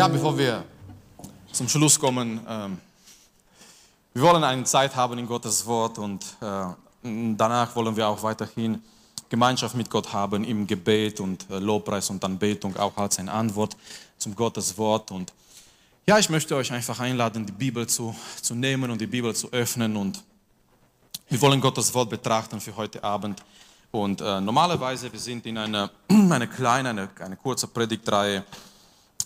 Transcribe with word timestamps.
Ja, 0.00 0.08
bevor 0.08 0.38
wir 0.38 0.64
zum 1.52 1.68
Schluss 1.68 2.00
kommen, 2.00 2.40
ähm, 2.48 2.78
wir 4.14 4.22
wollen 4.22 4.42
eine 4.42 4.64
Zeit 4.64 4.96
haben 4.96 5.18
in 5.18 5.26
Gottes 5.26 5.66
Wort 5.66 5.98
und 5.98 6.24
äh, 6.40 7.34
danach 7.36 7.76
wollen 7.76 7.94
wir 7.94 8.08
auch 8.08 8.22
weiterhin 8.22 8.82
Gemeinschaft 9.28 9.74
mit 9.74 9.90
Gott 9.90 10.10
haben 10.10 10.42
im 10.44 10.66
Gebet 10.66 11.20
und 11.20 11.44
äh, 11.50 11.58
Lobpreis 11.58 12.08
und 12.08 12.24
Anbetung 12.24 12.74
auch 12.78 12.96
als 12.96 13.18
eine 13.18 13.30
Antwort 13.30 13.76
zum 14.16 14.34
Gottes 14.34 14.78
Wort. 14.78 15.10
Und 15.10 15.34
ja, 16.06 16.18
ich 16.18 16.30
möchte 16.30 16.56
euch 16.56 16.72
einfach 16.72 16.98
einladen, 16.98 17.44
die 17.44 17.52
Bibel 17.52 17.86
zu, 17.86 18.16
zu 18.40 18.54
nehmen 18.54 18.90
und 18.90 19.02
die 19.02 19.06
Bibel 19.06 19.36
zu 19.36 19.52
öffnen 19.52 19.98
und 19.98 20.24
wir 21.28 21.42
wollen 21.42 21.60
Gottes 21.60 21.92
Wort 21.92 22.08
betrachten 22.08 22.58
für 22.58 22.74
heute 22.74 23.04
Abend. 23.04 23.42
Und 23.90 24.22
äh, 24.22 24.40
normalerweise, 24.40 25.12
wir 25.12 25.20
sind 25.20 25.44
in 25.44 25.58
einer 25.58 25.90
eine 26.08 26.48
kleine, 26.48 26.88
eine, 26.88 27.10
eine 27.18 27.36
kurze 27.36 27.66
Predigtreihe, 27.66 28.46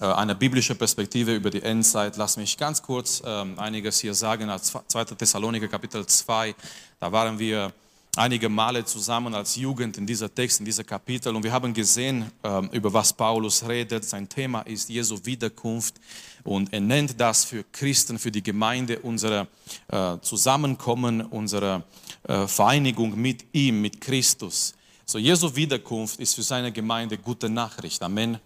eine 0.01 0.35
biblische 0.35 0.75
Perspektive 0.75 1.35
über 1.35 1.51
die 1.51 1.63
Endzeit. 1.63 2.17
Lass 2.17 2.37
mich 2.37 2.57
ganz 2.57 2.83
kurz 2.83 3.23
ähm, 3.25 3.59
einiges 3.59 4.01
hier 4.01 4.15
sagen. 4.15 4.51
Als 4.51 4.73
2. 4.89 5.05
Thessaloniker 5.05 5.69
Kapitel 5.69 6.05
2, 6.05 6.55
da 6.99 7.13
waren 7.13 7.39
wir 7.39 7.73
einige 8.17 8.49
Male 8.49 8.85
zusammen 8.85 9.35
als 9.35 9.57
Jugend 9.57 9.99
in 9.99 10.07
dieser 10.07 10.33
Text, 10.33 10.61
in 10.61 10.65
dieser 10.65 10.85
Kapitel 10.85 11.35
und 11.35 11.43
wir 11.43 11.53
haben 11.53 11.75
gesehen, 11.75 12.31
ähm, 12.43 12.69
über 12.73 12.93
was 12.93 13.13
Paulus 13.13 13.67
redet. 13.67 14.05
Sein 14.05 14.29
Thema 14.29 14.63
ist 14.63 14.89
Jesu 14.89 15.19
Wiederkunft 15.25 15.97
und 16.45 16.73
er 16.73 16.81
nennt 16.81 17.21
das 17.21 17.45
für 17.45 17.65
Christen, 17.73 18.19
für 18.19 18.31
die 18.31 18.43
Gemeinde 18.43 19.01
unser 19.01 19.47
äh, 19.89 20.19
Zusammenkommen, 20.21 21.23
unsere 21.23 21.85
äh, 22.25 22.47
Vereinigung 22.47 23.21
mit 23.21 23.45
ihm, 23.53 23.81
mit 23.81 24.01
Christus. 24.01 24.75
So 25.05 25.19
Jesu 25.19 25.55
Wiederkunft 25.55 26.21
ist 26.21 26.35
für 26.35 26.43
seine 26.43 26.73
Gemeinde 26.73 27.19
gute 27.19 27.49
Nachricht. 27.49 28.03
Amen. 28.03 28.39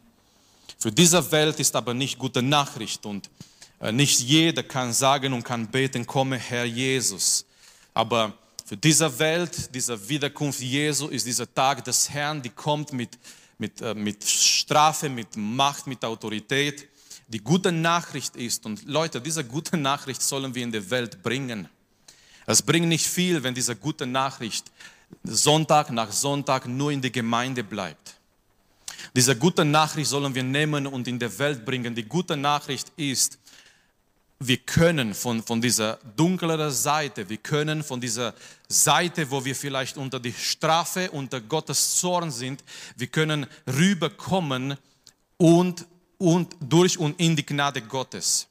Für 0.78 0.92
diese 0.92 1.32
Welt 1.32 1.58
ist 1.58 1.74
aber 1.74 1.92
nicht 1.92 2.18
gute 2.18 2.40
Nachricht 2.40 3.04
und 3.04 3.28
äh, 3.80 3.90
nicht 3.90 4.20
jeder 4.20 4.62
kann 4.62 4.92
sagen 4.92 5.32
und 5.32 5.42
kann 5.42 5.66
beten, 5.66 6.06
komme 6.06 6.38
Herr 6.38 6.64
Jesus. 6.64 7.44
Aber 7.94 8.32
für 8.64 8.76
diese 8.76 9.18
Welt, 9.18 9.74
diese 9.74 10.08
Wiederkunft 10.08 10.60
Jesu 10.60 11.08
ist 11.08 11.26
dieser 11.26 11.52
Tag 11.52 11.84
des 11.84 12.08
Herrn, 12.10 12.40
die 12.40 12.50
kommt 12.50 12.92
mit, 12.92 13.18
mit, 13.58 13.80
äh, 13.80 13.92
mit 13.92 14.22
Strafe, 14.22 15.08
mit 15.08 15.36
Macht, 15.36 15.88
mit 15.88 16.04
Autorität. 16.04 16.86
Die 17.26 17.40
gute 17.40 17.72
Nachricht 17.72 18.36
ist, 18.36 18.64
und 18.64 18.86
Leute, 18.86 19.20
diese 19.20 19.44
gute 19.44 19.76
Nachricht 19.76 20.22
sollen 20.22 20.54
wir 20.54 20.62
in 20.62 20.70
die 20.70 20.90
Welt 20.90 21.22
bringen. 21.24 21.68
Es 22.46 22.62
bringt 22.62 22.86
nicht 22.86 23.06
viel, 23.06 23.42
wenn 23.42 23.54
diese 23.54 23.74
gute 23.74 24.06
Nachricht 24.06 24.70
Sonntag 25.24 25.90
nach 25.90 26.12
Sonntag 26.12 26.68
nur 26.68 26.92
in 26.92 27.02
der 27.02 27.10
Gemeinde 27.10 27.64
bleibt. 27.64 28.17
Diese 29.14 29.36
gute 29.36 29.64
Nachricht 29.64 30.10
sollen 30.10 30.34
wir 30.34 30.42
nehmen 30.42 30.86
und 30.86 31.08
in 31.08 31.18
die 31.18 31.38
Welt 31.38 31.64
bringen. 31.64 31.94
Die 31.94 32.04
gute 32.04 32.36
Nachricht 32.36 32.92
ist, 32.96 33.38
wir 34.40 34.58
können 34.58 35.14
von, 35.14 35.42
von 35.42 35.60
dieser 35.60 35.98
dunkleren 36.16 36.70
Seite, 36.70 37.28
wir 37.28 37.38
können 37.38 37.82
von 37.82 38.00
dieser 38.00 38.34
Seite, 38.68 39.28
wo 39.30 39.44
wir 39.44 39.56
vielleicht 39.56 39.96
unter 39.96 40.20
die 40.20 40.32
Strafe, 40.32 41.10
unter 41.10 41.40
Gottes 41.40 41.96
Zorn 41.96 42.30
sind, 42.30 42.62
wir 42.96 43.08
können 43.08 43.46
rüberkommen 43.66 44.76
und, 45.36 45.86
und 46.18 46.54
durch 46.60 46.98
und 46.98 47.18
in 47.18 47.34
die 47.34 47.44
Gnade 47.44 47.82
Gottes. 47.82 48.46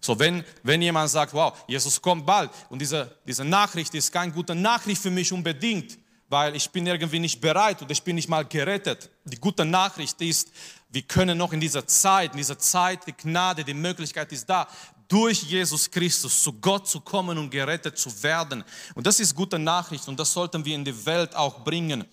So, 0.00 0.18
wenn, 0.18 0.44
wenn 0.62 0.82
jemand 0.82 1.10
sagt, 1.10 1.32
wow, 1.32 1.56
Jesus 1.68 2.00
kommt 2.00 2.26
bald 2.26 2.50
und 2.68 2.80
diese, 2.80 3.16
diese 3.26 3.44
Nachricht 3.44 3.94
ist 3.94 4.12
keine 4.12 4.32
gute 4.32 4.54
Nachricht 4.54 5.00
für 5.00 5.10
mich 5.10 5.32
unbedingt, 5.32 5.98
weil 6.28 6.54
ich 6.56 6.70
bin 6.70 6.86
irgendwie 6.86 7.18
nicht 7.18 7.40
bereit 7.40 7.80
oder 7.82 7.90
ich 7.90 8.02
bin 8.02 8.16
nicht 8.16 8.28
mal 8.28 8.44
gerettet. 8.44 9.10
Die 9.24 9.40
gute 9.40 9.64
Nachricht 9.64 10.20
ist, 10.20 10.50
wir 10.90 11.02
können 11.02 11.36
noch 11.36 11.52
in 11.52 11.60
dieser 11.60 11.86
Zeit, 11.86 12.32
in 12.32 12.38
dieser 12.38 12.58
Zeit, 12.58 13.06
die 13.06 13.12
Gnade, 13.12 13.64
die 13.64 13.74
Möglichkeit 13.74 14.32
ist 14.32 14.48
da, 14.48 14.68
durch 15.06 15.42
Jesus 15.42 15.90
Christus 15.90 16.42
zu 16.42 16.52
Gott 16.52 16.86
zu 16.86 17.00
kommen 17.00 17.38
und 17.38 17.50
gerettet 17.50 17.98
zu 17.98 18.22
werden. 18.22 18.62
Und 18.94 19.06
das 19.06 19.20
ist 19.20 19.34
gute 19.34 19.58
Nachricht 19.58 20.06
und 20.06 20.20
das 20.20 20.32
sollten 20.32 20.64
wir 20.64 20.74
in 20.74 20.84
die 20.84 21.06
Welt 21.06 21.34
auch 21.34 21.64
bringen. 21.64 22.04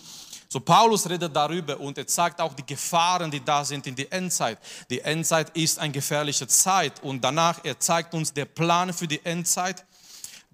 So 0.47 0.59
Paulus 0.61 1.09
redet 1.09 1.35
darüber 1.35 1.77
und 1.79 1.97
er 1.97 2.07
zeigt 2.07 2.39
auch 2.39 2.53
die 2.53 2.65
Gefahren, 2.65 3.29
die 3.29 3.43
da 3.43 3.65
sind 3.65 3.85
in 3.87 3.95
die 3.95 4.09
Endzeit. 4.09 4.57
Die 4.89 5.01
Endzeit 5.01 5.49
ist 5.57 5.79
eine 5.79 5.91
gefährliche 5.91 6.47
Zeit 6.47 7.03
und 7.03 7.21
danach 7.21 7.59
er 7.63 7.77
zeigt 7.77 8.13
uns 8.13 8.31
der 8.31 8.45
Plan 8.45 8.93
für 8.93 9.07
die 9.07 9.23
Endzeit. 9.25 9.83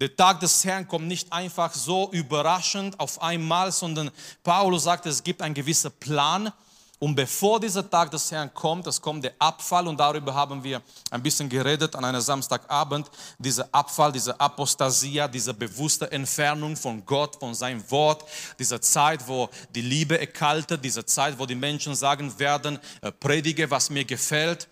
Der 0.02 0.16
Tag 0.16 0.40
des 0.40 0.64
Herrn 0.64 0.88
kommt 0.88 1.06
nicht 1.06 1.32
einfach 1.32 1.72
so 1.72 2.10
überraschend 2.10 2.98
auf 2.98 3.22
einmal, 3.22 3.70
sondern 3.70 4.10
Paulus 4.42 4.82
sagt, 4.82 5.06
es 5.06 5.22
gibt 5.22 5.40
einen 5.40 5.54
gewissen 5.54 5.92
Plan. 5.92 6.52
Und 6.98 7.14
bevor 7.14 7.60
dieser 7.60 7.88
Tag 7.88 8.10
des 8.10 8.28
Herrn 8.32 8.52
kommt, 8.52 8.88
es 8.88 9.00
kommt 9.00 9.22
der 9.22 9.34
Abfall. 9.38 9.86
Und 9.86 10.00
darüber 10.00 10.34
haben 10.34 10.64
wir 10.64 10.82
ein 11.12 11.22
bisschen 11.22 11.48
geredet 11.48 11.94
an 11.94 12.04
einem 12.04 12.20
Samstagabend, 12.20 13.12
dieser 13.38 13.68
Abfall, 13.70 14.10
diese 14.10 14.40
Apostasia, 14.40 15.28
diese 15.28 15.54
bewusste 15.54 16.10
Entfernung 16.10 16.74
von 16.74 17.06
Gott, 17.06 17.36
von 17.36 17.54
seinem 17.54 17.88
Wort, 17.88 18.24
diese 18.58 18.80
Zeit, 18.80 19.28
wo 19.28 19.50
die 19.72 19.82
Liebe 19.82 20.18
erkaltet, 20.18 20.84
diese 20.84 21.06
Zeit, 21.06 21.38
wo 21.38 21.46
die 21.46 21.54
Menschen 21.54 21.94
sagen 21.94 22.36
werden, 22.40 22.80
äh, 23.02 23.12
predige, 23.12 23.70
was 23.70 23.88
mir 23.88 24.04
gefällt 24.04 24.66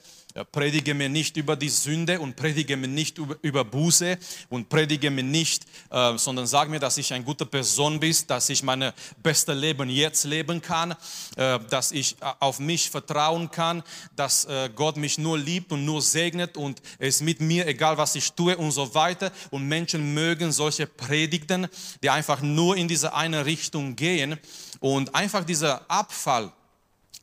Predige 0.52 0.94
mir 0.94 1.08
nicht 1.08 1.36
über 1.36 1.56
die 1.56 1.68
Sünde 1.68 2.20
und 2.20 2.36
predige 2.36 2.76
mir 2.76 2.86
nicht 2.86 3.18
über, 3.42 3.64
Buße 3.64 4.16
und 4.48 4.68
predige 4.68 5.10
mir 5.10 5.24
nicht, 5.24 5.64
äh, 5.90 6.16
sondern 6.18 6.46
sag 6.46 6.68
mir, 6.68 6.78
dass 6.78 6.98
ich 6.98 7.12
eine 7.12 7.24
gute 7.24 7.46
Person 7.46 7.98
bin, 7.98 8.14
dass 8.28 8.48
ich 8.48 8.62
mein 8.62 8.92
bestes 9.22 9.56
Leben 9.56 9.90
jetzt 9.90 10.24
leben 10.24 10.62
kann, 10.62 10.94
äh, 11.36 11.58
dass 11.68 11.90
ich 11.90 12.16
äh, 12.20 12.26
auf 12.38 12.60
mich 12.60 12.90
vertrauen 12.90 13.50
kann, 13.50 13.82
dass 14.16 14.46
Gott 14.74 14.96
mich 14.96 15.18
nur 15.18 15.38
liebt 15.38 15.72
und 15.72 15.84
nur 15.84 16.02
segnet 16.02 16.56
und 16.56 16.80
es 16.98 17.20
mit 17.20 17.40
mir, 17.40 17.66
egal 17.66 17.98
was 17.98 18.14
ich 18.14 18.32
tue 18.32 18.56
und 18.56 18.70
so 18.70 18.94
weiter. 18.94 19.32
Und 19.50 19.66
Menschen 19.66 20.14
mögen 20.14 20.52
solche 20.52 20.86
Predigten, 20.86 21.68
die 22.02 22.10
einfach 22.10 22.40
nur 22.40 22.76
in 22.76 22.88
diese 22.88 23.14
eine 23.14 23.44
Richtung 23.46 23.96
gehen 23.96 24.38
und 24.80 25.14
einfach 25.14 25.44
dieser 25.44 25.88
Abfall 25.90 26.52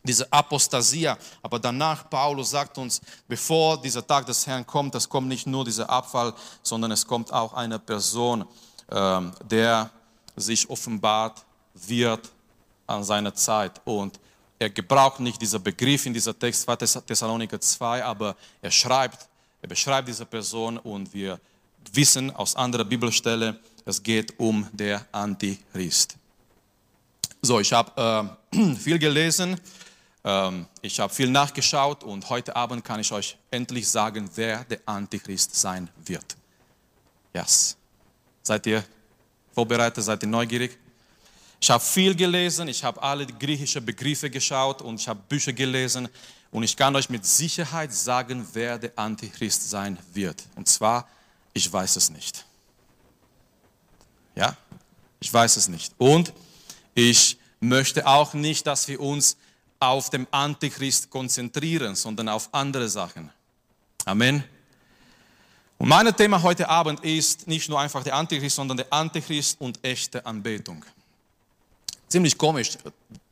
diese 0.08 0.32
Apostasia. 0.32 1.18
Aber 1.42 1.60
danach, 1.60 2.10
Paulus 2.10 2.50
sagt 2.52 2.78
uns, 2.78 3.02
bevor 3.28 3.82
dieser 3.82 4.06
Tag 4.06 4.26
des 4.26 4.48
Herrn 4.48 4.66
kommt, 4.66 4.96
es 4.96 5.08
kommt 5.08 5.28
nicht 5.28 5.46
nur 5.46 5.66
dieser 5.66 5.90
Abfall, 5.90 6.34
sondern 6.64 6.92
es 6.92 7.06
kommt 7.06 7.32
auch 7.32 7.54
eine 7.54 7.78
Person, 7.78 8.46
ähm, 8.90 9.34
der 9.44 9.90
sich 10.36 10.70
offenbart 10.70 11.46
wird 11.74 12.32
an 12.86 13.04
seiner 13.04 13.34
Zeit. 13.34 13.82
Und 13.86 14.20
er 14.60 14.70
gebraucht 14.70 15.20
nicht 15.20 15.42
diesen 15.42 15.62
Begriff 15.62 16.06
in 16.06 16.14
dieser 16.14 16.38
Text 16.38 16.64
2 16.64 16.76
Thessaloniker 17.02 17.60
2, 17.60 18.04
aber 18.04 18.36
er 18.62 18.72
schreibt, 18.72 19.28
er 19.62 19.70
beschreibt 19.70 20.08
diese 20.08 20.26
Person 20.26 20.78
und 20.78 21.14
wir 21.14 21.40
wissen 21.94 22.32
aus 22.36 22.56
anderer 22.56 22.86
Bibelstelle, 22.86 23.60
es 23.86 24.02
geht 24.02 24.38
um 24.40 24.68
der 24.72 25.06
Antichrist. 25.12 26.16
So, 27.42 27.60
ich 27.60 27.72
habe 27.72 28.36
äh, 28.52 28.76
viel 28.76 29.00
gelesen 29.00 29.60
ich 30.82 31.00
habe 31.00 31.14
viel 31.14 31.30
nachgeschaut 31.30 32.04
und 32.04 32.30
heute 32.30 32.56
Abend 32.56 32.84
kann 32.84 33.00
ich 33.00 33.12
euch 33.12 33.38
endlich 33.50 33.88
sagen, 33.88 34.30
wer 34.36 34.64
der 34.66 34.80
Antichrist 34.86 35.56
sein 35.56 35.90
wird. 36.06 36.36
Yes. 37.34 37.78
Seid 38.44 38.66
ihr 38.68 38.84
vorbereitet? 39.54 40.04
Seid 40.04 40.24
ihr 40.24 40.30
neugierig? 40.30 40.78
Ich 41.60 41.70
habe 41.70 41.84
viel 41.84 42.14
gelesen, 42.16 42.68
ich 42.68 42.84
habe 42.84 43.02
alle 43.02 43.26
griechischen 43.26 43.86
Begriffe 43.86 44.30
geschaut 44.30 44.82
und 44.82 45.00
ich 45.00 45.08
habe 45.08 45.20
Bücher 45.28 45.54
gelesen 45.54 46.08
und 46.52 46.64
ich 46.64 46.76
kann 46.78 46.96
euch 46.96 47.10
mit 47.10 47.26
Sicherheit 47.26 47.94
sagen, 47.94 48.48
wer 48.54 48.78
der 48.78 48.92
Antichrist 48.96 49.70
sein 49.70 49.98
wird. 50.14 50.44
Und 50.56 50.68
zwar, 50.68 51.08
ich 51.54 51.72
weiß 51.72 51.96
es 51.96 52.10
nicht. 52.10 52.46
Ja, 54.36 54.56
ich 55.20 55.34
weiß 55.34 55.58
es 55.58 55.68
nicht. 55.68 55.94
Und 55.98 56.32
ich 56.94 57.38
möchte 57.60 58.06
auch 58.06 58.34
nicht, 58.34 58.68
dass 58.68 58.88
wir 58.88 59.00
uns 59.00 59.38
auf 59.80 60.10
dem 60.10 60.28
Antichrist 60.32 61.10
konzentrieren, 61.10 61.96
sondern 61.96 62.30
auf 62.30 62.50
andere 62.52 62.90
Sachen. 62.90 63.30
Amen. 64.06 64.44
Und 65.78 65.90
mein 65.90 66.16
Thema 66.16 66.42
heute 66.42 66.68
Abend 66.70 67.04
ist 67.04 67.48
nicht 67.48 67.70
nur 67.70 67.80
einfach 67.80 68.04
der 68.04 68.16
Antichrist, 68.16 68.56
sondern 68.56 68.78
der 68.78 68.92
Antichrist 68.92 69.62
und 69.62 69.84
echte 69.84 70.26
Anbetung. 70.26 70.84
Ziemlich 72.08 72.38
komisch, 72.38 72.78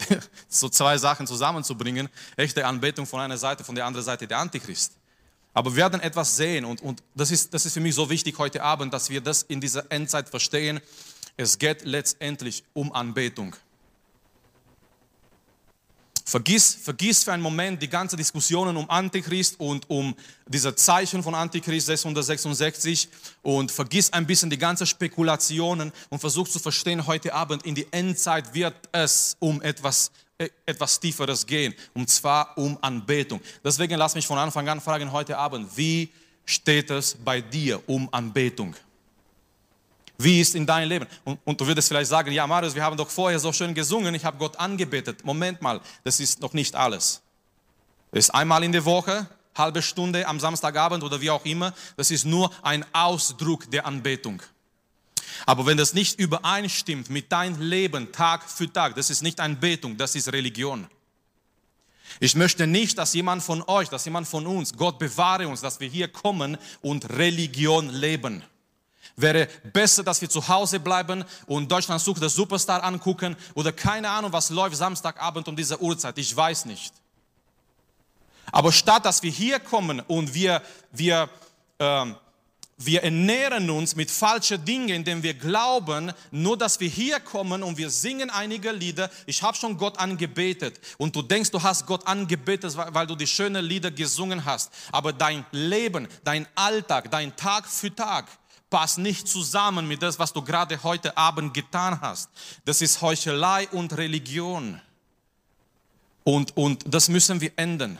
so 0.50 0.70
zwei 0.70 0.98
Sachen 0.98 1.26
zusammenzubringen. 1.26 2.10
Echte 2.36 2.66
Anbetung 2.66 3.06
von 3.06 3.22
einer 3.22 3.38
Seite, 3.38 3.64
von 3.64 3.74
der 3.74 3.86
anderen 3.86 4.06
Seite 4.06 4.28
der 4.28 4.38
Antichrist. 4.38 4.94
Aber 5.54 5.72
wir 5.72 5.78
werden 5.78 6.02
etwas 6.02 6.36
sehen 6.36 6.66
und, 6.66 6.82
und 6.82 7.02
das, 7.16 7.32
ist, 7.32 7.54
das 7.54 7.66
ist 7.66 7.74
für 7.74 7.80
mich 7.80 7.96
so 7.96 8.10
wichtig 8.10 8.38
heute 8.38 8.62
Abend, 8.62 8.94
dass 8.94 9.10
wir 9.10 9.22
das 9.22 9.44
in 9.44 9.62
dieser 9.62 9.90
Endzeit 9.90 10.28
verstehen. 10.28 10.82
Es 11.38 11.58
geht 11.58 11.86
letztendlich 11.86 12.66
um 12.74 12.92
Anbetung. 12.92 13.56
Vergiss, 16.28 16.74
vergiss 16.74 17.24
für 17.24 17.34
einen 17.34 17.44
Moment 17.44 17.80
die 17.84 17.88
ganzen 17.88 18.18
Diskussionen 18.18 18.76
um 18.78 18.90
Antichrist 18.90 19.60
und 19.60 19.88
um 19.92 20.16
diese 20.48 20.76
Zeichen 20.76 21.22
von 21.22 21.36
Antichrist 21.36 21.86
666 21.86 23.10
und 23.44 23.72
vergiss 23.72 24.12
ein 24.12 24.26
bisschen 24.26 24.50
die 24.50 24.58
ganzen 24.58 24.88
Spekulationen 24.88 25.92
und 26.10 26.20
versuch 26.20 26.48
zu 26.48 26.58
verstehen, 26.58 27.06
heute 27.06 27.32
Abend 27.32 27.64
in 27.64 27.76
die 27.76 27.86
Endzeit 27.92 28.52
wird 28.56 28.74
es 28.92 29.38
um 29.40 29.62
etwas 29.62 30.12
äh, 30.40 30.50
etwas 30.66 31.00
Tieferes 31.00 31.46
gehen, 31.46 31.76
und 31.94 32.10
zwar 32.10 32.58
um 32.58 32.78
Anbetung. 32.82 33.40
Deswegen 33.64 33.96
lass 33.96 34.16
mich 34.16 34.26
von 34.26 34.40
Anfang 34.40 34.68
an 34.68 34.82
fragen 34.82 35.12
heute 35.12 35.38
Abend, 35.38 35.78
wie 35.78 36.10
steht 36.44 36.90
es 36.90 37.16
bei 37.24 37.40
dir 37.40 37.82
um 37.88 38.10
Anbetung? 38.12 38.76
Wie 40.18 40.40
ist 40.40 40.56
in 40.56 40.66
deinem 40.66 40.90
Leben? 40.90 41.08
Und, 41.24 41.40
und, 41.44 41.60
du 41.60 41.68
würdest 41.68 41.88
vielleicht 41.88 42.10
sagen, 42.10 42.32
ja 42.32 42.48
Marius, 42.48 42.76
wir 42.76 42.84
haben 42.84 42.96
doch 42.96 43.10
vorher 43.10 43.40
so 43.40 43.52
schön 43.52 43.74
gesungen, 43.74 44.16
ich 44.16 44.24
habe 44.24 44.38
Gott 44.38 44.58
angebetet. 44.58 45.26
Moment 45.26 45.62
mal, 45.62 45.82
das 46.04 46.20
ist 46.20 46.42
noch 46.42 46.54
nicht 46.54 46.76
alles. 46.76 47.22
Das 48.12 48.26
ist 48.26 48.30
einmal 48.30 48.64
in 48.64 48.72
der 48.72 48.86
Woche, 48.86 49.28
halbe 49.56 49.82
Stunde 49.82 50.26
am 50.28 50.40
Samstagabend 50.40 51.04
oder 51.04 51.20
wie 51.20 51.30
auch 51.30 51.44
immer. 51.46 51.74
Das 51.98 52.12
ist 52.12 52.26
nur 52.26 52.52
ein 52.62 52.86
Ausdruck 52.94 53.70
der 53.72 53.86
Anbetung. 53.86 54.42
Aber 55.46 55.66
wenn 55.66 55.78
das 55.78 55.94
nicht 55.94 56.20
übereinstimmt 56.20 57.10
mit 57.10 57.32
deinem 57.32 57.60
Leben 57.60 58.12
Tag 58.12 58.50
für 58.50 58.72
Tag, 58.72 58.96
das 58.96 59.10
ist 59.10 59.22
nicht 59.22 59.40
Anbetung, 59.40 59.98
das 59.98 60.16
ist 60.16 60.32
Religion. 60.32 60.88
Ich 62.20 62.36
möchte 62.36 62.68
nicht, 62.68 62.98
dass 62.98 63.14
jemand 63.14 63.44
von 63.44 63.62
euch, 63.64 63.90
dass 63.90 64.06
jemand 64.06 64.28
von 64.28 64.48
uns, 64.48 64.78
Gott 64.78 65.00
bewahre 65.00 65.48
uns, 65.48 65.62
dass 65.62 65.80
wir 65.80 65.90
hier 65.90 66.08
kommen 66.08 66.58
und 66.82 67.10
Religion 67.10 67.90
leben. 67.90 68.44
Wäre 69.18 69.48
besser, 69.72 70.04
dass 70.04 70.20
wir 70.20 70.30
zu 70.30 70.46
Hause 70.46 70.80
bleiben 70.80 71.24
und 71.46 71.72
Deutschland 71.72 72.02
sucht 72.02 72.22
der 72.22 72.30
Superstar 72.30 72.84
angucken 72.84 73.38
oder 73.54 73.72
keine 73.72 74.10
Ahnung, 74.10 74.34
was 74.34 74.50
läuft 74.50 74.76
Samstagabend 74.76 75.48
um 75.48 75.56
diese 75.56 75.82
Uhrzeit. 75.82 76.18
Ich 76.18 76.36
weiß 76.36 76.66
nicht. 76.66 76.94
Aber 78.52 78.72
statt 78.72 79.06
dass 79.06 79.24
wir 79.24 79.32
hier 79.32 79.60
kommen 79.60 80.02
und 80.02 80.34
wir, 80.34 80.62
wir, 80.92 81.30
äh, 81.80 82.06
wir 82.78 83.04
ernähren 83.04 83.70
uns 83.70 83.96
mit 83.96 84.12
falschen 84.12 84.64
Dingen, 84.66 84.90
indem 84.90 85.24
wir 85.24 85.34
glauben, 85.34 86.12
nur 86.32 86.58
dass 86.58 86.78
wir 86.82 86.90
hier 86.90 87.22
kommen 87.22 87.64
und 87.64 87.78
wir 87.78 87.90
singen 87.90 88.30
einige 88.30 88.74
Lieder. 88.74 89.10
Ich 89.26 89.42
habe 89.42 89.56
schon 89.56 89.78
Gott 89.78 89.98
angebetet 89.98 90.82
und 90.98 91.16
du 91.16 91.22
denkst, 91.22 91.52
du 91.52 91.64
hast 91.64 91.86
Gott 91.86 92.06
angebetet, 92.06 92.76
weil 92.76 93.08
du 93.08 93.16
die 93.16 93.28
schönen 93.28 93.64
Lieder 93.64 93.92
gesungen 93.92 94.44
hast. 94.44 94.74
Aber 94.92 95.14
dein 95.14 95.46
Leben, 95.52 96.10
dein 96.26 96.46
Alltag, 96.54 97.10
dein 97.12 97.34
Tag 97.38 97.66
für 97.66 97.96
Tag 97.96 98.28
passt 98.70 98.98
nicht 98.98 99.28
zusammen 99.28 99.88
mit 99.88 100.02
das, 100.02 100.20
was 100.20 100.34
du 100.34 100.42
gerade 100.42 100.82
heute 100.84 101.16
Abend 101.18 101.54
getan 101.54 102.00
hast. 102.02 102.30
Das 102.66 102.82
ist 102.82 103.02
Heuchelei 103.02 103.68
und 103.70 103.96
Religion. 103.96 104.82
Und, 106.24 106.58
und 106.58 106.84
das 106.88 107.08
müssen 107.08 107.40
wir 107.40 107.52
ändern. 107.56 108.00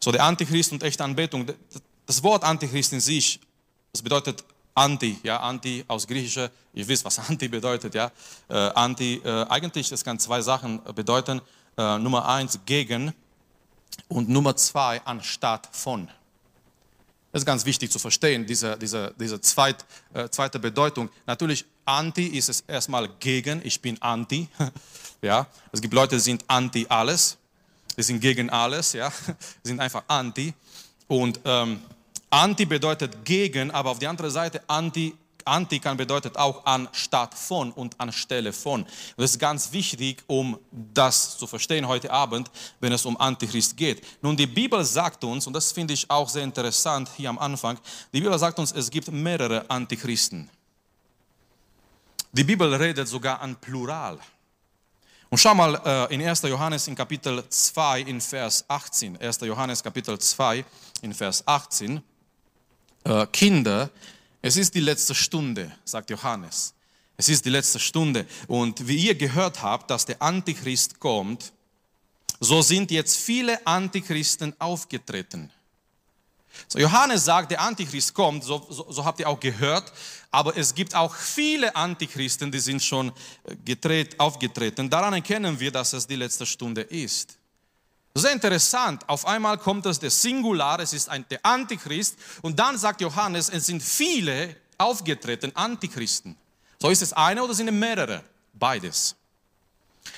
So, 0.00 0.12
der 0.12 0.24
Antichrist 0.24 0.72
und 0.72 0.82
echte 0.82 1.02
Anbetung. 1.02 1.46
Das 2.06 2.22
Wort 2.22 2.44
Antichrist 2.44 2.92
in 2.92 3.00
sich, 3.00 3.40
das 3.92 4.02
bedeutet 4.02 4.44
Anti, 4.74 5.18
ja, 5.22 5.40
Anti 5.40 5.84
aus 5.88 6.06
Griechischer, 6.06 6.50
ihr 6.74 6.86
wisst, 6.86 7.04
was 7.04 7.18
Anti 7.30 7.48
bedeutet, 7.48 7.94
ja. 7.94 8.12
Äh, 8.48 8.54
Anti, 8.54 9.20
äh, 9.24 9.46
eigentlich, 9.48 9.90
es 9.90 10.04
kann 10.04 10.18
zwei 10.18 10.42
Sachen 10.42 10.82
bedeuten. 10.94 11.40
Äh, 11.76 11.98
Nummer 11.98 12.28
eins, 12.28 12.60
gegen 12.64 13.12
und 14.08 14.28
Nummer 14.28 14.54
zwei, 14.56 15.00
anstatt 15.04 15.68
von. 15.72 16.08
Das 17.36 17.42
ist 17.42 17.46
ganz 17.46 17.66
wichtig 17.66 17.90
zu 17.90 17.98
verstehen, 17.98 18.46
diese, 18.46 18.78
diese, 18.78 19.12
diese 19.20 19.38
zweit, 19.42 19.84
äh, 20.14 20.26
zweite 20.30 20.58
Bedeutung. 20.58 21.10
Natürlich, 21.26 21.66
Anti 21.84 22.28
ist 22.28 22.48
es 22.48 22.62
erstmal 22.62 23.10
gegen, 23.20 23.60
ich 23.62 23.82
bin 23.82 24.00
Anti. 24.00 24.48
ja, 25.20 25.46
es 25.70 25.82
gibt 25.82 25.92
Leute, 25.92 26.16
die 26.16 26.22
sind 26.22 26.46
Anti 26.48 26.86
alles, 26.88 27.36
die 27.94 28.02
sind 28.04 28.20
gegen 28.20 28.48
alles, 28.48 28.94
ja, 28.94 29.12
die 29.62 29.68
sind 29.68 29.80
einfach 29.80 30.04
Anti. 30.08 30.54
Und 31.08 31.38
ähm, 31.44 31.82
Anti 32.30 32.64
bedeutet 32.64 33.22
gegen, 33.22 33.70
aber 33.70 33.90
auf 33.90 33.98
die 33.98 34.06
andere 34.06 34.30
Seite 34.30 34.62
Anti 34.66 35.14
Anti 35.46 35.78
kann 35.78 35.96
bedeutet 35.96 36.36
auch 36.36 36.64
anstatt 36.64 37.34
von 37.34 37.72
und 37.72 37.98
anstelle 38.00 38.52
von. 38.52 38.84
Das 39.16 39.32
ist 39.32 39.38
ganz 39.38 39.72
wichtig, 39.72 40.22
um 40.26 40.58
das 40.70 41.38
zu 41.38 41.46
verstehen 41.46 41.88
heute 41.88 42.10
Abend, 42.10 42.50
wenn 42.80 42.92
es 42.92 43.04
um 43.04 43.16
Antichrist 43.18 43.76
geht. 43.76 44.04
Nun, 44.22 44.36
die 44.36 44.46
Bibel 44.46 44.84
sagt 44.84 45.24
uns, 45.24 45.46
und 45.46 45.52
das 45.52 45.72
finde 45.72 45.94
ich 45.94 46.10
auch 46.10 46.28
sehr 46.28 46.44
interessant 46.44 47.08
hier 47.16 47.30
am 47.30 47.38
Anfang, 47.38 47.78
die 48.12 48.20
Bibel 48.20 48.38
sagt 48.38 48.58
uns, 48.58 48.72
es 48.72 48.90
gibt 48.90 49.10
mehrere 49.10 49.68
Antichristen. 49.70 50.50
Die 52.32 52.44
Bibel 52.44 52.74
redet 52.74 53.08
sogar 53.08 53.40
an 53.40 53.56
Plural. 53.56 54.18
Und 55.28 55.38
schau 55.38 55.54
mal 55.54 55.74
äh, 55.84 56.14
in 56.14 56.22
1. 56.22 56.42
Johannes 56.42 56.86
in 56.86 56.94
Kapitel 56.94 57.42
2 57.48 58.02
in 58.02 58.20
Vers 58.20 58.64
18. 58.68 59.20
1. 59.20 59.40
Johannes 59.40 59.82
Kapitel 59.82 60.18
2 60.18 60.64
in 61.02 61.12
Vers 61.12 61.42
18. 61.46 62.02
Äh, 63.04 63.26
Kinder, 63.32 63.90
es 64.46 64.56
ist 64.56 64.74
die 64.74 64.80
letzte 64.80 65.12
Stunde, 65.12 65.72
sagt 65.84 66.08
Johannes. 66.08 66.72
Es 67.16 67.28
ist 67.28 67.44
die 67.44 67.50
letzte 67.50 67.80
Stunde. 67.80 68.26
Und 68.46 68.86
wie 68.86 68.96
ihr 68.96 69.16
gehört 69.16 69.60
habt, 69.60 69.90
dass 69.90 70.04
der 70.04 70.22
Antichrist 70.22 71.00
kommt, 71.00 71.52
so 72.38 72.62
sind 72.62 72.92
jetzt 72.92 73.16
viele 73.16 73.66
Antichristen 73.66 74.54
aufgetreten. 74.60 75.50
So, 76.68 76.78
Johannes 76.78 77.24
sagt, 77.24 77.50
der 77.50 77.60
Antichrist 77.60 78.14
kommt, 78.14 78.44
so, 78.44 78.64
so, 78.70 78.90
so, 78.90 79.04
habt 79.04 79.18
ihr 79.18 79.28
auch 79.28 79.40
gehört, 79.40 79.92
aber 80.30 80.56
es 80.56 80.74
gibt 80.74 80.94
auch 80.94 81.14
viele 81.14 81.74
Antichristen, 81.74 82.52
die 82.52 82.60
sind 82.60 82.82
schon 82.82 83.10
äh, 83.44 83.56
gedreht, 83.64 84.18
aufgetreten. 84.20 84.88
Daran 84.88 85.12
erkennen 85.12 85.58
wir, 85.58 85.72
dass 85.72 85.92
es 85.92 86.06
die 86.06 86.16
letzte 86.16 86.46
Stunde 86.46 86.82
ist. 86.82 87.36
Sehr 88.18 88.32
interessant. 88.32 89.06
Auf 89.10 89.26
einmal 89.26 89.58
kommt 89.58 89.84
es 89.84 89.98
der 89.98 90.10
Singular, 90.10 90.80
es 90.80 90.94
ist 90.94 91.10
ein, 91.10 91.26
der 91.28 91.44
Antichrist. 91.44 92.16
Und 92.40 92.58
dann 92.58 92.78
sagt 92.78 93.02
Johannes, 93.02 93.50
es 93.50 93.66
sind 93.66 93.82
viele 93.82 94.56
aufgetreten 94.78 95.54
Antichristen. 95.54 96.34
So 96.78 96.88
ist 96.88 97.02
es 97.02 97.12
eine 97.12 97.44
oder 97.44 97.52
sind 97.52 97.68
es 97.68 97.74
mehrere? 97.74 98.22
Beides. 98.54 99.14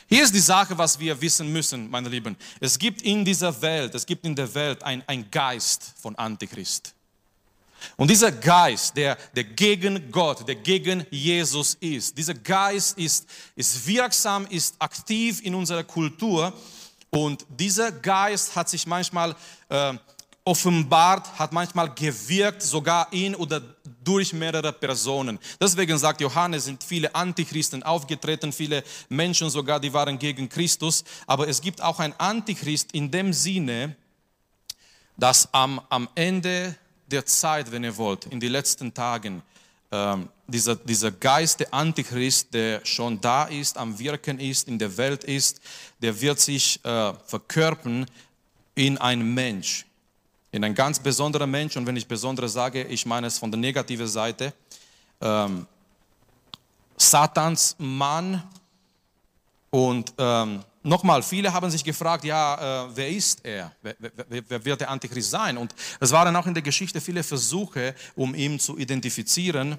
Hier 0.06 0.22
ist 0.22 0.32
die 0.32 0.38
Sache, 0.38 0.78
was 0.78 0.96
wir 1.00 1.20
wissen 1.20 1.52
müssen, 1.52 1.90
meine 1.90 2.08
Lieben. 2.08 2.36
Es 2.60 2.78
gibt 2.78 3.02
in 3.02 3.24
dieser 3.24 3.60
Welt, 3.60 3.92
es 3.96 4.06
gibt 4.06 4.24
in 4.24 4.36
der 4.36 4.54
Welt 4.54 4.80
ein, 4.84 5.02
ein 5.08 5.28
Geist 5.28 5.94
von 6.00 6.14
Antichrist. 6.14 6.94
Und 7.96 8.10
dieser 8.10 8.30
Geist, 8.30 8.96
der, 8.96 9.16
der 9.34 9.42
gegen 9.42 10.12
Gott, 10.12 10.46
der 10.46 10.54
gegen 10.54 11.04
Jesus 11.10 11.74
ist, 11.80 12.16
dieser 12.16 12.34
Geist 12.34 12.96
ist, 12.96 13.26
ist 13.56 13.86
wirksam, 13.86 14.46
ist 14.46 14.76
aktiv 14.78 15.40
in 15.42 15.56
unserer 15.56 15.82
Kultur 15.82 16.52
und 17.10 17.46
dieser 17.48 17.92
Geist 17.92 18.54
hat 18.54 18.68
sich 18.68 18.86
manchmal 18.86 19.34
äh, 19.68 19.94
offenbart, 20.44 21.38
hat 21.38 21.52
manchmal 21.52 21.92
gewirkt, 21.94 22.62
sogar 22.62 23.12
in 23.12 23.34
oder 23.34 23.60
durch 24.02 24.32
mehrere 24.32 24.72
Personen. 24.72 25.38
Deswegen 25.60 25.98
sagt 25.98 26.22
Johannes, 26.22 26.64
sind 26.64 26.82
viele 26.82 27.14
Antichristen 27.14 27.82
aufgetreten, 27.82 28.52
viele 28.52 28.82
Menschen 29.10 29.50
sogar, 29.50 29.78
die 29.78 29.92
waren 29.92 30.18
gegen 30.18 30.48
Christus. 30.48 31.04
Aber 31.26 31.48
es 31.48 31.60
gibt 31.60 31.82
auch 31.82 31.98
ein 31.98 32.18
Antichrist 32.18 32.92
in 32.92 33.10
dem 33.10 33.34
Sinne, 33.34 33.94
dass 35.18 35.52
am, 35.52 35.80
am 35.90 36.08
Ende 36.14 36.74
der 37.06 37.26
Zeit, 37.26 37.70
wenn 37.70 37.84
ihr 37.84 37.96
wollt, 37.98 38.24
in 38.26 38.40
den 38.40 38.52
letzten 38.52 38.94
Tagen, 38.94 39.42
ähm, 39.90 40.28
dieser, 40.46 40.76
dieser 40.76 41.10
Geist 41.10 41.60
der 41.60 41.72
Antichrist, 41.72 42.52
der 42.54 42.84
schon 42.84 43.20
da 43.20 43.44
ist, 43.44 43.76
am 43.76 43.98
Wirken 43.98 44.38
ist, 44.38 44.68
in 44.68 44.78
der 44.78 44.96
Welt 44.96 45.24
ist, 45.24 45.60
der 46.00 46.20
wird 46.20 46.40
sich 46.40 46.84
äh, 46.84 47.12
verkörpern 47.26 48.06
in 48.74 48.98
ein 48.98 49.34
Mensch, 49.34 49.86
in 50.52 50.64
ein 50.64 50.74
ganz 50.74 50.98
besonderer 50.98 51.46
Mensch. 51.46 51.76
Und 51.76 51.86
wenn 51.86 51.96
ich 51.96 52.06
besondere 52.06 52.48
sage, 52.48 52.84
ich 52.84 53.06
meine 53.06 53.26
es 53.26 53.38
von 53.38 53.50
der 53.50 53.60
negativen 53.60 54.08
Seite. 54.08 54.52
Ähm, 55.20 55.66
Satans 56.96 57.76
Mann. 57.78 58.42
Und 59.70 60.14
ähm, 60.16 60.64
nochmal, 60.82 61.22
viele 61.22 61.52
haben 61.52 61.70
sich 61.70 61.84
gefragt, 61.84 62.24
ja, 62.24 62.86
äh, 62.86 62.88
wer 62.94 63.08
ist 63.08 63.44
er? 63.44 63.72
Wer, 63.82 63.96
wer, 63.98 64.42
wer, 64.48 64.64
wird 64.64 64.80
der 64.80 64.90
Antichrist 64.90 65.30
sein? 65.30 65.56
Und 65.58 65.74
es 66.00 66.10
waren 66.12 66.34
auch 66.36 66.46
in 66.46 66.54
der 66.54 66.62
Geschichte 66.62 67.00
viele 67.00 67.22
Versuche, 67.22 67.94
um 68.14 68.34
ihn 68.34 68.58
zu 68.58 68.78
identifizieren. 68.78 69.78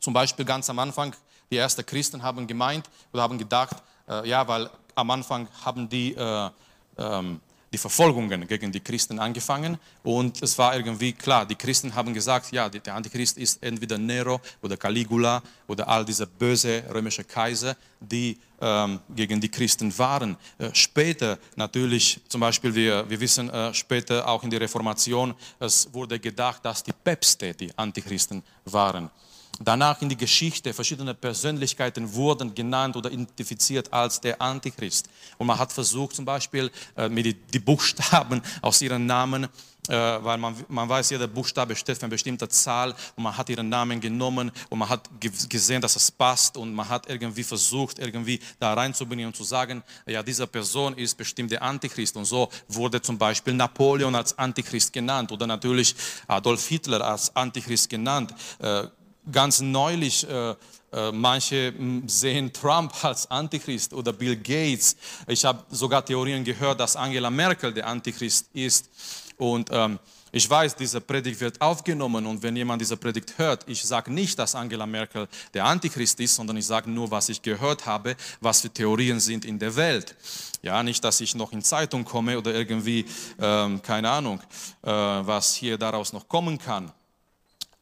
Zum 0.00 0.12
Beispiel 0.12 0.44
ganz 0.44 0.68
am 0.70 0.78
Anfang, 0.78 1.14
die 1.50 1.56
ersten 1.56 1.84
Christen 1.84 2.22
haben 2.22 2.46
gemeint 2.46 2.88
oder 3.12 3.22
haben 3.22 3.38
gedacht, 3.38 3.76
äh, 4.08 4.28
ja, 4.28 4.46
weil 4.46 4.70
am 4.94 5.10
Anfang 5.10 5.48
haben 5.64 5.88
die 5.88 6.14
äh, 6.14 6.50
ähm, 6.98 7.40
die 7.72 7.78
Verfolgungen 7.78 8.46
gegen 8.46 8.70
die 8.70 8.80
Christen 8.80 9.18
angefangen 9.18 9.78
und 10.02 10.42
es 10.42 10.56
war 10.56 10.76
irgendwie 10.76 11.12
klar, 11.12 11.44
die 11.44 11.56
Christen 11.56 11.94
haben 11.94 12.14
gesagt, 12.14 12.52
ja, 12.52 12.68
der 12.68 12.94
Antichrist 12.94 13.38
ist 13.38 13.62
entweder 13.62 13.98
Nero 13.98 14.40
oder 14.62 14.76
Caligula 14.76 15.42
oder 15.66 15.88
all 15.88 16.04
diese 16.04 16.26
böse 16.26 16.84
römische 16.92 17.24
Kaiser, 17.24 17.76
die 18.00 18.38
ähm, 18.60 19.00
gegen 19.14 19.40
die 19.40 19.48
Christen 19.48 19.96
waren. 19.98 20.36
Äh, 20.58 20.70
später 20.72 21.38
natürlich, 21.56 22.20
zum 22.28 22.40
Beispiel, 22.40 22.74
wir, 22.74 23.08
wir 23.10 23.20
wissen 23.20 23.50
äh, 23.50 23.74
später 23.74 24.26
auch 24.28 24.42
in 24.44 24.50
der 24.50 24.60
Reformation, 24.60 25.34
es 25.58 25.92
wurde 25.92 26.18
gedacht, 26.20 26.64
dass 26.64 26.82
die 26.82 26.92
Päpste 26.92 27.52
die 27.54 27.76
Antichristen 27.76 28.42
waren. 28.64 29.10
Danach 29.60 30.02
in 30.02 30.08
die 30.08 30.16
Geschichte, 30.16 30.74
verschiedene 30.74 31.14
Persönlichkeiten 31.14 32.12
wurden 32.12 32.54
genannt 32.54 32.96
oder 32.96 33.10
identifiziert 33.10 33.92
als 33.92 34.20
der 34.20 34.40
Antichrist. 34.40 35.08
Und 35.38 35.46
man 35.46 35.58
hat 35.58 35.72
versucht, 35.72 36.14
zum 36.16 36.24
Beispiel 36.24 36.70
äh, 36.94 37.08
die 37.52 37.58
Buchstaben 37.58 38.42
aus 38.62 38.82
ihren 38.82 39.06
Namen 39.06 39.48
äh, 39.88 39.92
weil 39.92 40.38
man, 40.38 40.56
man 40.68 40.88
weiß, 40.88 41.10
jeder 41.10 41.28
Buchstabe 41.28 41.76
steht 41.76 41.96
für 41.96 42.02
eine 42.02 42.10
bestimmte 42.10 42.48
Zahl 42.48 42.92
und 43.14 43.22
man 43.22 43.36
hat 43.36 43.48
ihren 43.48 43.68
Namen 43.68 44.00
genommen 44.00 44.50
und 44.68 44.78
man 44.78 44.88
hat 44.88 45.08
gesehen, 45.20 45.80
dass 45.80 45.94
es 45.94 46.10
passt 46.10 46.56
und 46.56 46.74
man 46.74 46.88
hat 46.88 47.08
irgendwie 47.08 47.44
versucht, 47.44 48.00
irgendwie 48.00 48.40
da 48.58 48.74
reinzubringen 48.74 49.26
und 49.26 49.36
zu 49.36 49.44
sagen, 49.44 49.84
ja, 50.06 50.24
diese 50.24 50.46
Person 50.48 50.96
ist 50.96 51.16
bestimmt 51.16 51.52
der 51.52 51.62
Antichrist 51.62 52.16
und 52.16 52.24
so 52.24 52.48
wurde 52.66 53.00
zum 53.00 53.16
Beispiel 53.16 53.54
Napoleon 53.54 54.14
als 54.14 54.36
Antichrist 54.36 54.92
genannt 54.92 55.30
oder 55.30 55.46
natürlich 55.46 55.94
Adolf 56.26 56.66
Hitler 56.66 57.02
als 57.02 57.34
Antichrist 57.36 57.88
genannt. 57.88 58.34
Äh, 58.58 58.88
ganz 59.30 59.60
neulich 59.60 60.28
äh, 60.28 60.54
äh, 60.92 61.12
manche 61.12 61.74
hm, 61.76 62.08
sehen 62.08 62.52
Trump 62.52 62.92
als 63.04 63.30
Antichrist 63.30 63.92
oder 63.92 64.12
Bill 64.12 64.36
Gates. 64.36 64.96
Ich 65.26 65.44
habe 65.44 65.64
sogar 65.70 66.04
Theorien 66.04 66.44
gehört, 66.44 66.80
dass 66.80 66.96
Angela 66.96 67.30
Merkel 67.30 67.72
der 67.72 67.86
Antichrist 67.86 68.48
ist. 68.52 68.88
Und 69.36 69.68
ähm, 69.72 69.98
ich 70.32 70.48
weiß, 70.48 70.74
diese 70.76 71.00
Predigt 71.00 71.40
wird 71.40 71.60
aufgenommen 71.60 72.26
und 72.26 72.42
wenn 72.42 72.56
jemand 72.56 72.80
diese 72.80 72.96
Predigt 72.96 73.38
hört, 73.38 73.64
ich 73.68 73.82
sage 73.82 74.12
nicht, 74.12 74.38
dass 74.38 74.54
Angela 74.54 74.84
Merkel 74.84 75.28
der 75.54 75.64
Antichrist 75.64 76.20
ist, 76.20 76.34
sondern 76.34 76.56
ich 76.56 76.66
sage 76.66 76.90
nur, 76.90 77.10
was 77.10 77.28
ich 77.28 77.40
gehört 77.40 77.86
habe, 77.86 78.16
was 78.40 78.60
für 78.60 78.70
Theorien 78.70 79.20
sind 79.20 79.44
in 79.44 79.58
der 79.58 79.74
Welt. 79.76 80.16
Ja, 80.62 80.82
nicht, 80.82 81.02
dass 81.04 81.20
ich 81.20 81.34
noch 81.34 81.52
in 81.52 81.62
Zeitung 81.62 82.04
komme 82.04 82.38
oder 82.38 82.54
irgendwie, 82.54 83.06
ähm, 83.40 83.80
keine 83.82 84.10
Ahnung, 84.10 84.40
äh, 84.82 84.90
was 84.90 85.54
hier 85.54 85.78
daraus 85.78 86.12
noch 86.12 86.28
kommen 86.28 86.58
kann. 86.58 86.92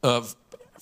Äh, 0.03 0.21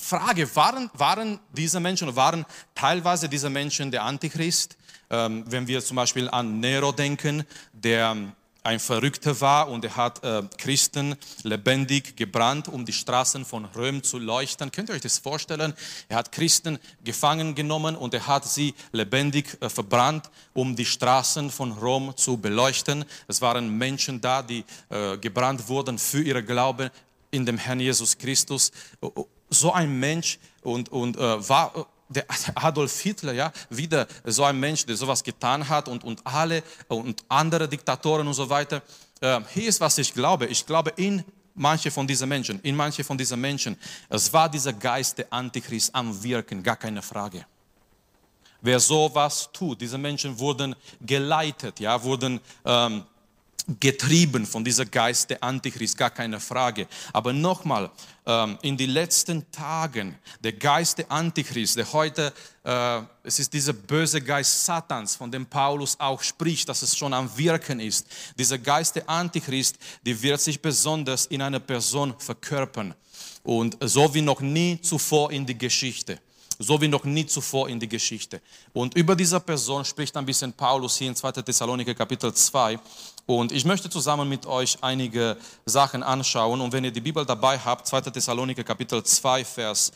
Frage, 0.02 0.54
waren, 0.56 0.90
waren 0.94 1.38
diese 1.52 1.78
Menschen, 1.78 2.14
waren 2.16 2.44
teilweise 2.74 3.28
diese 3.28 3.48
Menschen 3.48 3.90
der 3.90 4.02
Antichrist? 4.02 4.76
Ähm, 5.10 5.44
wenn 5.46 5.66
wir 5.68 5.82
zum 5.84 5.96
Beispiel 5.96 6.28
an 6.28 6.58
Nero 6.58 6.90
denken, 6.90 7.44
der 7.72 8.16
ein 8.64 8.80
Verrückter 8.80 9.40
war 9.40 9.68
und 9.68 9.84
er 9.84 9.96
hat 9.96 10.22
äh, 10.24 10.42
Christen 10.56 11.16
lebendig 11.42 12.16
gebrannt, 12.16 12.68
um 12.68 12.84
die 12.84 12.92
Straßen 12.92 13.44
von 13.44 13.64
Rom 13.76 14.02
zu 14.02 14.18
leuchten. 14.18 14.70
Könnt 14.70 14.88
ihr 14.88 14.94
euch 14.94 15.00
das 15.00 15.18
vorstellen? 15.18 15.74
Er 16.08 16.16
hat 16.16 16.32
Christen 16.32 16.78
gefangen 17.04 17.54
genommen 17.54 17.96
und 17.96 18.14
er 18.14 18.26
hat 18.26 18.44
sie 18.44 18.74
lebendig 18.92 19.56
äh, 19.60 19.68
verbrannt, 19.68 20.30
um 20.52 20.76
die 20.76 20.84
Straßen 20.84 21.50
von 21.50 21.72
Rom 21.72 22.16
zu 22.16 22.36
beleuchten. 22.36 23.04
Es 23.26 23.40
waren 23.40 23.76
Menschen 23.76 24.20
da, 24.20 24.42
die 24.42 24.64
äh, 24.90 25.18
gebrannt 25.18 25.68
wurden 25.68 25.98
für 25.98 26.22
ihre 26.22 26.42
Glauben 26.42 26.90
in 27.32 27.46
dem 27.46 27.58
Herrn 27.58 27.80
Jesus 27.80 28.16
Christus. 28.16 28.70
So 29.52 29.72
ein 29.72 29.98
Mensch 29.98 30.38
und, 30.62 30.90
und 30.90 31.16
äh, 31.16 31.48
war 31.48 31.86
der 32.08 32.24
Adolf 32.54 33.00
Hitler, 33.00 33.32
ja, 33.32 33.52
wieder 33.70 34.06
so 34.24 34.44
ein 34.44 34.58
Mensch, 34.58 34.86
der 34.86 34.96
sowas 34.96 35.22
getan 35.22 35.68
hat 35.68 35.88
und, 35.88 36.04
und 36.04 36.26
alle 36.26 36.62
und 36.88 37.24
andere 37.28 37.68
Diktatoren 37.68 38.26
und 38.26 38.34
so 38.34 38.48
weiter. 38.48 38.82
Äh, 39.20 39.40
hier 39.52 39.68
ist, 39.68 39.80
was 39.80 39.98
ich 39.98 40.12
glaube. 40.12 40.46
Ich 40.46 40.64
glaube 40.64 40.92
in 40.96 41.24
manche 41.54 41.90
von 41.90 42.06
diesen 42.06 42.28
Menschen, 42.28 42.60
in 42.62 42.76
manche 42.76 43.04
von 43.04 43.18
diesen 43.18 43.40
Menschen, 43.40 43.76
es 44.08 44.32
war 44.32 44.48
dieser 44.48 44.72
Geist 44.72 45.18
der 45.18 45.32
Antichrist 45.32 45.94
am 45.94 46.22
Wirken, 46.22 46.62
gar 46.62 46.76
keine 46.76 47.02
Frage. 47.02 47.44
Wer 48.60 48.78
sowas 48.78 49.50
tut, 49.52 49.80
diese 49.80 49.98
Menschen 49.98 50.38
wurden 50.38 50.76
geleitet, 51.00 51.80
ja, 51.80 52.00
wurden 52.02 52.40
ähm, 52.64 53.04
getrieben 53.78 54.44
von 54.44 54.64
dieser 54.64 54.84
Geist 54.84 55.30
der 55.30 55.42
Antichrist, 55.42 55.96
gar 55.96 56.10
keine 56.10 56.40
Frage. 56.40 56.86
Aber 57.12 57.32
nochmal, 57.32 57.90
ähm, 58.26 58.58
in 58.62 58.76
den 58.76 58.90
letzten 58.90 59.50
Tagen, 59.52 60.16
der 60.42 60.52
Geist 60.52 60.98
der 60.98 61.10
Antichrist, 61.10 61.76
der 61.76 61.92
heute, 61.92 62.32
äh, 62.64 63.00
es 63.22 63.38
ist 63.38 63.52
dieser 63.52 63.72
böse 63.72 64.20
Geist 64.20 64.64
Satans, 64.64 65.14
von 65.14 65.30
dem 65.30 65.46
Paulus 65.46 65.98
auch 65.98 66.22
spricht, 66.22 66.68
dass 66.68 66.82
es 66.82 66.96
schon 66.96 67.14
am 67.14 67.30
Wirken 67.36 67.80
ist. 67.80 68.06
Dieser 68.36 68.58
Geist 68.58 68.96
der 68.96 69.08
Antichrist, 69.08 69.76
die 70.04 70.20
wird 70.20 70.40
sich 70.40 70.60
besonders 70.60 71.26
in 71.26 71.40
einer 71.42 71.60
Person 71.60 72.14
verkörpern. 72.18 72.94
Und 73.44 73.76
so 73.80 74.12
wie 74.14 74.22
noch 74.22 74.40
nie 74.40 74.80
zuvor 74.80 75.30
in 75.30 75.46
die 75.46 75.58
Geschichte 75.58 76.18
so 76.62 76.80
wie 76.80 76.88
noch 76.88 77.04
nie 77.04 77.26
zuvor 77.26 77.68
in 77.68 77.78
die 77.78 77.88
Geschichte. 77.88 78.40
Und 78.72 78.94
über 78.94 79.16
diese 79.16 79.40
Person 79.40 79.84
spricht 79.84 80.16
ein 80.16 80.24
bisschen 80.24 80.52
Paulus 80.52 80.96
hier 80.96 81.08
in 81.08 81.16
2. 81.16 81.32
Thessaloniker 81.32 81.94
Kapitel 81.94 82.32
2. 82.32 82.78
Und 83.26 83.52
ich 83.52 83.64
möchte 83.64 83.88
zusammen 83.88 84.28
mit 84.28 84.46
euch 84.46 84.78
einige 84.82 85.36
Sachen 85.64 86.02
anschauen. 86.02 86.60
Und 86.60 86.72
wenn 86.72 86.84
ihr 86.84 86.90
die 86.90 87.00
Bibel 87.00 87.24
dabei 87.24 87.58
habt, 87.58 87.86
2. 87.86 88.02
Thessaloniker 88.02 88.64
Kapitel 88.64 89.02
2, 89.02 89.44
Vers 89.44 89.92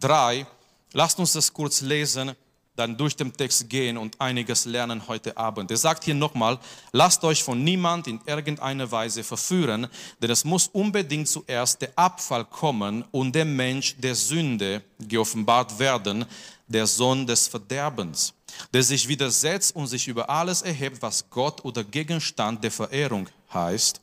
3, 0.00 0.46
lasst 0.92 1.18
uns 1.18 1.32
das 1.32 1.52
kurz 1.52 1.82
lesen, 1.82 2.32
dann 2.76 2.96
durch 2.96 3.14
den 3.14 3.32
Text 3.32 3.68
gehen 3.68 3.98
und 3.98 4.18
einiges 4.18 4.64
lernen 4.64 5.06
heute 5.06 5.36
Abend. 5.36 5.70
Er 5.70 5.76
sagt 5.76 6.04
hier 6.04 6.14
nochmal, 6.14 6.58
lasst 6.92 7.22
euch 7.24 7.42
von 7.42 7.62
niemand 7.62 8.06
in 8.06 8.20
irgendeiner 8.24 8.90
Weise 8.90 9.22
verführen, 9.22 9.86
denn 10.22 10.30
es 10.30 10.44
muss 10.44 10.68
unbedingt 10.68 11.28
zuerst 11.28 11.82
der 11.82 11.90
Abfall 11.96 12.46
kommen 12.46 13.04
und 13.10 13.34
der 13.34 13.44
Mensch 13.44 13.96
der 13.98 14.14
Sünde 14.14 14.82
geoffenbart 14.98 15.78
werden, 15.78 16.24
der 16.66 16.86
Sohn 16.86 17.26
des 17.26 17.48
Verderbens 17.48 18.32
der 18.72 18.82
sich 18.82 19.08
widersetzt 19.08 19.74
und 19.74 19.86
sich 19.86 20.08
über 20.08 20.28
alles 20.30 20.62
erhebt, 20.62 21.02
was 21.02 21.28
Gott 21.30 21.64
oder 21.64 21.84
Gegenstand 21.84 22.62
der 22.64 22.70
Verehrung 22.70 23.28
heißt, 23.52 24.00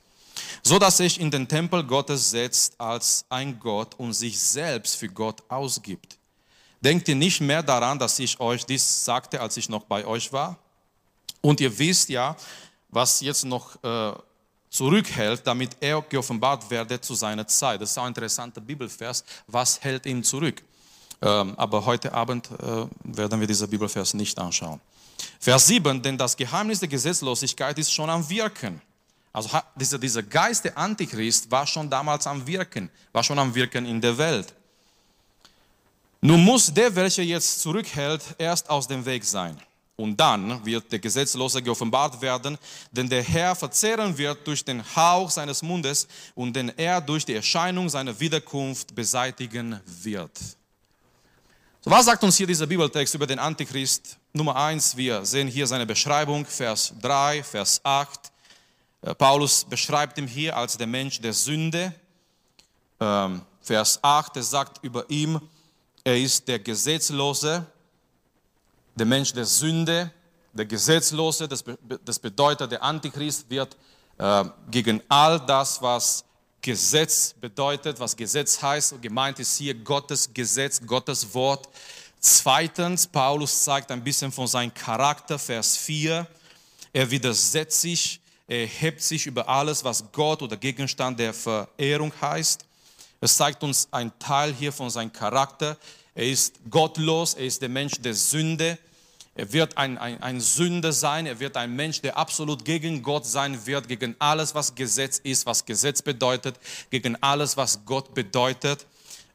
so 0.64 0.80
dass 0.80 0.98
sich 0.98 1.20
in 1.20 1.32
den 1.32 1.48
Tempel 1.48 1.84
Gottes 1.84 2.30
setzt 2.30 2.80
als 2.80 3.26
ein 3.30 3.60
Gott 3.60 3.96
und 3.96 4.14
sich 4.14 4.40
selbst 4.40 4.96
für 4.96 5.10
Gott 5.10 5.42
ausgibt. 5.50 6.18
Denkt 6.82 7.08
ihr 7.08 7.16
nicht 7.16 7.42
mehr 7.42 7.64
daran, 7.64 7.98
dass 7.98 8.20
ich 8.20 8.40
euch 8.40 8.66
dies 8.66 9.04
sagte, 9.04 9.42
als 9.42 9.58
ich 9.58 9.68
noch 9.68 9.84
bei 9.86 10.06
euch 10.06 10.32
war? 10.32 10.58
Und 11.42 11.60
ihr 11.60 11.78
wisst 11.78 12.10
ja, 12.10 12.36
was 12.90 13.22
jetzt 13.22 13.46
noch 13.46 13.84
äh, 13.84 14.14
zurückhält, 14.70 15.46
damit 15.46 15.72
er 15.80 16.02
geoffenbart 16.02 16.70
werde 16.70 17.00
zu 17.02 17.16
seiner 17.16 17.48
Zeit. 17.48 17.82
Das 17.82 17.92
ist 17.92 17.98
auch 17.98 18.04
ein 18.04 18.10
interessanter 18.10 18.62
Bibelvers. 18.62 19.24
Was 19.48 19.82
hält 19.82 20.06
ihn 20.06 20.24
zurück? 20.24 20.62
Ähm, 21.22 21.56
aber 21.58 21.86
heute 21.86 22.14
Abend 22.14 22.50
äh, 22.52 22.86
werden 23.04 23.40
wir 23.40 23.48
diesen 23.48 23.70
Bibelvers 23.70 24.14
nicht 24.14 24.38
anschauen. 24.38 24.80
Vers 25.40 25.68
7, 25.68 26.02
denn 26.02 26.18
das 26.18 26.38
Geheimnis 26.38 26.80
der 26.80 26.90
Gesetzlosigkeit 26.90 27.78
ist 27.80 27.92
schon 27.92 28.10
am 28.10 28.28
Wirken. 28.30 28.82
Also 29.34 29.50
dieser, 29.76 30.24
Geist 30.24 30.66
der 30.66 30.78
Antichrist 30.78 31.50
war 31.52 31.68
schon 31.68 31.90
damals 31.90 32.26
am 32.26 32.46
Wirken, 32.48 32.90
war 33.12 33.24
schon 33.24 33.38
am 33.38 33.54
Wirken 33.54 33.86
in 33.86 34.02
der 34.02 34.18
Welt. 34.18 34.54
Nun 36.22 36.44
muss 36.44 36.74
der, 36.74 36.96
welcher 36.96 37.22
jetzt 37.24 37.62
zurückhält, 37.62 38.24
erst 38.40 38.70
aus 38.70 38.88
dem 38.88 39.06
Weg 39.06 39.24
sein. 39.24 39.60
Und 39.96 40.16
dann 40.20 40.64
wird 40.66 40.92
der 40.92 41.00
Gesetzlose 41.00 41.62
geoffenbart 41.62 42.22
werden, 42.22 42.58
denn 42.92 43.10
der 43.10 43.24
Herr 43.24 43.56
verzehren 43.56 44.16
wird 44.18 44.46
durch 44.46 44.64
den 44.64 44.84
Hauch 44.96 45.30
seines 45.30 45.62
Mundes 45.62 46.08
und 46.36 46.56
den 46.56 46.70
er 46.78 47.02
durch 47.02 47.26
die 47.26 47.34
Erscheinung 47.34 47.90
seiner 47.90 48.20
Wiederkunft 48.20 48.94
beseitigen 48.94 49.80
wird. 49.86 50.32
Was 51.90 52.04
sagt 52.04 52.22
uns 52.22 52.36
hier 52.36 52.46
dieser 52.46 52.68
Bibeltext 52.68 53.16
über 53.16 53.26
den 53.26 53.40
Antichrist? 53.40 54.18
Nummer 54.34 54.58
eins, 54.58 54.98
wir 54.98 55.24
sehen 55.24 55.48
hier 55.48 55.66
seine 55.66 55.86
Beschreibung, 55.86 56.46
Vers 56.46 56.94
3, 57.02 57.42
Vers 57.44 57.80
8. 57.82 58.30
Äh, 59.04 59.16
Paulus 59.16 59.64
beschreibt 59.64 60.18
ihn 60.18 60.28
hier 60.28 60.58
als 60.58 60.76
der 60.76 60.86
Mensch 60.86 61.22
der 61.22 61.32
Sünde. 61.32 61.94
Ähm, 63.00 63.42
Vers 63.62 64.00
8, 64.02 64.36
er 64.36 64.44
sagt 64.44 64.84
über 64.84 65.10
ihm, 65.10 65.40
er 66.04 66.18
ist 66.18 66.46
der 66.50 66.60
Gesetzlose, 66.60 67.66
der 68.94 69.06
Mensch 69.06 69.32
der 69.32 69.46
Sünde, 69.46 70.12
der 70.52 70.66
Gesetzlose, 70.66 71.48
das, 71.48 71.64
das 72.04 72.20
bedeutet, 72.20 72.70
der 72.70 72.84
Antichrist 72.84 73.50
wird 73.50 73.78
äh, 74.18 74.44
gegen 74.70 75.02
all 75.08 75.40
das, 75.40 75.82
was 75.82 76.26
Gesetz 76.68 77.34
bedeutet, 77.40 77.98
was 77.98 78.14
Gesetz 78.14 78.62
heißt. 78.62 79.02
Gemeint 79.02 79.40
ist 79.40 79.56
hier 79.56 79.74
Gottes 79.74 80.30
Gesetz, 80.34 80.82
Gottes 80.86 81.34
Wort. 81.34 81.70
Zweitens, 82.20 83.08
Paulus 83.08 83.64
zeigt 83.64 83.90
ein 83.90 84.04
bisschen 84.04 84.34
von 84.34 84.48
seinem 84.48 84.74
Charakter, 84.74 85.40
Vers 85.40 85.78
4. 85.78 86.28
Er 86.92 87.10
widersetzt 87.10 87.80
sich, 87.80 88.20
er 88.50 88.66
hebt 88.66 89.02
sich 89.02 89.28
über 89.28 89.48
alles, 89.48 89.82
was 89.86 90.12
Gott 90.12 90.42
oder 90.42 90.58
Gegenstand 90.58 91.18
der 91.18 91.34
Verehrung 91.34 92.12
heißt. 92.20 92.66
Es 93.22 93.38
zeigt 93.38 93.64
uns 93.64 93.88
ein 93.92 94.12
Teil 94.20 94.54
hier 94.54 94.74
von 94.74 94.90
seinem 94.90 95.14
Charakter. 95.14 95.78
Er 96.16 96.26
ist 96.26 96.56
gottlos, 96.70 97.36
er 97.36 97.46
ist 97.46 97.62
der 97.62 97.70
Mensch 97.70 97.94
der 98.02 98.14
Sünde. 98.14 98.78
Er 99.38 99.54
wird 99.54 99.78
ein, 99.78 100.00
ein, 100.00 100.22
ein 100.24 100.42
Sünder 100.42 100.92
sein, 100.92 101.28
er 101.28 101.40
wird 101.40 101.58
ein 101.58 101.76
Mensch, 101.76 102.02
der 102.02 102.18
absolut 102.18 102.66
gegen 102.66 103.04
Gott 103.04 103.24
sein 103.24 103.68
wird, 103.68 103.88
gegen 103.88 104.16
alles, 104.18 104.56
was 104.56 104.74
Gesetz 104.74 105.20
ist, 105.20 105.46
was 105.46 105.64
Gesetz 105.64 106.02
bedeutet, 106.02 106.60
gegen 106.90 107.16
alles, 107.22 107.56
was 107.56 107.80
Gott 107.86 108.16
bedeutet. 108.16 108.88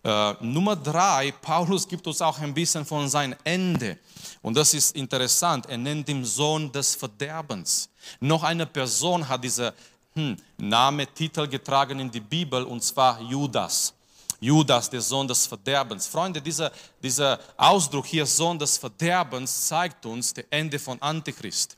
Äh, 0.02 0.32
Nummer 0.40 0.74
drei, 0.74 1.32
Paulus 1.40 1.86
gibt 1.86 2.04
uns 2.08 2.20
auch 2.20 2.36
ein 2.40 2.52
bisschen 2.52 2.84
von 2.84 3.08
seinem 3.08 3.36
Ende. 3.44 3.96
Und 4.42 4.56
das 4.56 4.74
ist 4.74 4.96
interessant, 4.96 5.66
er 5.68 5.78
nennt 5.78 6.08
ihn 6.08 6.24
Sohn 6.24 6.72
des 6.72 6.96
Verderbens. 6.96 7.88
Noch 8.18 8.42
eine 8.42 8.66
Person 8.66 9.28
hat 9.28 9.44
diese 9.44 9.72
hm, 10.16 10.36
Name, 10.58 11.06
Titel 11.14 11.46
getragen 11.46 12.00
in 12.00 12.10
die 12.10 12.18
Bibel, 12.18 12.64
und 12.64 12.82
zwar 12.82 13.20
Judas. 13.20 13.94
Judas, 14.42 14.90
der 14.90 15.00
Sohn 15.00 15.28
des 15.28 15.46
Verderbens. 15.46 16.08
Freunde, 16.08 16.42
dieser, 16.42 16.72
dieser 17.00 17.38
Ausdruck 17.56 18.06
hier, 18.06 18.26
Sohn 18.26 18.58
des 18.58 18.76
Verderbens, 18.76 19.68
zeigt 19.68 20.04
uns 20.04 20.34
das 20.34 20.44
Ende 20.50 20.80
von 20.80 21.00
Antichrist. 21.00 21.76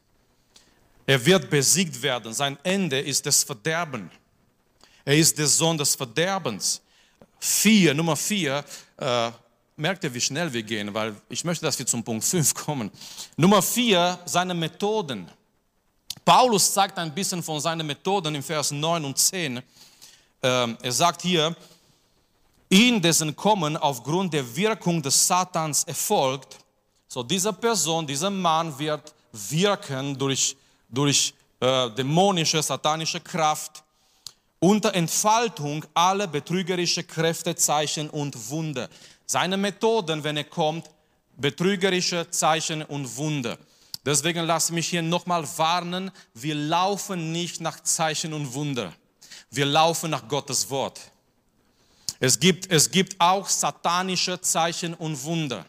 Er 1.04 1.24
wird 1.26 1.50
besiegt 1.50 2.00
werden. 2.00 2.32
Sein 2.32 2.56
Ende 2.62 2.98
ist 2.98 3.26
das 3.26 3.44
Verderben. 3.44 4.10
Er 5.04 5.14
ist 5.14 5.36
der 5.38 5.46
Sohn 5.46 5.76
des 5.76 5.94
Verderbens. 5.94 6.80
Vier, 7.38 7.92
Nummer 7.92 8.16
vier, 8.16 8.64
äh, 8.96 9.30
merkt 9.76 10.02
ihr, 10.04 10.14
wie 10.14 10.20
schnell 10.22 10.50
wir 10.50 10.62
gehen, 10.62 10.94
weil 10.94 11.14
ich 11.28 11.44
möchte, 11.44 11.66
dass 11.66 11.78
wir 11.78 11.86
zum 11.86 12.02
Punkt 12.02 12.24
5 12.24 12.54
kommen. 12.54 12.90
Nummer 13.36 13.60
4, 13.60 14.20
seine 14.24 14.54
Methoden. 14.54 15.30
Paulus 16.24 16.72
sagt 16.72 16.98
ein 16.98 17.14
bisschen 17.14 17.42
von 17.42 17.60
seinen 17.60 17.86
Methoden 17.86 18.34
im 18.34 18.42
Vers 18.42 18.70
9 18.70 19.04
und 19.04 19.18
10. 19.18 19.60
Ähm, 20.42 20.78
er 20.80 20.92
sagt 20.92 21.20
hier, 21.20 21.54
ihn, 22.74 23.00
dessen 23.00 23.36
Kommen 23.36 23.76
aufgrund 23.76 24.34
der 24.34 24.56
Wirkung 24.56 25.00
des 25.00 25.26
Satans 25.26 25.84
erfolgt, 25.84 26.58
so 27.06 27.22
diese 27.22 27.52
Person, 27.52 28.06
dieser 28.06 28.30
Mann 28.30 28.76
wird 28.76 29.14
wirken 29.32 30.18
durch, 30.18 30.56
durch 30.88 31.32
äh, 31.60 31.90
dämonische, 31.90 32.60
satanische 32.62 33.20
Kraft, 33.20 33.84
unter 34.58 34.92
Entfaltung 34.94 35.84
aller 35.94 36.26
betrügerische 36.26 37.04
Kräfte, 37.04 37.54
Zeichen 37.54 38.10
und 38.10 38.50
Wunder. 38.50 38.88
Seine 39.26 39.56
Methoden, 39.56 40.24
wenn 40.24 40.36
er 40.36 40.44
kommt, 40.44 40.90
betrügerische 41.36 42.28
Zeichen 42.30 42.82
und 42.82 43.16
Wunder. 43.16 43.56
Deswegen 44.04 44.46
lasse 44.46 44.72
mich 44.72 44.88
hier 44.88 45.02
nochmal 45.02 45.46
warnen, 45.56 46.10
wir 46.34 46.54
laufen 46.54 47.30
nicht 47.30 47.60
nach 47.60 47.80
Zeichen 47.82 48.32
und 48.32 48.52
Wunder. 48.52 48.92
Wir 49.50 49.66
laufen 49.66 50.10
nach 50.10 50.26
Gottes 50.26 50.68
Wort. 50.70 51.00
Es 52.24 52.40
gibt, 52.40 52.72
es 52.72 52.90
gibt 52.90 53.20
auch 53.20 53.46
satanische 53.46 54.40
Zeichen 54.40 54.94
und 54.94 55.22
Wunder. 55.24 55.66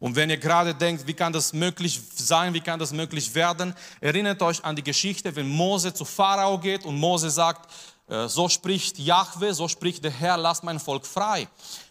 Und 0.00 0.16
wenn 0.16 0.28
ihr 0.28 0.38
gerade 0.38 0.74
denkt, 0.74 1.06
wie 1.06 1.14
kann 1.14 1.32
das 1.32 1.52
möglich 1.52 2.00
sein, 2.16 2.52
wie 2.52 2.60
kann 2.60 2.80
das 2.80 2.92
möglich 2.92 3.32
werden, 3.32 3.72
erinnert 4.00 4.42
euch 4.42 4.64
an 4.64 4.74
die 4.74 4.82
Geschichte, 4.82 5.36
wenn 5.36 5.48
Mose 5.48 5.94
zu 5.94 6.04
Pharao 6.04 6.58
geht 6.58 6.84
und 6.84 6.98
Mose 6.98 7.30
sagt, 7.30 7.70
äh, 8.08 8.26
so 8.26 8.48
spricht 8.48 8.98
Jahwe, 8.98 9.54
so 9.54 9.68
spricht 9.68 10.02
der 10.02 10.10
Herr, 10.10 10.36
lasst 10.36 10.64
mein 10.64 10.80
Volk 10.80 11.06
frei. 11.06 11.46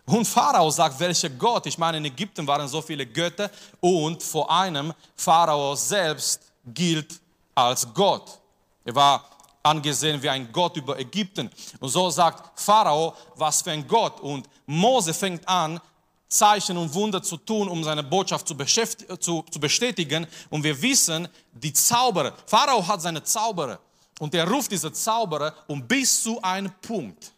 Und 0.05 0.27
Pharao 0.27 0.69
sagt, 0.69 0.99
welcher 0.99 1.29
Gott? 1.29 1.65
Ich 1.65 1.77
meine, 1.77 1.95
in 1.95 2.03
Ägypten 2.03 2.45
waren 2.45 2.67
so 2.67 2.81
viele 2.81 3.05
Götter 3.05 3.49
und 3.79 4.21
vor 4.21 4.51
einem 4.51 4.93
Pharao 5.15 5.75
selbst 5.75 6.41
gilt 6.65 7.21
als 7.55 7.87
Gott. 7.93 8.37
Er 8.83 8.95
war 8.95 9.32
angesehen 9.63 10.21
wie 10.21 10.29
ein 10.29 10.51
Gott 10.51 10.75
über 10.77 10.99
Ägypten. 10.99 11.49
Und 11.79 11.89
so 11.89 12.09
sagt 12.09 12.59
Pharao, 12.59 13.15
was 13.35 13.61
für 13.61 13.71
ein 13.71 13.87
Gott. 13.87 14.19
Und 14.19 14.47
Mose 14.65 15.13
fängt 15.13 15.47
an, 15.47 15.79
Zeichen 16.27 16.77
und 16.77 16.93
Wunder 16.93 17.21
zu 17.21 17.37
tun, 17.37 17.69
um 17.69 17.83
seine 17.83 18.03
Botschaft 18.03 18.47
zu, 18.47 18.57
zu, 18.57 19.45
zu 19.49 19.59
bestätigen. 19.59 20.27
Und 20.49 20.63
wir 20.63 20.79
wissen, 20.81 21.27
die 21.53 21.71
Zauberer, 21.71 22.33
Pharao 22.45 22.85
hat 22.85 23.01
seine 23.01 23.23
Zauberer. 23.23 23.79
Und 24.19 24.33
er 24.35 24.47
ruft 24.47 24.71
diese 24.71 24.91
Zauberer 24.91 25.53
um 25.67 25.87
bis 25.87 26.23
zu 26.23 26.41
einem 26.41 26.71
Punkt, 26.81 27.31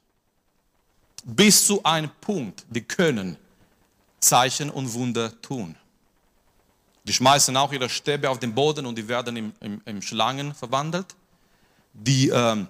bis 1.24 1.65
zu 1.67 1.84
einem 1.84 2.10
Punkt, 2.22 2.65
die 2.70 2.82
können 2.82 3.38
Zeichen 4.20 4.70
und 4.70 4.94
Wunder 4.94 5.41
tun. 5.41 5.75
Die 7.03 7.13
schmeißen 7.13 7.55
auch 7.55 7.72
ihre 7.72 7.89
Stäbe 7.89 8.29
auf 8.29 8.39
den 8.39 8.55
Boden 8.55 8.86
und 8.86 8.98
die 8.98 9.08
werden 9.08 9.38
in, 9.38 9.53
in, 9.60 9.82
in 9.86 10.01
Schlangen 10.01 10.55
verwandelt. 10.55 11.15
Die, 11.98 12.30
ähm, 12.30 12.68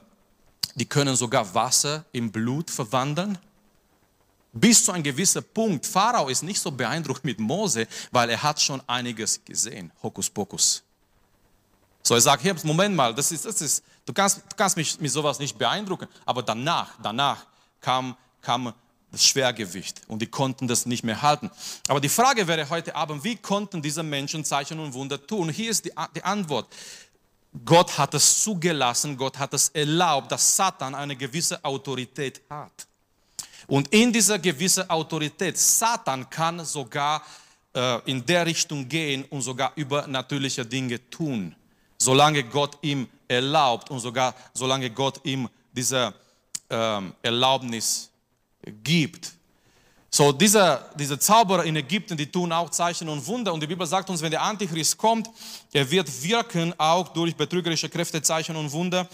die 0.75 0.85
können 0.85 1.15
sogar 1.15 1.53
Wasser 1.53 2.05
in 2.11 2.31
Blut 2.31 2.69
verwandeln. 2.69 3.37
Bis 4.53 4.85
zu 4.85 4.91
einem 4.91 5.03
gewissen 5.03 5.43
Punkt. 5.53 5.85
Pharao 5.85 6.29
ist 6.29 6.43
nicht 6.43 6.61
so 6.61 6.71
beeindruckt 6.71 7.25
mit 7.25 7.39
Mose, 7.39 7.87
weil 8.11 8.29
er 8.29 8.41
hat 8.41 8.61
schon 8.61 8.81
einiges 8.87 9.43
gesehen. 9.43 9.91
Hokuspokus. 10.01 10.83
So, 12.03 12.13
er 12.13 12.21
sagt, 12.21 12.43
hier, 12.43 12.55
Moment 12.63 12.95
mal, 12.95 13.13
das 13.13 13.31
ist, 13.31 13.45
das 13.45 13.59
ist, 13.61 13.83
du, 14.05 14.13
kannst, 14.13 14.37
du 14.37 14.55
kannst 14.55 14.77
mich 14.77 14.99
mit 14.99 15.11
sowas 15.11 15.39
nicht 15.39 15.57
beeindrucken. 15.57 16.07
Aber 16.25 16.43
danach, 16.43 16.91
danach 17.01 17.47
kam, 17.81 18.15
kam 18.41 18.73
das 19.11 19.25
Schwergewicht 19.25 20.01
und 20.07 20.21
die 20.21 20.27
konnten 20.27 20.67
das 20.67 20.85
nicht 20.85 21.03
mehr 21.03 21.21
halten. 21.21 21.49
Aber 21.87 21.99
die 21.99 22.09
Frage 22.09 22.47
wäre 22.47 22.69
heute 22.69 22.95
Abend, 22.95 23.23
wie 23.23 23.37
konnten 23.37 23.81
diese 23.81 24.03
Menschen 24.03 24.45
Zeichen 24.45 24.79
und 24.79 24.93
Wunder 24.93 25.25
tun? 25.25 25.49
Hier 25.49 25.71
ist 25.71 25.85
die, 25.85 25.91
die 26.15 26.23
Antwort. 26.23 26.67
Gott 27.63 27.97
hat 27.97 28.13
es 28.13 28.43
zugelassen, 28.43 29.15
Gott 29.15 29.37
hat 29.39 29.53
es 29.53 29.69
erlaubt, 29.69 30.31
dass 30.31 30.55
Satan 30.55 30.93
eine 30.95 31.15
gewisse 31.15 31.63
Autorität 31.63 32.41
hat. 32.49 32.87
Und 33.67 33.87
in 33.93 34.11
dieser 34.11 34.37
gewissen 34.39 34.89
Autorität, 34.89 35.57
Satan 35.57 36.29
kann 36.29 36.63
sogar 36.65 37.21
äh, 37.73 37.99
in 38.09 38.25
der 38.25 38.45
Richtung 38.45 38.87
gehen 38.87 39.25
und 39.25 39.41
sogar 39.41 39.71
übernatürliche 39.75 40.65
Dinge 40.65 41.09
tun 41.09 41.55
solange 41.97 42.43
Gott 42.43 42.77
ihm 42.81 43.07
erlaubt 43.27 43.89
und 43.89 43.99
sogar 43.99 44.35
solange 44.53 44.89
Gott 44.89 45.19
ihm 45.23 45.49
diese 45.71 46.13
ähm, 46.69 47.13
Erlaubnis 47.21 48.09
gibt. 48.83 49.33
So, 50.17 50.31
diese, 50.31 50.79
diese 50.97 51.19
Zauberer 51.19 51.65
in 51.65 51.75
Ägypten, 51.75 52.15
die 52.15 52.31
tun 52.31 52.49
auch 52.53 52.69
Zeichen 52.69 53.09
und 53.09 53.27
Wunder. 53.27 53.53
Und 53.53 53.61
die 53.61 53.67
Bibel 53.67 53.85
sagt 53.85 54.09
uns, 54.09 54.21
wenn 54.21 54.31
der 54.31 54.43
Antichrist 54.43 54.97
kommt, 54.97 55.29
er 55.73 55.91
wird 55.91 56.07
wirken 56.23 56.73
auch 56.77 57.09
durch 57.09 57.35
betrügerische 57.35 57.89
Kräfte, 57.89 58.21
Zeichen 58.21 58.55
und 58.55 58.71
Wunder 58.71 59.09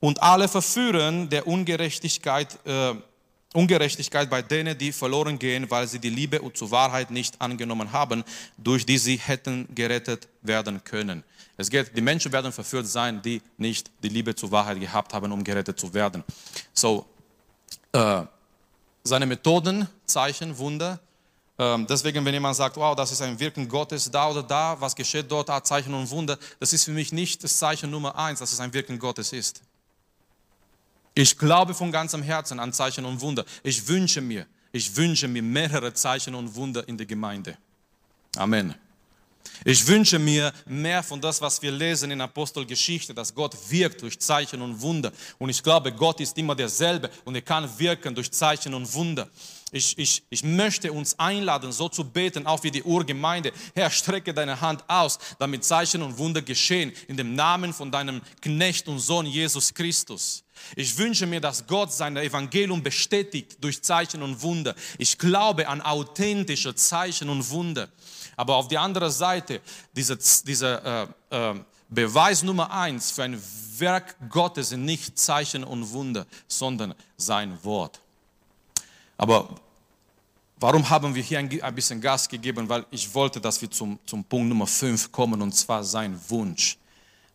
und 0.00 0.22
alle 0.22 0.48
verführen 0.48 1.28
der 1.28 1.46
Ungerechtigkeit, 1.46 2.58
äh, 2.64 2.94
Ungerechtigkeit 3.52 4.30
bei 4.30 4.40
denen, 4.40 4.78
die 4.78 4.92
verloren 4.92 5.38
gehen, 5.38 5.70
weil 5.70 5.86
sie 5.86 5.98
die 5.98 6.08
Liebe 6.08 6.40
zur 6.54 6.70
Wahrheit 6.70 7.10
nicht 7.10 7.38
angenommen 7.38 7.92
haben, 7.92 8.24
durch 8.56 8.86
die 8.86 8.96
sie 8.96 9.18
hätten 9.18 9.68
gerettet 9.74 10.26
werden 10.40 10.82
können. 10.84 11.22
Es 11.58 11.68
geht, 11.68 11.94
die 11.94 12.00
Menschen 12.00 12.32
werden 12.32 12.50
verführt 12.50 12.86
sein, 12.86 13.20
die 13.20 13.42
nicht 13.58 13.90
die 14.02 14.08
Liebe 14.08 14.34
zur 14.34 14.50
Wahrheit 14.50 14.80
gehabt 14.80 15.12
haben, 15.12 15.30
um 15.32 15.44
gerettet 15.44 15.78
zu 15.78 15.92
werden. 15.92 16.24
So, 16.72 17.04
äh, 17.92 18.22
seine 19.04 19.26
Methoden, 19.26 19.86
Zeichen, 20.06 20.56
Wunder. 20.56 20.98
Äh, 21.58 21.84
deswegen, 21.84 22.24
wenn 22.24 22.34
jemand 22.34 22.56
sagt, 22.56 22.76
wow, 22.76 22.96
das 22.96 23.12
ist 23.12 23.20
ein 23.20 23.38
Wirken 23.38 23.68
Gottes 23.68 24.10
da 24.10 24.30
oder 24.30 24.42
da, 24.42 24.80
was 24.80 24.96
geschieht 24.96 25.30
dort, 25.30 25.50
ah, 25.50 25.62
Zeichen 25.62 25.92
und 25.94 26.10
Wunder, 26.10 26.38
das 26.58 26.72
ist 26.72 26.84
für 26.84 26.90
mich 26.90 27.12
nicht 27.12 27.44
das 27.44 27.58
Zeichen 27.58 27.90
Nummer 27.90 28.16
eins, 28.16 28.38
dass 28.40 28.52
es 28.52 28.60
ein 28.60 28.72
Wirken 28.72 28.98
Gottes 28.98 29.32
ist. 29.32 29.60
Ich 31.14 31.38
glaube 31.38 31.74
von 31.74 31.92
ganzem 31.92 32.22
Herzen 32.22 32.58
an 32.58 32.72
Zeichen 32.72 33.04
und 33.04 33.20
Wunder. 33.20 33.44
Ich 33.62 33.86
wünsche 33.86 34.20
mir, 34.20 34.46
ich 34.72 34.96
wünsche 34.96 35.28
mir 35.28 35.42
mehrere 35.42 35.92
Zeichen 35.92 36.34
und 36.34 36.54
Wunder 36.56 36.88
in 36.88 36.96
der 36.96 37.06
Gemeinde. 37.06 37.56
Amen. 38.36 38.74
Ich 39.64 39.86
wünsche 39.86 40.18
mir 40.18 40.52
mehr 40.66 41.02
von 41.02 41.20
das, 41.20 41.40
was 41.40 41.60
wir 41.62 41.72
lesen 41.72 42.10
in 42.10 42.20
Apostelgeschichte, 42.20 43.14
dass 43.14 43.34
Gott 43.34 43.56
wirkt 43.70 44.02
durch 44.02 44.18
Zeichen 44.18 44.60
und 44.60 44.80
Wunder. 44.80 45.12
Und 45.38 45.48
ich 45.48 45.62
glaube, 45.62 45.92
Gott 45.92 46.20
ist 46.20 46.36
immer 46.36 46.54
derselbe 46.54 47.10
und 47.24 47.34
er 47.34 47.42
kann 47.42 47.68
wirken 47.78 48.14
durch 48.14 48.30
Zeichen 48.30 48.74
und 48.74 48.92
Wunder. 48.92 49.28
Ich, 49.72 49.98
ich, 49.98 50.22
ich 50.30 50.44
möchte 50.44 50.92
uns 50.92 51.18
einladen, 51.18 51.72
so 51.72 51.88
zu 51.88 52.04
beten, 52.04 52.46
auch 52.46 52.62
wie 52.62 52.70
die 52.70 52.82
Urgemeinde. 52.82 53.52
Herr, 53.74 53.90
strecke 53.90 54.32
deine 54.32 54.60
Hand 54.60 54.84
aus, 54.86 55.18
damit 55.38 55.64
Zeichen 55.64 56.02
und 56.02 56.16
Wunder 56.18 56.42
geschehen, 56.42 56.92
in 57.08 57.16
dem 57.16 57.34
Namen 57.34 57.72
von 57.72 57.90
deinem 57.90 58.20
Knecht 58.40 58.86
und 58.86 59.00
Sohn 59.00 59.26
Jesus 59.26 59.74
Christus. 59.74 60.43
Ich 60.76 60.96
wünsche 60.98 61.26
mir, 61.26 61.40
dass 61.40 61.66
Gott 61.66 61.92
sein 61.92 62.16
Evangelium 62.16 62.82
bestätigt 62.82 63.56
durch 63.60 63.82
Zeichen 63.82 64.22
und 64.22 64.42
Wunder. 64.42 64.74
Ich 64.98 65.18
glaube 65.18 65.68
an 65.68 65.80
authentische 65.80 66.74
Zeichen 66.74 67.28
und 67.28 67.48
Wunder. 67.50 67.88
Aber 68.36 68.56
auf 68.56 68.68
der 68.68 68.80
anderen 68.80 69.10
Seite, 69.10 69.60
dieser 69.94 70.16
diese, 70.16 71.08
äh, 71.30 71.50
äh, 71.50 71.54
Beweis 71.88 72.42
Nummer 72.42 72.72
eins 72.72 73.12
für 73.12 73.22
ein 73.22 73.40
Werk 73.78 74.16
Gottes 74.28 74.70
sind 74.70 74.84
nicht 74.84 75.18
Zeichen 75.18 75.64
und 75.64 75.92
Wunder, 75.92 76.26
sondern 76.48 76.94
sein 77.16 77.56
Wort. 77.62 78.00
Aber 79.16 79.54
warum 80.58 80.88
haben 80.88 81.14
wir 81.14 81.22
hier 81.22 81.38
ein, 81.38 81.62
ein 81.62 81.74
bisschen 81.74 82.00
Gas 82.00 82.28
gegeben? 82.28 82.68
Weil 82.68 82.84
ich 82.90 83.12
wollte, 83.14 83.40
dass 83.40 83.60
wir 83.60 83.70
zum, 83.70 83.98
zum 84.06 84.24
Punkt 84.24 84.48
Nummer 84.48 84.66
fünf 84.66 85.12
kommen, 85.12 85.40
und 85.40 85.52
zwar 85.52 85.84
sein 85.84 86.18
Wunsch. 86.28 86.78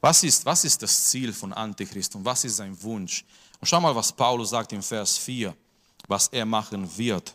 Was 0.01 0.23
ist, 0.23 0.45
was 0.45 0.63
ist 0.63 0.81
das 0.81 1.09
Ziel 1.09 1.33
von 1.33 1.51
Antichrist 1.51 2.15
und 2.15 2.23
was 2.23 2.43
ist 2.45 2.57
sein 2.57 2.81
Wunsch? 2.81 3.25
Und 3.59 3.67
schau 3.67 3.81
mal, 3.81 3.95
was 3.95 4.11
Paulus 4.11 4.51
sagt 4.51 4.71
im 4.71 4.81
Vers 4.81 5.17
4, 5.17 5.53
was 6.07 6.27
er 6.29 6.45
machen 6.45 6.89
wird. 6.97 7.33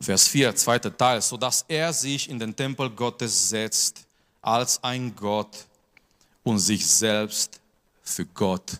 Vers 0.00 0.28
4, 0.28 0.56
zweiter 0.56 0.96
Teil, 0.96 1.20
so 1.22 1.36
dass 1.36 1.64
er 1.68 1.92
sich 1.92 2.28
in 2.28 2.38
den 2.38 2.56
Tempel 2.56 2.90
Gottes 2.90 3.50
setzt 3.50 4.06
als 4.42 4.82
ein 4.82 5.14
Gott 5.14 5.66
und 6.42 6.58
sich 6.58 6.86
selbst 6.86 7.60
für 8.02 8.24
Gott 8.26 8.78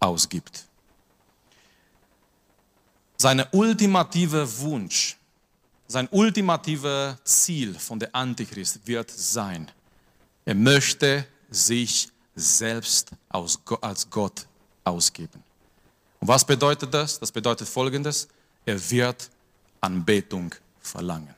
ausgibt. 0.00 0.64
Sein 3.16 3.44
ultimativer 3.52 4.58
Wunsch, 4.58 5.16
sein 5.86 6.08
ultimativer 6.10 7.18
Ziel 7.24 7.74
von 7.78 7.98
der 7.98 8.14
Antichrist 8.14 8.86
wird 8.86 9.10
sein, 9.10 9.70
er 10.44 10.54
möchte 10.54 11.26
sich 11.50 12.08
selbst 12.34 13.10
als 13.80 14.08
Gott 14.10 14.46
ausgeben. 14.84 15.42
Und 16.20 16.28
was 16.28 16.44
bedeutet 16.44 16.92
das? 16.92 17.18
Das 17.18 17.30
bedeutet 17.32 17.68
Folgendes, 17.68 18.28
er 18.64 18.90
wird 18.90 19.30
Anbetung 19.80 20.54
verlangen. 20.80 21.34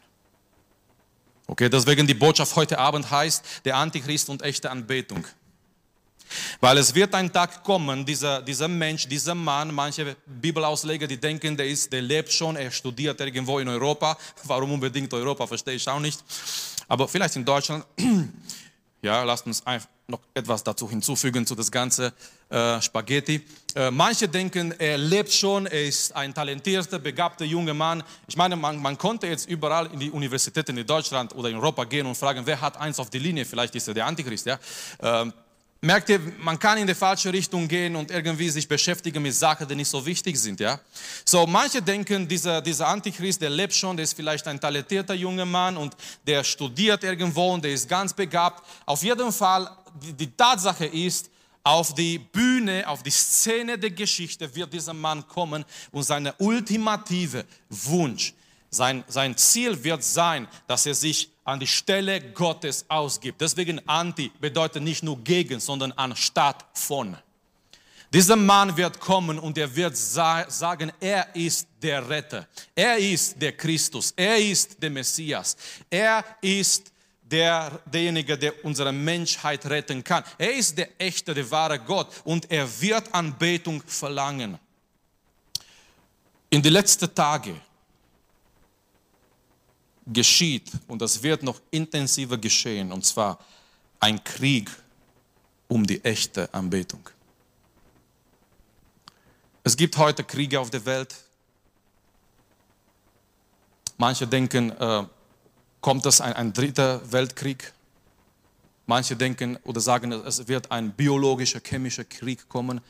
Okay, 1.46 1.68
deswegen 1.68 2.06
die 2.06 2.14
Botschaft 2.14 2.54
heute 2.54 2.78
Abend 2.78 3.10
heißt, 3.10 3.44
der 3.64 3.76
Antichrist 3.76 4.28
und 4.28 4.42
echte 4.42 4.70
Anbetung. 4.70 5.24
Weil 6.60 6.78
es 6.78 6.94
wird 6.94 7.12
ein 7.14 7.32
Tag 7.32 7.64
kommen, 7.64 8.06
dieser, 8.06 8.40
dieser 8.40 8.68
Mensch, 8.68 9.08
dieser 9.08 9.34
Mann, 9.34 9.74
manche 9.74 10.16
Bibelausleger, 10.26 11.08
die 11.08 11.16
denken, 11.16 11.56
der, 11.56 11.66
ist, 11.66 11.92
der 11.92 12.02
lebt 12.02 12.30
schon, 12.32 12.54
er 12.54 12.70
studiert 12.70 13.20
irgendwo 13.20 13.58
in 13.58 13.66
Europa. 13.66 14.16
Warum 14.44 14.72
unbedingt 14.72 15.12
Europa, 15.12 15.46
verstehe 15.46 15.74
ich 15.74 15.88
auch 15.88 15.98
nicht. 15.98 16.22
Aber 16.86 17.08
vielleicht 17.08 17.36
in 17.36 17.44
Deutschland. 17.44 17.84
Ja, 19.02 19.22
lasst 19.22 19.46
uns 19.46 19.66
einfach 19.66 19.88
noch 20.10 20.20
etwas 20.34 20.62
dazu 20.62 20.88
hinzufügen 20.88 21.46
zu 21.46 21.54
das 21.54 21.70
ganze 21.70 22.12
äh, 22.48 22.80
Spaghetti. 22.82 23.44
Äh, 23.74 23.90
manche 23.90 24.28
denken, 24.28 24.74
er 24.78 24.98
lebt 24.98 25.32
schon, 25.32 25.66
er 25.66 25.84
ist 25.84 26.14
ein 26.14 26.34
talentierter, 26.34 26.98
begabter 26.98 27.44
junger 27.44 27.74
Mann. 27.74 28.02
Ich 28.26 28.36
meine, 28.36 28.56
man, 28.56 28.80
man 28.80 28.98
konnte 28.98 29.26
jetzt 29.26 29.48
überall 29.48 29.86
in 29.92 30.00
die 30.00 30.10
Universitäten 30.10 30.76
in 30.76 30.86
Deutschland 30.86 31.34
oder 31.34 31.48
in 31.48 31.56
Europa 31.56 31.84
gehen 31.84 32.06
und 32.06 32.16
fragen, 32.16 32.42
wer 32.44 32.60
hat 32.60 32.76
eins 32.76 32.98
auf 32.98 33.10
die 33.10 33.18
Linie? 33.18 33.44
Vielleicht 33.44 33.74
ist 33.74 33.88
er 33.88 33.94
der 33.94 34.06
Antichrist. 34.06 34.46
Ja? 34.46 34.58
Ähm, 35.00 35.32
Merkt 35.82 36.10
ihr, 36.10 36.20
man 36.38 36.58
kann 36.58 36.76
in 36.76 36.86
die 36.86 36.94
falsche 36.94 37.32
Richtung 37.32 37.66
gehen 37.66 37.96
und 37.96 38.10
irgendwie 38.10 38.50
sich 38.50 38.68
beschäftigen 38.68 39.22
mit 39.22 39.34
Sachen, 39.34 39.66
die 39.66 39.74
nicht 39.74 39.88
so 39.88 40.04
wichtig 40.04 40.38
sind, 40.38 40.60
ja? 40.60 40.78
So, 41.24 41.46
manche 41.46 41.80
denken, 41.80 42.28
dieser, 42.28 42.60
dieser 42.60 42.86
Antichrist, 42.86 43.40
der 43.40 43.48
lebt 43.48 43.72
schon, 43.72 43.96
der 43.96 44.04
ist 44.04 44.12
vielleicht 44.12 44.46
ein 44.46 44.60
talentierter 44.60 45.14
junger 45.14 45.46
Mann 45.46 45.78
und 45.78 45.96
der 46.26 46.44
studiert 46.44 47.02
irgendwo 47.02 47.54
und 47.54 47.64
der 47.64 47.72
ist 47.72 47.88
ganz 47.88 48.12
begabt. 48.12 48.62
Auf 48.84 49.02
jeden 49.02 49.32
Fall, 49.32 49.70
die, 49.94 50.30
Tatsache 50.30 50.86
ist, 50.86 51.30
auf 51.62 51.94
die 51.94 52.18
Bühne, 52.18 52.86
auf 52.86 53.02
die 53.02 53.10
Szene 53.10 53.78
der 53.78 53.90
Geschichte 53.90 54.52
wird 54.54 54.72
dieser 54.72 54.94
Mann 54.94 55.26
kommen 55.26 55.64
und 55.92 56.02
seine 56.02 56.34
ultimative 56.38 57.44
Wunsch, 57.68 58.34
sein, 58.70 59.04
sein 59.08 59.36
Ziel 59.36 59.82
wird 59.82 60.02
sein, 60.02 60.48
dass 60.66 60.86
er 60.86 60.94
sich 60.94 61.30
an 61.44 61.58
die 61.58 61.66
Stelle 61.66 62.20
Gottes 62.32 62.84
ausgibt. 62.88 63.40
Deswegen 63.40 63.86
anti 63.88 64.30
bedeutet 64.40 64.82
nicht 64.82 65.02
nur 65.02 65.18
gegen, 65.18 65.58
sondern 65.58 65.92
anstatt 65.92 66.64
von. 66.72 67.16
Dieser 68.12 68.36
Mann 68.36 68.76
wird 68.76 68.98
kommen 68.98 69.38
und 69.38 69.56
er 69.56 69.74
wird 69.74 69.96
sagen, 69.96 70.92
er 70.98 71.34
ist 71.34 71.68
der 71.80 72.08
Retter. 72.08 72.48
Er 72.74 72.98
ist 72.98 73.40
der 73.40 73.52
Christus. 73.52 74.12
Er 74.16 74.36
ist 74.36 74.82
der 74.82 74.90
Messias. 74.90 75.56
Er 75.88 76.24
ist 76.40 76.92
der, 77.30 77.80
derjenige, 77.86 78.36
der 78.36 78.64
unsere 78.64 78.92
Menschheit 78.92 79.64
retten 79.66 80.02
kann. 80.02 80.24
Er 80.38 80.54
ist 80.54 80.76
der 80.76 80.88
echte, 81.00 81.32
der 81.32 81.50
wahre 81.50 81.78
Gott 81.78 82.08
und 82.24 82.50
er 82.50 82.66
wird 82.80 83.12
Anbetung 83.14 83.82
verlangen. 83.86 84.58
In 86.50 86.60
die 86.60 86.68
letzten 86.68 87.14
Tage 87.14 87.54
geschieht, 90.06 90.70
und 90.88 91.00
das 91.00 91.22
wird 91.22 91.42
noch 91.42 91.60
intensiver 91.70 92.36
geschehen, 92.36 92.90
und 92.90 93.04
zwar 93.04 93.38
ein 94.00 94.22
Krieg 94.24 94.68
um 95.68 95.86
die 95.86 96.02
echte 96.04 96.52
Anbetung. 96.52 97.08
Es 99.62 99.76
gibt 99.76 99.96
heute 99.96 100.24
Kriege 100.24 100.58
auf 100.58 100.70
der 100.70 100.84
Welt. 100.84 101.14
Manche 103.98 104.26
denken, 104.26 104.70
äh, 104.70 105.04
kommt 105.80 106.06
es 106.06 106.20
ein, 106.20 106.32
ein 106.34 106.52
dritter 106.52 107.00
Weltkrieg? 107.12 107.72
Manche 108.86 109.16
denken 109.16 109.56
oder 109.64 109.80
sagen, 109.80 110.12
es 110.12 110.48
wird 110.48 110.70
ein 110.70 110.92
biologischer, 110.92 111.60
chemischer 111.60 112.04
Krieg 112.04 112.48
kommen. 112.48 112.80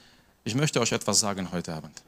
Ich 0.45 0.55
möchte 0.55 0.81
euch 0.81 0.93
etwas 0.93 1.21
sagen 1.21 1.53
heute 1.53 1.75
Abend. 1.75 2.03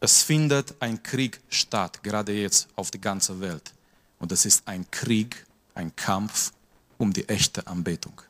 Es 0.00 0.22
findet 0.22 0.74
ein 0.80 1.02
Krieg 1.02 1.40
statt, 1.48 2.02
gerade 2.02 2.32
jetzt 2.32 2.68
auf 2.76 2.90
der 2.90 3.00
ganzen 3.00 3.40
Welt. 3.40 3.72
Und 4.18 4.32
es 4.32 4.44
ist 4.44 4.66
ein 4.66 4.90
Krieg, 4.90 5.46
ein 5.74 5.94
Kampf 5.94 6.52
um 6.98 7.12
die 7.12 7.28
echte 7.28 7.66
Anbetung. 7.66 8.20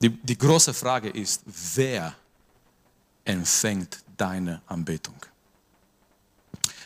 Die, 0.00 0.08
die 0.08 0.38
große 0.38 0.72
Frage 0.72 1.10
ist, 1.10 1.42
wer 1.74 2.14
empfängt 3.24 4.02
deine 4.16 4.62
Anbetung? 4.66 5.16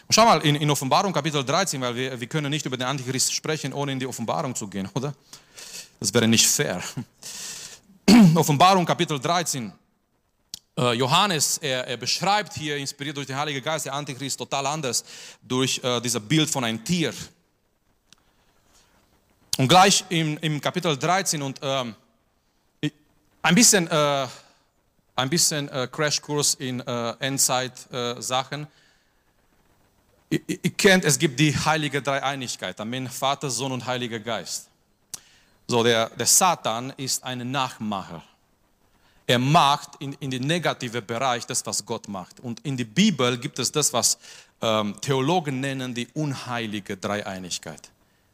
Und 0.06 0.14
schau 0.14 0.24
mal 0.24 0.40
in, 0.42 0.56
in, 0.56 0.70
Offenbarung 0.70 1.12
Kapitel 1.12 1.44
13, 1.44 1.80
weil 1.80 1.94
wir, 1.94 2.20
wir 2.20 2.26
können 2.26 2.50
nicht 2.50 2.66
über 2.66 2.76
den 2.76 2.86
Antichrist 2.86 3.32
sprechen, 3.32 3.72
ohne 3.72 3.92
in 3.92 3.98
die 3.98 4.06
Offenbarung 4.06 4.54
zu 4.54 4.68
gehen, 4.68 4.88
oder? 4.94 5.14
Das 5.98 6.12
wäre 6.12 6.28
nicht 6.28 6.46
fair. 6.46 6.82
Offenbarung 8.34 8.84
Kapitel 8.84 9.18
13. 9.18 9.72
Äh, 10.76 10.92
Johannes, 10.94 11.58
er, 11.58 11.86
er, 11.86 11.96
beschreibt 11.96 12.54
hier, 12.54 12.76
inspiriert 12.76 13.16
durch 13.16 13.26
den 13.26 13.36
Heiligen 13.36 13.62
Geist, 13.62 13.86
der 13.86 13.94
Antichrist 13.94 14.38
total 14.38 14.66
anders 14.66 15.04
durch 15.40 15.80
äh, 15.82 16.00
dieses 16.00 16.20
Bild 16.20 16.50
von 16.50 16.64
einem 16.64 16.84
Tier. 16.84 17.14
Und 19.56 19.68
gleich 19.68 20.04
im, 20.08 20.36
im 20.38 20.60
Kapitel 20.60 20.96
13 20.98 21.40
und 21.40 21.60
ähm, 21.62 21.94
ein 23.40 23.54
bisschen, 23.54 23.86
äh, 23.88 24.26
ein 25.14 25.30
bisschen 25.30 25.68
äh, 25.68 25.86
Crashkurs 25.90 26.54
in 26.54 26.80
äh, 26.80 27.10
Endzeit-Sachen. 27.20 28.66
Ihr, 30.30 30.40
kennt, 30.76 31.04
es 31.04 31.18
gibt 31.18 31.38
die 31.38 31.56
heilige 31.56 32.02
Dreieinigkeit, 32.02 32.80
Amen, 32.80 33.08
Vater, 33.08 33.50
Sohn 33.50 33.72
und 33.72 33.87
Heiliger 33.87 34.18
Geist. 34.18 34.68
So, 35.66 35.82
der, 35.82 36.10
der 36.10 36.26
Satan 36.26 36.92
ist 36.96 37.22
ein 37.22 37.50
Nachmacher 37.50 38.22
er 39.26 39.38
macht 39.38 39.90
in, 40.00 40.12
in 40.14 40.30
den 40.30 40.46
negativen 40.46 41.04
Bereich 41.04 41.46
das, 41.46 41.64
was 41.64 41.84
Gott 41.84 42.08
macht. 42.08 42.40
Und 42.40 42.60
in 42.60 42.76
der 42.76 42.84
Bibel 42.84 43.38
gibt 43.38 43.58
es 43.58 43.72
das, 43.72 43.92
was 43.92 44.18
ähm, 44.60 44.96
Theologen 45.00 45.60
nennen 45.60 45.94
die 45.94 46.06
unheilige 46.14 46.96
Dreieinigkeit. 46.96 47.90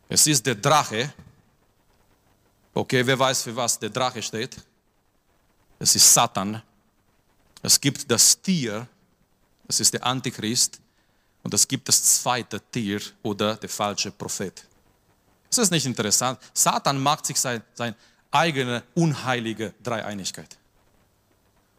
Es 0.09 0.27
ist 0.27 0.45
der 0.47 0.57
Drache. 0.57 1.13
Okay, 2.75 3.07
wer 3.07 3.19
weiß, 3.19 3.43
für 3.45 3.55
was 3.55 3.79
der 3.79 3.91
Drache 3.91 4.23
steht? 4.23 4.57
Es 5.79 5.95
ist 5.95 6.13
Satan. 6.13 6.61
Es 7.63 7.81
gibt 7.81 8.11
das 8.11 8.41
Tier, 8.41 8.87
das 9.67 9.81
ist 9.81 9.95
der 9.95 10.05
Antichrist. 10.05 10.81
Und 11.43 11.55
es 11.55 11.67
gibt 11.67 11.89
das 11.89 12.03
zweite 12.23 12.61
Tier 12.61 13.01
oder 13.23 13.57
der 13.57 13.69
falsche 13.69 14.11
Prophet. 14.11 14.67
Ist 15.49 15.59
das 15.59 15.71
nicht 15.71 15.87
interessant? 15.87 16.39
Satan 16.53 17.01
macht 17.03 17.27
sich 17.27 17.41
seine 17.41 17.63
sein 17.75 17.95
eigene 18.31 18.83
unheilige 18.95 19.75
Dreieinigkeit. 19.83 20.57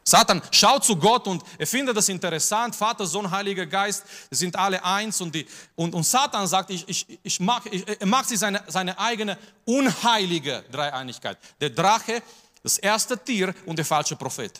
Satan 0.04 0.42
schaut 0.52 0.84
zu 0.84 0.96
Gott 0.96 1.28
und 1.28 1.44
er 1.58 1.68
findet 1.68 1.96
das 1.96 2.10
interessant. 2.10 2.76
Vater, 2.76 3.06
Sohn, 3.06 3.30
Heiliger 3.30 3.66
Geist, 3.66 4.04
sind 4.32 4.56
alle 4.56 4.84
eins. 4.84 5.22
Und, 5.22 5.34
die, 5.34 5.46
und, 5.76 5.94
und 5.94 6.04
Satan 6.04 6.48
sagt, 6.48 6.72
ich, 6.72 6.88
ich, 6.90 7.20
ich 7.22 7.40
mag, 7.40 7.64
ich, 7.72 7.88
er 7.88 8.08
macht 8.08 8.28
sich 8.28 8.40
seine, 8.40 8.64
seine 8.68 8.98
eigene 8.98 9.38
unheilige 9.64 10.66
Dreieinigkeit. 10.72 11.38
Der 11.62 11.70
Drache, 11.70 12.24
das 12.64 12.80
erste 12.80 13.18
Tier 13.18 13.54
und 13.66 13.78
der 13.78 13.86
falsche 13.86 14.16
Prophet. 14.16 14.60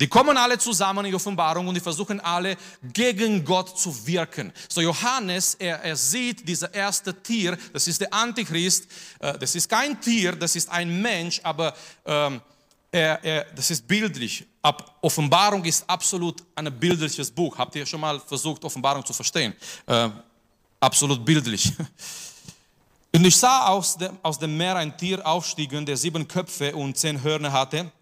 Die 0.00 0.08
kommen 0.08 0.36
alle 0.36 0.58
zusammen 0.58 1.04
in 1.04 1.12
die 1.12 1.14
Offenbarung 1.14 1.68
und 1.68 1.74
die 1.74 1.80
versuchen 1.80 2.18
alle 2.20 2.56
gegen 2.92 3.44
Gott 3.44 3.78
zu 3.78 4.06
wirken. 4.06 4.52
So 4.68 4.80
Johannes, 4.80 5.54
er, 5.54 5.80
er 5.82 5.96
sieht 5.96 6.46
dieses 6.48 6.68
erste 6.70 7.22
Tier, 7.22 7.56
das 7.72 7.86
ist 7.86 8.00
der 8.00 8.12
Antichrist. 8.12 8.86
Äh, 9.20 9.38
das 9.38 9.54
ist 9.54 9.68
kein 9.68 10.00
Tier, 10.00 10.32
das 10.32 10.56
ist 10.56 10.68
ein 10.68 11.00
Mensch, 11.00 11.40
aber... 11.42 11.74
Ähm, 12.04 12.40
er, 12.90 13.24
er, 13.24 13.44
das 13.56 13.72
ist 13.72 13.88
bildlich. 13.88 14.46
Ab 14.62 14.98
Offenbarung 15.00 15.64
ist 15.64 15.82
absolut 15.90 16.44
ein 16.54 16.72
bildliches 16.78 17.28
Buch. 17.28 17.58
Habt 17.58 17.74
ihr 17.74 17.84
schon 17.84 17.98
mal 18.00 18.20
versucht, 18.20 18.64
Offenbarung 18.64 19.04
zu 19.04 19.12
verstehen? 19.12 19.52
Äh, 19.84 20.10
absolut 20.78 21.24
bildlich. 21.24 21.72
Und 23.14 23.24
ich 23.24 23.36
sah 23.36 23.66
aus 23.66 23.96
dem, 23.96 24.16
aus 24.22 24.38
dem 24.38 24.56
Meer 24.56 24.76
ein 24.76 24.96
Tier 24.96 25.26
aufstiegen, 25.26 25.86
der 25.86 25.96
sieben 25.96 26.26
Köpfe 26.26 26.74
und 26.74 26.98
zehn 26.98 27.22
Hörner 27.22 27.52
hatte 27.52 27.92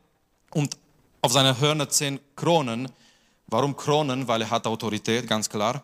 und 0.53 0.75
auf 1.23 1.33
seine 1.33 1.59
Hörner 1.59 1.89
zehn 1.89 2.19
Kronen. 2.35 2.89
Warum 3.47 3.77
Kronen? 3.77 4.27
Weil 4.27 4.43
er 4.43 4.51
hat 4.51 4.67
Autorität, 4.67 5.29
ganz 5.29 5.49
klar. 5.49 5.83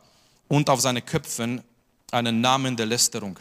Und 0.48 0.68
auf 0.68 0.80
seine 0.80 1.00
Köpfen 1.00 1.62
einen 2.10 2.40
Namen 2.40 2.76
der 2.76 2.86
Lästerung. 2.86 3.38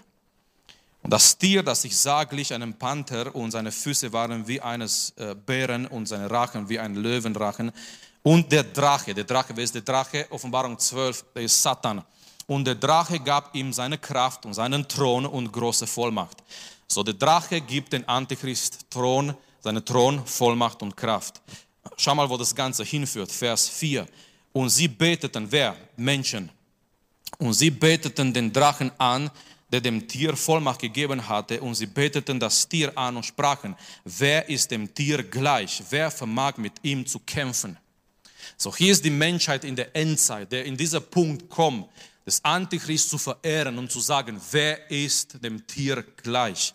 Und 1.01 1.12
das 1.12 1.38
Tier, 1.38 1.63
das 1.63 1.83
ich 1.86 1.97
sah, 1.97 2.23
glich 2.23 2.53
einem 2.53 2.73
Panther 2.73 3.33
und 3.33 3.51
seine 3.51 3.71
Füße 3.71 4.13
waren 4.13 4.47
wie 4.47 4.62
eines 4.62 5.13
äh, 5.17 5.33
Bären 5.33 5.88
und 5.88 6.05
seine 6.07 6.29
Rachen 6.29 6.69
wie 6.69 6.77
ein 6.77 6.95
Löwenrachen. 6.95 7.71
Und 8.21 8.51
der 8.51 8.63
Drache, 8.63 9.13
der 9.13 9.23
Drache, 9.23 9.55
wer 9.55 9.63
ist 9.63 9.73
der 9.73 9.81
Drache? 9.81 10.27
Offenbarung 10.29 10.77
12, 10.77 11.25
der 11.33 11.43
ist 11.43 11.63
Satan. 11.63 12.03
Und 12.45 12.65
der 12.65 12.75
Drache 12.75 13.19
gab 13.19 13.55
ihm 13.55 13.73
seine 13.73 13.97
Kraft 13.97 14.45
und 14.45 14.53
seinen 14.53 14.88
Thron 14.88 15.25
und 15.25 15.51
große 15.51 15.88
Vollmacht. 15.88 16.43
So, 16.88 17.03
der 17.03 17.15
Drache 17.15 17.62
gibt 17.62 17.93
den 17.93 18.07
Antichrist 18.07 18.86
Thron, 18.89 19.33
seinen 19.62 19.83
Thron, 19.83 20.25
Vollmacht 20.25 20.81
und 20.81 20.95
Kraft. 20.95 21.41
Schau 21.95 22.15
mal, 22.15 22.30
wo 22.30 22.38
das 22.38 22.54
Ganze 22.54 22.84
hinführt. 22.84 23.32
Vers 23.32 23.69
4. 23.69 24.08
Und 24.54 24.69
sie 24.69 24.88
beteten, 24.88 25.47
wer? 25.50 25.76
Menschen. 25.95 26.50
Und 27.38 27.54
sie 27.54 27.69
beteten 27.69 28.34
den 28.34 28.52
Drachen 28.52 28.91
an, 28.97 29.30
der 29.71 29.82
dem 29.82 30.08
Tier 30.08 30.36
Vollmacht 30.36 30.80
gegeben 30.80 31.28
hatte, 31.28 31.62
und 31.62 31.76
sie 31.76 31.86
beteten 31.86 32.39
das 32.39 32.67
Tier 32.67 32.97
an 32.97 33.17
und 33.17 33.26
sprachen, 33.26 33.76
wer 34.06 34.47
ist 34.47 34.71
dem 34.71 34.93
Tier 34.93 35.23
gleich? 35.23 35.84
Wer 35.89 36.10
vermag 36.10 36.58
mit 36.58 36.73
ihm 36.84 37.06
zu 37.06 37.19
kämpfen? 37.19 37.78
So, 38.56 38.73
hier 38.76 38.93
ist 38.93 39.04
die 39.04 39.10
Menschheit 39.10 39.65
in 39.65 39.76
der 39.76 39.93
Endzeit, 39.95 40.52
der 40.52 40.65
in 40.65 40.78
dieser 40.78 41.02
Punkt 41.02 41.50
kommt, 41.50 41.88
das 42.23 42.43
Antichrist 42.43 43.10
zu 43.10 43.17
verehren 43.17 43.78
und 43.78 43.91
zu 43.91 44.00
sagen, 44.00 44.39
wer 44.52 44.89
ist 44.89 45.43
dem 45.43 45.67
Tier 45.67 46.04
gleich? 46.23 46.73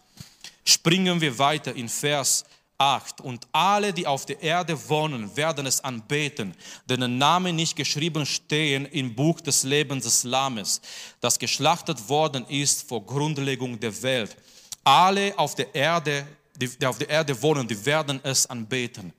springen 0.64 1.20
wir 1.20 1.38
weiter 1.38 1.74
in 1.74 1.88
Vers 1.88 2.44
8. 2.82 3.20
Und 3.20 3.46
alle, 3.52 3.92
die 3.92 4.06
auf 4.06 4.26
der 4.26 4.42
Erde 4.42 4.76
wohnen, 4.88 5.34
werden 5.36 5.66
es 5.66 5.82
anbeten, 5.82 6.52
deren 6.88 7.16
Namen 7.16 7.54
nicht 7.54 7.76
geschrieben 7.76 8.26
stehen 8.26 8.86
im 8.86 9.14
Buch 9.14 9.40
des 9.40 9.62
Lebens 9.62 10.02
des 10.04 10.24
Lammes, 10.24 10.80
das 11.20 11.38
geschlachtet 11.38 12.08
worden 12.08 12.44
ist 12.48 12.88
vor 12.88 13.06
Grundlegung 13.06 13.78
der 13.78 14.02
Welt. 14.02 14.36
Alle 14.82 15.32
auf 15.38 15.54
der 15.54 15.72
Erde, 15.72 16.26
die, 16.56 16.68
die 16.68 16.86
auf 16.86 16.98
der 16.98 17.08
Erde 17.08 17.40
wohnen, 17.40 17.68
die 17.68 17.86
werden 17.86 18.18
es 18.24 18.46
anbeten. 18.46 19.12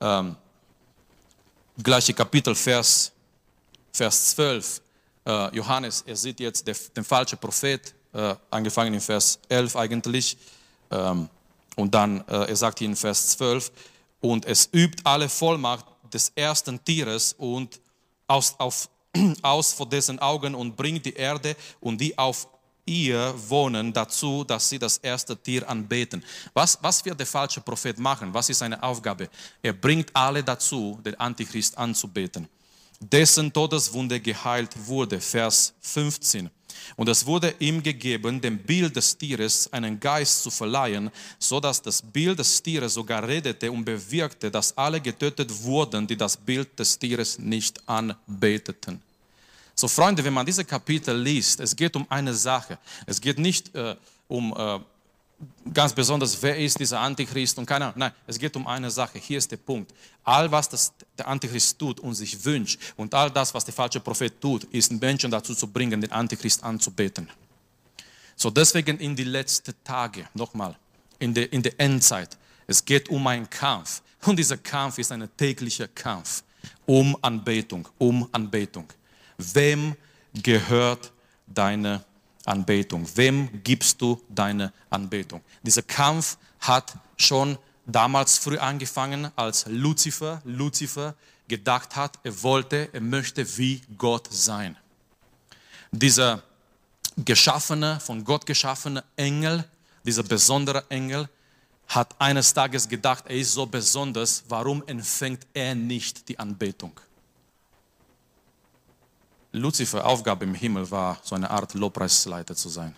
Ähm, 0.00 0.34
gleiche 1.80 2.14
Kapitel, 2.14 2.54
Vers, 2.56 3.12
Vers 3.92 4.30
12. 4.30 4.82
Äh, 5.24 5.56
Johannes, 5.56 6.02
er 6.04 6.16
sieht 6.16 6.40
jetzt 6.40 6.66
den, 6.66 6.76
den 6.96 7.04
falschen 7.04 7.38
Prophet, 7.38 7.94
äh, 8.12 8.34
angefangen 8.50 8.92
in 8.92 9.00
Vers 9.00 9.38
11 9.48 9.76
eigentlich. 9.76 10.36
Ähm, 10.90 11.28
und 11.76 11.94
dann, 11.94 12.26
äh, 12.28 12.48
er 12.48 12.56
sagt 12.56 12.78
hier 12.78 12.88
in 12.88 12.96
Vers 12.96 13.28
12, 13.28 13.70
und 14.20 14.46
es 14.46 14.68
übt 14.72 15.02
alle 15.04 15.28
Vollmacht 15.28 15.84
des 16.12 16.32
ersten 16.34 16.82
Tieres 16.82 17.34
und 17.36 17.80
aus, 18.26 18.54
auf, 18.58 18.88
aus 19.42 19.72
vor 19.72 19.88
dessen 19.88 20.18
Augen 20.18 20.54
und 20.54 20.76
bringt 20.76 21.04
die 21.04 21.14
Erde 21.14 21.56
und 21.80 22.00
die 22.00 22.16
auf 22.16 22.48
ihr 22.86 23.34
wohnen 23.48 23.92
dazu, 23.92 24.44
dass 24.44 24.68
sie 24.68 24.78
das 24.78 24.98
erste 24.98 25.36
Tier 25.36 25.68
anbeten. 25.68 26.22
Was, 26.52 26.78
was 26.82 27.04
wird 27.04 27.18
der 27.18 27.26
falsche 27.26 27.60
Prophet 27.60 27.98
machen? 27.98 28.32
Was 28.32 28.48
ist 28.48 28.58
seine 28.58 28.82
Aufgabe? 28.82 29.28
Er 29.62 29.72
bringt 29.72 30.14
alle 30.14 30.42
dazu, 30.42 31.00
den 31.04 31.18
Antichrist 31.18 31.76
anzubeten. 31.78 32.48
Dessen 33.00 33.52
Todeswunde 33.52 34.20
geheilt 34.20 34.70
wurde, 34.86 35.20
Vers 35.20 35.74
15. 35.80 36.50
Und 36.96 37.08
es 37.08 37.26
wurde 37.26 37.54
ihm 37.58 37.82
gegeben, 37.82 38.40
dem 38.40 38.58
Bild 38.58 38.96
des 38.96 39.16
Tieres 39.16 39.72
einen 39.72 39.98
Geist 39.98 40.42
zu 40.42 40.50
verleihen, 40.50 41.10
so 41.38 41.60
dass 41.60 41.82
das 41.82 42.02
Bild 42.02 42.38
des 42.38 42.62
Tieres 42.62 42.94
sogar 42.94 43.26
redete 43.26 43.70
und 43.70 43.84
bewirkte, 43.84 44.50
dass 44.50 44.76
alle 44.76 45.00
getötet 45.00 45.50
wurden, 45.62 46.06
die 46.06 46.16
das 46.16 46.36
Bild 46.36 46.78
des 46.78 46.98
Tieres 46.98 47.38
nicht 47.38 47.80
anbeteten. 47.88 49.00
So 49.74 49.88
Freunde, 49.88 50.24
wenn 50.24 50.32
man 50.32 50.46
diese 50.46 50.64
Kapitel 50.64 51.16
liest, 51.20 51.60
es 51.60 51.74
geht 51.74 51.96
um 51.96 52.06
eine 52.08 52.32
Sache. 52.32 52.78
Es 53.06 53.20
geht 53.20 53.38
nicht 53.38 53.74
äh, 53.74 53.96
um 54.28 54.54
äh, 54.56 54.78
ganz 55.72 55.92
besonders, 55.92 56.40
wer 56.42 56.56
ist 56.56 56.78
dieser 56.78 57.00
Antichrist 57.00 57.58
und 57.58 57.66
keine 57.66 57.86
Ahnung. 57.86 57.98
Nein, 57.98 58.12
es 58.26 58.38
geht 58.38 58.54
um 58.56 58.66
eine 58.66 58.90
Sache. 58.90 59.18
Hier 59.18 59.38
ist 59.38 59.50
der 59.50 59.56
Punkt. 59.56 59.92
All 60.22 60.50
was 60.50 60.68
das, 60.68 60.92
der 61.18 61.28
Antichrist 61.28 61.78
tut 61.78 62.00
und 62.00 62.14
sich 62.14 62.44
wünscht 62.44 62.80
und 62.96 63.12
all 63.14 63.30
das, 63.30 63.52
was 63.54 63.64
der 63.64 63.74
falsche 63.74 64.00
Prophet 64.00 64.40
tut, 64.40 64.64
ist 64.64 64.92
Menschen 64.92 65.30
dazu 65.30 65.54
zu 65.54 65.66
bringen, 65.66 66.00
den 66.00 66.12
Antichrist 66.12 66.62
anzubeten. 66.62 67.28
So 68.36 68.50
deswegen 68.50 68.98
in 68.98 69.14
die 69.14 69.24
letzten 69.24 69.74
Tage, 69.84 70.28
nochmal, 70.34 70.76
in 71.18 71.34
der, 71.34 71.52
in 71.52 71.62
der 71.62 71.78
Endzeit, 71.78 72.36
es 72.66 72.84
geht 72.84 73.08
um 73.08 73.26
einen 73.26 73.48
Kampf. 73.48 74.02
Und 74.24 74.38
dieser 74.38 74.56
Kampf 74.56 74.98
ist 74.98 75.12
ein 75.12 75.28
täglicher 75.36 75.88
Kampf 75.88 76.42
um 76.86 77.16
Anbetung, 77.20 77.86
um 77.98 78.28
Anbetung. 78.32 78.86
Wem 79.36 79.94
gehört 80.32 81.12
deine 81.46 81.90
Anbetung? 81.90 82.13
Wem 82.46 83.62
gibst 83.62 84.00
du 84.00 84.20
deine 84.28 84.72
Anbetung? 84.90 85.40
Dieser 85.62 85.82
Kampf 85.82 86.36
hat 86.60 86.94
schon 87.16 87.58
damals 87.86 88.38
früh 88.38 88.58
angefangen, 88.58 89.30
als 89.36 89.66
Luzifer, 89.66 90.42
Luzifer 90.44 91.14
gedacht 91.48 91.96
hat, 91.96 92.18
er 92.22 92.42
wollte, 92.42 92.88
er 92.92 93.00
möchte 93.00 93.56
wie 93.58 93.82
Gott 93.98 94.28
sein. 94.30 94.76
Dieser 95.90 96.42
geschaffene, 97.16 98.00
von 98.00 98.24
Gott 98.24 98.46
geschaffene 98.46 99.04
Engel, 99.16 99.64
dieser 100.04 100.22
besondere 100.22 100.84
Engel, 100.88 101.28
hat 101.86 102.18
eines 102.18 102.52
Tages 102.52 102.88
gedacht, 102.88 103.24
er 103.26 103.36
ist 103.36 103.52
so 103.52 103.66
besonders, 103.66 104.44
warum 104.48 104.82
empfängt 104.86 105.46
er 105.52 105.74
nicht 105.74 106.28
die 106.28 106.38
Anbetung? 106.38 106.98
Luzifer 109.54 110.04
Aufgabe 110.04 110.44
im 110.44 110.54
Himmel 110.54 110.90
war, 110.90 111.18
so 111.22 111.36
eine 111.36 111.48
Art 111.48 111.74
Lobpreisleiter 111.74 112.56
zu 112.56 112.68
sein. 112.68 112.94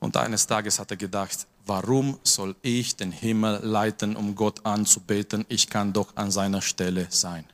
Und 0.00 0.18
eines 0.18 0.46
Tages 0.46 0.78
hat 0.78 0.90
er 0.90 0.98
gedacht, 0.98 1.46
warum 1.64 2.18
soll 2.22 2.54
ich 2.60 2.94
den 2.94 3.10
Himmel 3.10 3.60
leiten, 3.62 4.16
um 4.16 4.34
Gott 4.34 4.64
anzubeten? 4.66 5.46
Ich 5.48 5.70
kann 5.70 5.94
doch 5.94 6.14
an 6.14 6.30
seiner 6.30 6.60
Stelle 6.60 7.06
sein. 7.10 7.46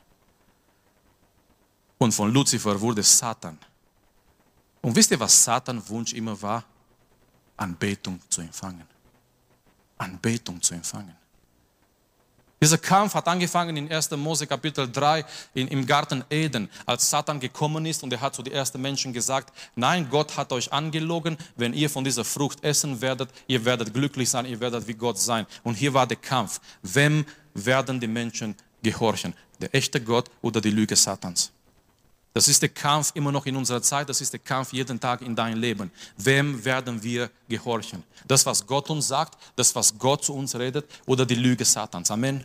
Und 1.99 2.11
von 2.13 2.33
Luzifer 2.33 2.81
wurde 2.81 3.05
Satan. 3.05 3.57
Und 4.83 4.97
wisst 4.97 5.13
ihr, 5.13 5.21
was 5.21 5.45
Satan 5.45 5.89
Wunsch 5.89 6.13
immer 6.13 6.43
war? 6.43 6.65
Anbetung 7.57 8.21
zu 8.29 8.41
empfangen. 8.41 8.87
Anbetung 9.97 10.61
zu 10.61 10.75
empfangen. 10.75 11.20
Dieser 12.63 12.77
Kampf 12.77 13.15
hat 13.15 13.27
angefangen 13.27 13.75
in 13.79 13.91
1. 13.91 14.11
Mose 14.11 14.47
Kapitel 14.47 14.87
3 14.87 15.25
in, 15.55 15.69
im 15.69 15.87
Garten 15.87 16.23
Eden, 16.29 16.69
als 16.85 17.09
Satan 17.09 17.41
gekommen 17.41 17.87
ist 17.87 18.03
und 18.03 18.13
er 18.13 18.21
hat 18.21 18.35
zu 18.35 18.43
den 18.43 18.53
ersten 18.53 18.83
Menschen 18.83 19.15
gesagt, 19.15 19.51
nein, 19.77 20.09
Gott 20.11 20.37
hat 20.37 20.53
euch 20.53 20.71
angelogen, 20.71 21.39
wenn 21.57 21.73
ihr 21.73 21.89
von 21.89 22.05
dieser 22.05 22.23
Frucht 22.23 22.63
essen 22.63 23.01
werdet, 23.01 23.31
ihr 23.47 23.65
werdet 23.65 23.95
glücklich 23.95 24.29
sein, 24.29 24.45
ihr 24.45 24.61
werdet 24.61 24.87
wie 24.87 24.93
Gott 24.93 25.19
sein. 25.19 25.47
Und 25.63 25.77
hier 25.77 25.95
war 25.95 26.07
der 26.07 26.19
Kampf. 26.19 26.61
Wem 26.83 27.25
werden 27.55 27.99
die 27.99 28.07
Menschen 28.07 28.55
gehorchen? 28.83 29.33
Der 29.59 29.75
echte 29.75 29.99
Gott 29.99 30.31
oder 30.43 30.61
die 30.61 30.71
Lüge 30.71 30.97
Satans? 30.97 31.53
Das 32.33 32.47
ist 32.47 32.63
der 32.63 32.69
Kampf 32.69 33.11
immer 33.15 33.33
noch 33.33 33.45
in 33.47 33.57
unserer 33.57 33.83
Zeit, 33.83 34.09
das 34.09 34.21
ist 34.21 34.33
der 34.33 34.41
Kampf 34.41 34.73
jeden 34.73 35.01
Tag 35.01 35.21
in 35.21 35.35
deinem 35.35 35.61
Leben. 35.61 35.91
Wem 36.17 36.65
werden 36.65 37.03
wir 37.03 37.29
gehorchen? 37.49 38.05
Das, 38.27 38.47
was 38.47 38.65
Gott 38.65 38.89
uns 38.89 39.09
sagt, 39.09 39.37
das, 39.57 39.75
was 39.75 39.99
Gott 39.99 40.25
zu 40.25 40.35
uns 40.35 40.55
redet 40.55 40.87
oder 41.07 41.27
die 41.27 41.35
Lüge 41.35 41.65
Satans. 41.65 42.11
Amen. 42.11 42.45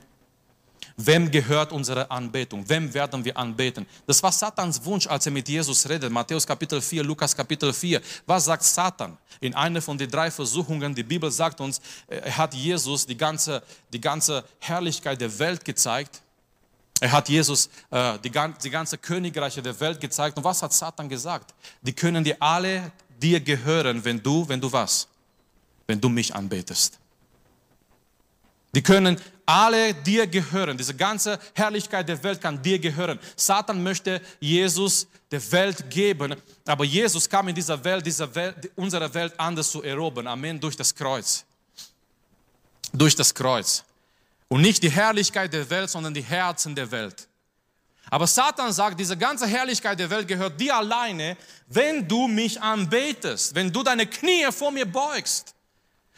Wem 0.97 1.29
gehört 1.29 1.71
unsere 1.73 2.09
Anbetung? 2.09 2.67
Wem 2.67 2.93
werden 2.93 3.23
wir 3.23 3.35
anbeten? 3.35 3.85
Das 4.07 4.23
war 4.23 4.31
Satans 4.31 4.83
Wunsch, 4.85 5.05
als 5.07 5.25
er 5.25 5.31
mit 5.33 5.47
Jesus 5.47 5.87
redet. 5.89 6.09
Matthäus 6.11 6.47
Kapitel 6.47 6.81
4, 6.81 7.03
Lukas 7.03 7.35
Kapitel 7.35 7.73
4. 7.73 8.01
Was 8.25 8.45
sagt 8.45 8.63
Satan? 8.63 9.17
In 9.41 9.53
einer 9.53 9.81
von 9.81 9.97
den 9.97 10.09
drei 10.09 10.31
Versuchungen, 10.31 10.95
die 10.95 11.03
Bibel 11.03 11.29
sagt 11.29 11.59
uns, 11.59 11.81
er 12.07 12.37
hat 12.37 12.53
Jesus 12.53 13.05
die 13.05 13.17
ganze, 13.17 13.61
die 13.91 13.99
ganze 13.99 14.45
Herrlichkeit 14.59 15.19
der 15.19 15.37
Welt 15.37 15.65
gezeigt 15.65 16.21
er 16.99 17.11
hat 17.11 17.27
Jesus 17.29 17.69
äh, 17.91 18.17
die, 18.19 18.31
die 18.63 18.69
ganze 18.69 18.97
Königreiche 18.97 19.61
der 19.61 19.77
Welt 19.79 19.99
gezeigt. 19.99 20.37
Und 20.37 20.43
was 20.43 20.61
hat 20.61 20.73
Satan 20.73 21.09
gesagt? 21.09 21.53
Die 21.81 21.93
können 21.93 22.23
dir 22.23 22.37
alle 22.39 22.91
dir 23.21 23.39
gehören, 23.39 24.03
wenn 24.03 24.21
du, 24.21 24.47
wenn 24.47 24.61
du 24.61 24.71
was? 24.71 25.07
Wenn 25.87 25.99
du 25.99 26.09
mich 26.09 26.33
anbetest. 26.33 26.99
Die 28.73 28.81
können 28.81 29.19
alle 29.45 29.93
dir 29.93 30.27
gehören. 30.27 30.77
Diese 30.77 30.93
ganze 30.93 31.39
Herrlichkeit 31.53 32.09
der 32.09 32.21
Welt 32.23 32.41
kann 32.41 32.61
dir 32.61 32.79
gehören. 32.79 33.19
Satan 33.35 33.83
möchte 33.83 34.21
Jesus 34.39 35.07
der 35.31 35.51
Welt 35.51 35.89
geben, 35.89 36.35
aber 36.65 36.83
Jesus 36.83 37.29
kam 37.29 37.47
in 37.47 37.55
dieser 37.55 37.81
Welt, 37.83 38.05
dieser 38.05 38.33
Welt, 38.33 38.71
unsere 38.75 39.13
Welt 39.13 39.33
anders 39.37 39.69
zu 39.69 39.83
erobern. 39.83 40.27
Amen. 40.27 40.59
Durch 40.59 40.75
das 40.75 40.93
Kreuz. 40.93 41.45
Durch 42.91 43.15
das 43.15 43.33
Kreuz. 43.33 43.83
Und 44.55 44.61
nicht 44.61 44.83
die 44.83 44.89
Herrlichkeit 44.89 45.51
der 45.51 45.69
Welt, 45.69 45.89
sondern 45.89 46.13
die 46.13 46.21
Herzen 46.21 46.73
der 46.75 46.89
Welt. 46.89 47.27
Aber 48.09 48.25
Satan 48.25 48.71
sagt, 48.71 48.97
diese 48.97 49.17
ganze 49.17 49.45
Herrlichkeit 49.45 49.99
der 49.99 50.09
Welt 50.09 50.29
gehört 50.29 50.61
dir 50.61 50.77
alleine, 50.77 51.35
wenn 51.67 52.07
du 52.07 52.29
mich 52.29 52.61
anbetest, 52.61 53.53
wenn 53.53 53.69
du 53.69 53.83
deine 53.83 54.07
Knie 54.07 54.49
vor 54.53 54.71
mir 54.71 54.85
beugst. 54.85 55.53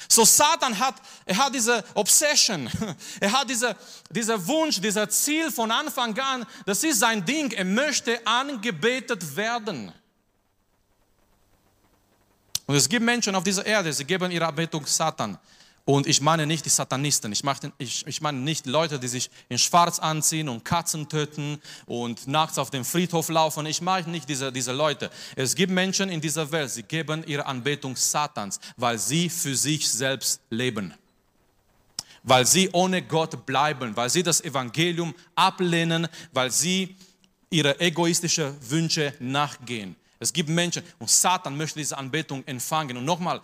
So 0.07 0.23
Satan 0.23 0.77
hat, 0.77 1.01
er 1.25 1.35
hat 1.35 1.55
diese 1.55 1.83
Obsession, 1.95 2.69
er 3.19 3.31
hat 3.31 3.49
diese, 3.49 3.75
dieser 4.11 4.47
Wunsch, 4.47 4.79
dieser 4.79 5.09
Ziel 5.09 5.49
von 5.49 5.71
Anfang 5.71 6.15
an, 6.19 6.45
das 6.67 6.83
ist 6.83 6.99
sein 6.99 7.25
Ding, 7.25 7.49
er 7.53 7.65
möchte 7.65 8.21
angebetet 8.27 9.35
werden. 9.35 9.91
Und 12.67 12.75
es 12.75 12.87
gibt 12.87 13.03
Menschen 13.03 13.33
auf 13.33 13.43
dieser 13.43 13.65
Erde, 13.65 13.91
sie 13.91 14.05
geben 14.05 14.29
ihre 14.29 14.45
Anbetung 14.45 14.85
Satan. 14.85 15.39
Und 15.87 16.05
ich 16.05 16.19
meine 16.19 16.45
nicht 16.45 16.65
die 16.65 16.69
Satanisten, 16.69 17.31
ich 17.31 17.45
meine, 17.45 17.71
ich, 17.77 18.05
ich 18.05 18.19
meine 18.19 18.37
nicht 18.39 18.65
Leute, 18.65 18.99
die 18.99 19.07
sich 19.07 19.31
in 19.47 19.57
Schwarz 19.57 19.99
anziehen 19.99 20.49
und 20.49 20.65
Katzen 20.65 21.07
töten 21.07 21.61
und 21.85 22.27
nachts 22.27 22.57
auf 22.57 22.69
dem 22.69 22.83
Friedhof 22.83 23.29
laufen. 23.29 23.65
Ich 23.67 23.81
meine 23.81 24.09
nicht 24.09 24.27
diese, 24.27 24.51
diese 24.51 24.73
Leute. 24.73 25.09
Es 25.37 25.55
gibt 25.55 25.71
Menschen 25.71 26.09
in 26.09 26.19
dieser 26.19 26.51
Welt, 26.51 26.71
sie 26.71 26.83
geben 26.83 27.23
ihre 27.25 27.45
Anbetung 27.45 27.95
Satans, 27.95 28.59
weil 28.75 28.99
sie 28.99 29.29
für 29.29 29.55
sich 29.55 29.89
selbst 29.89 30.41
leben. 30.49 30.93
Weil 32.21 32.45
sie 32.45 32.69
ohne 32.73 33.01
Gott 33.01 33.45
bleiben, 33.45 33.95
weil 33.95 34.09
sie 34.09 34.23
das 34.23 34.41
Evangelium 34.41 35.15
ablehnen, 35.35 36.09
weil 36.33 36.51
sie 36.51 36.97
ihre 37.49 37.79
egoistischen 37.79 38.57
Wünsche 38.69 39.13
nachgehen. 39.21 39.95
Es 40.19 40.33
gibt 40.33 40.49
Menschen 40.49 40.83
und 40.99 41.09
Satan 41.09 41.55
möchte 41.55 41.79
diese 41.79 41.97
Anbetung 41.97 42.43
empfangen. 42.45 42.97
Und 42.97 43.05
nochmal, 43.05 43.39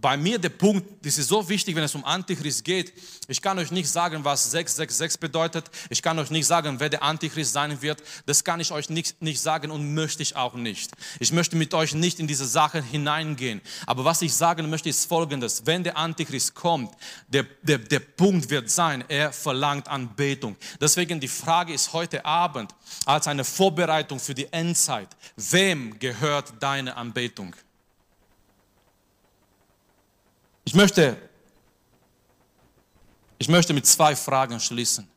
bei 0.00 0.16
mir 0.16 0.38
der 0.38 0.50
Punkt, 0.50 1.04
das 1.04 1.18
ist 1.18 1.28
so 1.28 1.48
wichtig, 1.48 1.74
wenn 1.74 1.82
es 1.82 1.94
um 1.94 2.04
Antichrist 2.04 2.64
geht. 2.64 2.92
Ich 3.26 3.42
kann 3.42 3.58
euch 3.58 3.72
nicht 3.72 3.88
sagen, 3.88 4.24
was 4.24 4.50
666 4.50 5.18
bedeutet. 5.18 5.70
Ich 5.90 6.02
kann 6.02 6.18
euch 6.18 6.30
nicht 6.30 6.46
sagen, 6.46 6.78
wer 6.78 6.88
der 6.88 7.02
Antichrist 7.02 7.52
sein 7.52 7.82
wird. 7.82 8.02
Das 8.24 8.44
kann 8.44 8.60
ich 8.60 8.70
euch 8.70 8.90
nicht, 8.90 9.20
nicht 9.20 9.40
sagen 9.40 9.70
und 9.70 9.94
möchte 9.94 10.22
ich 10.22 10.36
auch 10.36 10.54
nicht. 10.54 10.92
Ich 11.18 11.32
möchte 11.32 11.56
mit 11.56 11.74
euch 11.74 11.94
nicht 11.94 12.20
in 12.20 12.28
diese 12.28 12.46
Sache 12.46 12.80
hineingehen. 12.80 13.60
Aber 13.86 14.04
was 14.04 14.22
ich 14.22 14.32
sagen 14.32 14.70
möchte, 14.70 14.88
ist 14.88 15.06
folgendes. 15.06 15.66
Wenn 15.66 15.82
der 15.82 15.96
Antichrist 15.96 16.54
kommt, 16.54 16.94
der, 17.26 17.44
der, 17.62 17.78
der 17.78 18.00
Punkt 18.00 18.50
wird 18.50 18.70
sein, 18.70 19.04
er 19.08 19.32
verlangt 19.32 19.88
Anbetung. 19.88 20.56
Deswegen 20.80 21.18
die 21.18 21.28
Frage 21.28 21.72
ist 21.72 21.92
heute 21.92 22.24
Abend 22.24 22.72
als 23.04 23.26
eine 23.26 23.42
Vorbereitung 23.42 24.20
für 24.20 24.34
die 24.34 24.52
Endzeit. 24.52 25.08
Wem 25.36 25.98
gehört 25.98 26.54
deine 26.60 26.96
Anbetung? 26.96 27.54
Ich 30.68 30.74
möchte, 30.74 31.16
ich 33.38 33.48
möchte 33.48 33.72
mit 33.72 33.86
zwei 33.86 34.14
Fragen 34.14 34.60
schließen. 34.60 35.08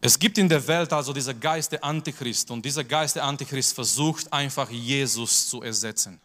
Es 0.00 0.16
gibt 0.16 0.38
in 0.38 0.48
der 0.48 0.64
Welt 0.68 0.92
also 0.92 1.12
dieser 1.12 1.34
Geist 1.34 1.72
der 1.72 1.82
Antichrist 1.82 2.48
und 2.52 2.64
dieser 2.64 2.84
Geist 2.84 3.16
der 3.16 3.24
Antichrist 3.24 3.74
versucht 3.74 4.32
einfach 4.32 4.70
Jesus 4.70 5.48
zu 5.48 5.60
ersetzen. 5.60 6.20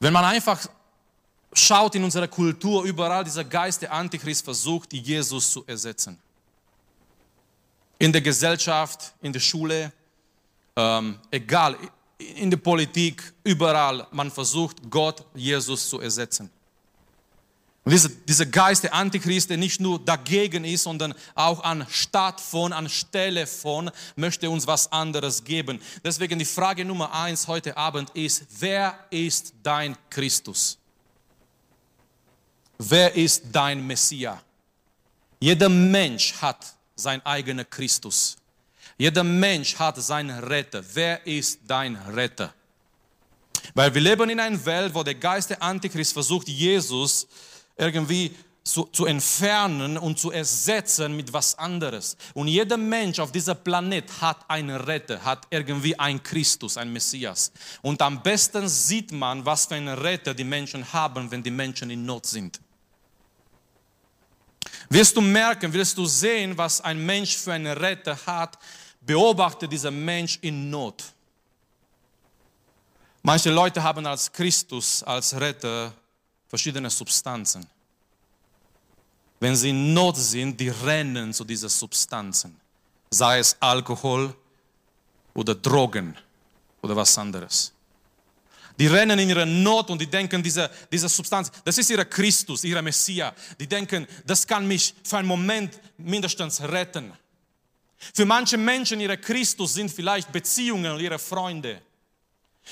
Wenn 0.00 0.12
man 0.12 0.26
einfach 0.26 0.68
schaut 1.54 1.94
in 1.94 2.04
unserer 2.04 2.28
Kultur, 2.28 2.84
überall 2.84 3.24
dieser 3.24 3.44
Geist 3.44 3.80
der 3.80 3.90
Antichrist 3.90 4.44
versucht, 4.44 4.92
Jesus 4.92 5.50
zu 5.50 5.64
ersetzen. 5.66 6.18
In 7.98 8.12
der 8.12 8.20
Gesellschaft, 8.20 9.14
in 9.22 9.32
der 9.32 9.40
Schule, 9.40 9.94
ähm, 10.76 11.18
egal, 11.30 11.78
in 12.18 12.50
der 12.50 12.56
Politik, 12.56 13.32
überall, 13.44 14.06
man 14.10 14.30
versucht, 14.30 14.90
Gott, 14.90 15.24
Jesus 15.34 15.88
zu 15.88 16.00
ersetzen. 16.00 16.50
Und 17.84 17.92
dieser, 17.92 18.08
dieser 18.08 18.46
Geist 18.46 18.82
der 18.82 18.94
Antichrist, 18.94 19.48
der 19.48 19.58
nicht 19.58 19.80
nur 19.80 20.00
dagegen 20.00 20.64
ist, 20.64 20.82
sondern 20.82 21.14
auch 21.36 21.62
anstatt 21.62 22.40
von, 22.40 22.72
anstelle 22.72 23.46
von, 23.46 23.92
möchte 24.16 24.50
uns 24.50 24.66
was 24.66 24.90
anderes 24.90 25.44
geben. 25.44 25.80
Deswegen 26.02 26.38
die 26.38 26.44
Frage 26.44 26.84
Nummer 26.84 27.12
eins 27.14 27.46
heute 27.46 27.76
Abend 27.76 28.10
ist, 28.10 28.44
wer 28.58 28.98
ist 29.10 29.54
dein 29.62 29.96
Christus? 30.10 30.78
Wer 32.78 33.14
ist 33.14 33.44
dein 33.52 33.86
Messias? 33.86 34.38
Jeder 35.38 35.68
Mensch 35.68 36.34
hat 36.42 36.74
sein 36.96 37.24
eigener 37.24 37.64
Christus. 37.64 38.36
Jeder 38.98 39.24
Mensch 39.24 39.76
hat 39.76 39.96
seinen 39.96 40.38
Retter. 40.44 40.82
Wer 40.94 41.26
ist 41.26 41.60
dein 41.66 41.96
Retter? 41.96 42.54
Weil 43.74 43.92
wir 43.94 44.00
leben 44.00 44.30
in 44.30 44.40
einer 44.40 44.64
Welt, 44.64 44.94
wo 44.94 45.02
der 45.02 45.14
Geist 45.14 45.50
der 45.50 45.62
Antichrist 45.62 46.12
versucht, 46.12 46.48
Jesus 46.48 47.26
irgendwie 47.76 48.34
zu, 48.66 48.84
zu 48.84 49.06
entfernen 49.06 49.96
und 49.96 50.18
zu 50.18 50.32
ersetzen 50.32 51.14
mit 51.14 51.32
was 51.32 51.56
anderes. 51.58 52.16
Und 52.34 52.48
jeder 52.48 52.76
Mensch 52.76 53.18
auf 53.20 53.30
dieser 53.30 53.54
Planet 53.54 54.04
hat 54.20 54.38
einen 54.48 54.74
Retter, 54.74 55.22
hat 55.24 55.46
irgendwie 55.50 55.98
einen 55.98 56.22
Christus, 56.22 56.76
einen 56.76 56.92
Messias. 56.92 57.52
Und 57.82 58.02
am 58.02 58.22
besten 58.22 58.68
sieht 58.68 59.12
man, 59.12 59.44
was 59.44 59.66
für 59.66 59.76
einen 59.76 59.96
Retter 59.96 60.34
die 60.34 60.44
Menschen 60.44 60.92
haben, 60.92 61.30
wenn 61.30 61.42
die 61.42 61.50
Menschen 61.50 61.90
in 61.90 62.04
Not 62.04 62.26
sind. 62.26 62.60
Wirst 64.88 65.16
du 65.16 65.20
merken, 65.20 65.72
wirst 65.72 65.96
du 65.98 66.06
sehen, 66.06 66.56
was 66.58 66.80
ein 66.80 67.04
Mensch 67.04 67.36
für 67.36 67.52
einen 67.52 67.76
Retter 67.76 68.18
hat, 68.26 68.58
beobachte 69.06 69.68
diesen 69.68 70.04
Mensch 70.04 70.38
in 70.42 70.68
Not. 70.68 71.04
Manche 73.22 73.50
Leute 73.50 73.82
haben 73.82 74.04
als 74.06 74.30
Christus, 74.30 75.02
als 75.02 75.34
Retter 75.38 75.92
verschiedene 76.48 76.90
Substanzen. 76.90 77.66
Wenn 79.40 79.54
sie 79.54 79.70
in 79.70 79.94
Not 79.94 80.16
sind, 80.16 80.58
die 80.58 80.68
rennen 80.68 81.32
zu 81.32 81.44
diesen 81.44 81.68
Substanzen, 81.68 82.58
sei 83.10 83.38
es 83.38 83.56
Alkohol 83.60 84.34
oder 85.34 85.54
Drogen 85.54 86.16
oder 86.82 86.96
was 86.96 87.16
anderes. 87.18 87.72
Die 88.78 88.86
rennen 88.86 89.18
in 89.18 89.30
ihrer 89.30 89.46
Not 89.46 89.90
und 89.90 90.00
die 90.00 90.06
denken, 90.06 90.42
diese, 90.42 90.70
diese 90.92 91.08
Substanz, 91.08 91.50
das 91.64 91.78
ist 91.78 91.90
ihr 91.90 92.04
Christus, 92.04 92.62
ihr 92.64 92.80
Messias. 92.82 93.32
Die 93.58 93.66
denken, 93.66 94.06
das 94.24 94.46
kann 94.46 94.66
mich 94.68 94.94
für 95.02 95.18
einen 95.18 95.28
Moment 95.28 95.80
mindestens 95.96 96.60
retten. 96.60 97.12
Für 98.14 98.24
manche 98.24 98.56
Menschen, 98.56 99.00
ihre 99.00 99.16
Christus 99.16 99.74
sind 99.74 99.90
vielleicht 99.90 100.30
Beziehungen 100.32 100.92
und 100.92 101.00
ihre 101.00 101.18
Freunde. 101.18 101.80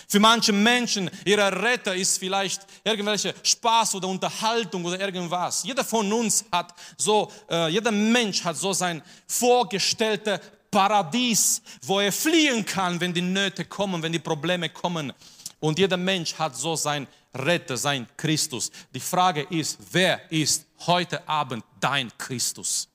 Für 0.08 0.18
manche 0.18 0.52
Menschen, 0.52 1.08
ihre 1.24 1.62
Retter 1.62 1.94
ist 1.94 2.18
vielleicht 2.18 2.66
irgendwelche 2.82 3.32
Spaß 3.42 3.94
oder 3.94 4.08
Unterhaltung 4.08 4.84
oder 4.84 4.98
irgendwas. 4.98 5.62
Jeder 5.62 5.84
von 5.84 6.12
uns 6.12 6.44
hat 6.50 6.74
so, 6.96 7.30
äh, 7.48 7.68
jeder 7.68 7.92
Mensch 7.92 8.42
hat 8.44 8.56
so 8.56 8.72
sein 8.72 9.02
vorgestelltes 9.26 10.40
Paradies, 10.70 11.62
wo 11.82 12.00
er 12.00 12.10
fliehen 12.10 12.66
kann, 12.66 13.00
wenn 13.00 13.14
die 13.14 13.22
Nöte 13.22 13.64
kommen, 13.64 14.02
wenn 14.02 14.12
die 14.12 14.18
Probleme 14.18 14.68
kommen. 14.68 15.12
Und 15.60 15.78
jeder 15.78 15.96
Mensch 15.96 16.34
hat 16.34 16.56
so 16.56 16.74
sein 16.74 17.06
Retter, 17.32 17.76
sein 17.76 18.08
Christus. 18.16 18.72
Die 18.92 19.00
Frage 19.00 19.42
ist, 19.42 19.78
wer 19.92 20.30
ist 20.30 20.66
heute 20.86 21.26
Abend 21.28 21.64
dein 21.78 22.10
Christus? 22.18 22.88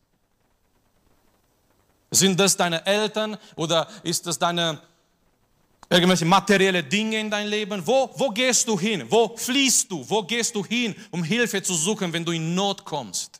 Sind 2.11 2.39
das 2.39 2.57
deine 2.57 2.85
Eltern 2.85 3.37
oder 3.55 3.87
ist 4.03 4.25
das 4.25 4.39
deine 4.39 4.81
irgendwelche 5.89 6.25
materielle 6.25 6.83
Dinge 6.83 7.19
in 7.19 7.29
dein 7.29 7.47
Leben? 7.47 7.85
Wo, 7.85 8.09
wo 8.15 8.29
gehst 8.29 8.67
du 8.67 8.79
hin? 8.79 9.05
Wo 9.09 9.35
fließt 9.35 9.91
du? 9.91 10.07
Wo 10.09 10.23
gehst 10.23 10.55
du 10.55 10.65
hin, 10.65 10.95
um 11.11 11.23
Hilfe 11.23 11.61
zu 11.61 11.73
suchen, 11.73 12.11
wenn 12.13 12.25
du 12.25 12.31
in 12.31 12.55
Not 12.55 12.85
kommst? 12.85 13.38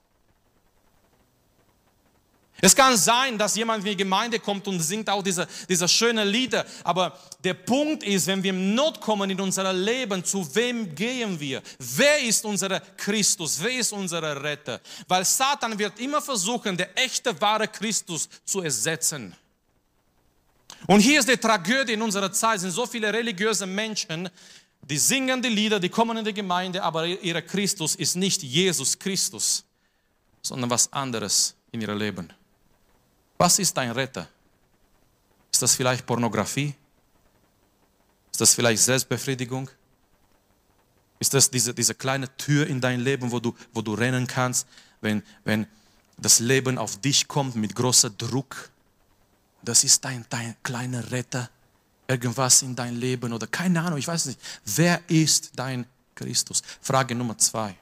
Es 2.62 2.76
kann 2.76 2.98
sein, 2.98 3.38
dass 3.38 3.56
jemand 3.56 3.86
in 3.86 3.92
die 3.92 3.98
Gemeinde 3.98 4.40
kommt 4.40 4.68
und 4.68 4.80
singt 4.80 5.10
auch 5.10 5.24
diese, 5.24 5.48
diese 5.68 5.88
schönen 5.88 6.28
Lieder, 6.28 6.66
aber 6.84 7.18
der 7.44 7.54
Punkt 7.54 8.04
ist, 8.04 8.28
wenn 8.28 8.44
wir 8.44 8.52
in 8.52 8.76
Not 8.76 9.00
kommen 9.00 9.30
in 9.30 9.40
unser 9.40 9.72
Leben, 9.72 10.24
zu 10.24 10.48
wem 10.56 10.94
gehen 10.94 11.40
wir? 11.40 11.62
Wer 11.78 12.22
ist 12.24 12.44
unser 12.44 12.80
Christus? 12.98 13.60
Wer 13.62 13.80
ist 13.80 13.94
unser 13.94 14.44
Retter? 14.44 14.82
Weil 15.08 15.24
Satan 15.24 15.78
wird 15.80 16.00
immer 16.00 16.22
versuchen, 16.22 16.76
der 16.76 16.98
echte, 16.98 17.40
wahre 17.40 17.68
Christus 17.68 18.28
zu 18.44 18.62
ersetzen. 18.62 19.34
Und 20.88 21.00
hier 21.00 21.20
ist 21.20 21.30
die 21.30 21.38
Tragödie 21.38 21.94
in 21.94 22.02
unserer 22.02 22.32
Zeit, 22.32 22.60
sind 22.60 22.72
so 22.72 22.86
viele 22.86 23.14
religiöse 23.14 23.66
Menschen, 23.66 24.30
die 24.82 24.98
singen 24.98 25.42
die 25.42 25.50
Lieder, 25.50 25.80
die 25.80 25.90
kommen 25.90 26.18
in 26.18 26.26
die 26.26 26.34
Gemeinde, 26.34 26.82
aber 26.82 27.06
ihr 27.06 27.42
Christus 27.42 27.96
ist 27.96 28.16
nicht 28.16 28.42
Jesus 28.44 28.98
Christus, 28.98 29.64
sondern 30.42 30.70
was 30.70 30.92
anderes 30.92 31.56
in 31.72 31.82
ihrem 31.82 31.98
Leben. 31.98 32.34
Was 33.40 33.58
ist 33.58 33.76
dein 33.78 33.92
Retter? 33.92 34.28
Ist 35.52 35.62
das 35.62 35.74
vielleicht 35.74 36.06
Pornografie? 36.06 36.76
Ist 38.32 38.42
das 38.42 38.54
vielleicht 38.54 38.84
Selbstbefriedigung? 38.84 39.70
Ist 41.20 41.34
das 41.34 41.50
diese, 41.50 41.74
diese 41.74 41.96
kleine 41.96 42.36
Tür 42.36 42.68
in 42.68 42.82
dein 42.82 43.00
Leben, 43.00 43.32
wo 43.32 43.40
du, 43.40 43.56
wo 43.74 43.82
du 43.82 43.94
rennen 43.94 44.28
kannst, 44.28 44.68
wenn, 45.00 45.24
wenn 45.46 45.68
das 46.18 46.40
Leben 46.40 46.78
auf 46.78 46.98
dich 46.98 47.30
kommt 47.30 47.56
mit 47.56 47.76
großer 47.76 48.10
Druck? 48.10 48.70
Das 49.62 49.86
ist 49.86 50.04
dein, 50.04 50.26
dein 50.30 50.56
kleiner 50.62 51.10
Retter. 51.10 51.50
Irgendwas 52.10 52.62
in 52.62 52.76
dein 52.76 52.96
Leben 52.96 53.32
oder 53.32 53.48
keine 53.48 53.82
Ahnung, 53.82 54.00
ich 54.00 54.08
weiß 54.08 54.26
nicht. 54.26 54.40
Wer 54.66 55.00
ist 55.08 55.52
dein 55.56 55.86
Christus? 56.14 56.62
Frage 56.82 57.16
Nummer 57.16 57.38
zwei. 57.38 57.74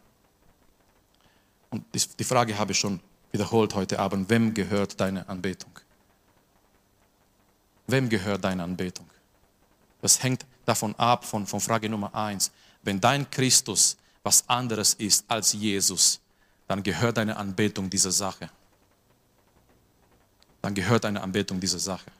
Und 1.71 1.83
die 1.93 2.23
Frage 2.23 2.55
habe 2.57 2.73
ich 2.73 2.79
schon 2.79 2.99
wiederholt 3.37 3.75
heute 3.75 3.99
Abend, 3.99 4.31
wem 4.31 4.55
gehört 4.55 4.99
deine 4.99 5.29
Anbetung? 5.29 5.71
Wem 7.85 8.09
gehört 8.09 8.43
deine 8.43 8.63
Anbetung? 8.63 9.07
Das 10.01 10.23
hängt 10.23 10.43
davon 10.65 10.95
ab, 10.95 11.23
von, 11.23 11.45
von 11.45 11.59
Frage 11.59 11.87
Nummer 11.87 12.15
eins. 12.15 12.51
Wenn 12.81 12.99
dein 12.99 13.29
Christus 13.29 13.95
was 14.23 14.49
anderes 14.49 14.95
ist 14.95 15.23
als 15.27 15.53
Jesus, 15.53 16.19
dann 16.67 16.81
gehört 16.81 17.17
deine 17.17 17.37
Anbetung 17.37 17.91
dieser 17.91 18.11
Sache. 18.11 18.49
Dann 20.63 20.73
gehört 20.73 21.03
deine 21.03 21.21
Anbetung 21.21 21.59
dieser 21.59 21.79
Sache. 21.79 22.11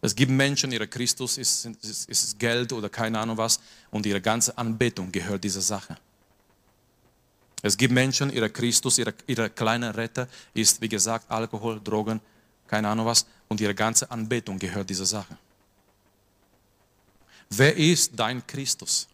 Es 0.00 0.14
gibt 0.14 0.30
Menschen, 0.30 0.70
ihre 0.70 0.86
Christus 0.86 1.36
ist, 1.36 1.66
ist, 1.82 2.08
ist 2.08 2.38
Geld 2.38 2.72
oder 2.72 2.88
keine 2.88 3.18
Ahnung 3.18 3.36
was 3.36 3.58
und 3.90 4.06
ihre 4.06 4.20
ganze 4.20 4.56
Anbetung 4.56 5.10
gehört 5.10 5.42
dieser 5.42 5.60
Sache. 5.60 5.96
Es 7.62 7.76
gibt 7.76 7.92
Menschen, 7.92 8.32
ihre 8.32 8.50
Christus, 8.50 8.98
ihre, 8.98 9.14
ihre 9.26 9.50
kleine 9.50 9.96
Retter 9.96 10.28
ist, 10.54 10.80
wie 10.80 10.88
gesagt, 10.88 11.30
Alkohol, 11.30 11.80
Drogen, 11.82 12.20
keine 12.66 12.88
Ahnung 12.88 13.06
was, 13.06 13.26
und 13.48 13.60
ihre 13.60 13.74
ganze 13.74 14.10
Anbetung 14.10 14.58
gehört 14.58 14.88
dieser 14.88 15.06
Sache. 15.06 15.36
Wer 17.50 17.76
ist 17.76 18.12
dein 18.16 18.46
Christus? 18.46 19.08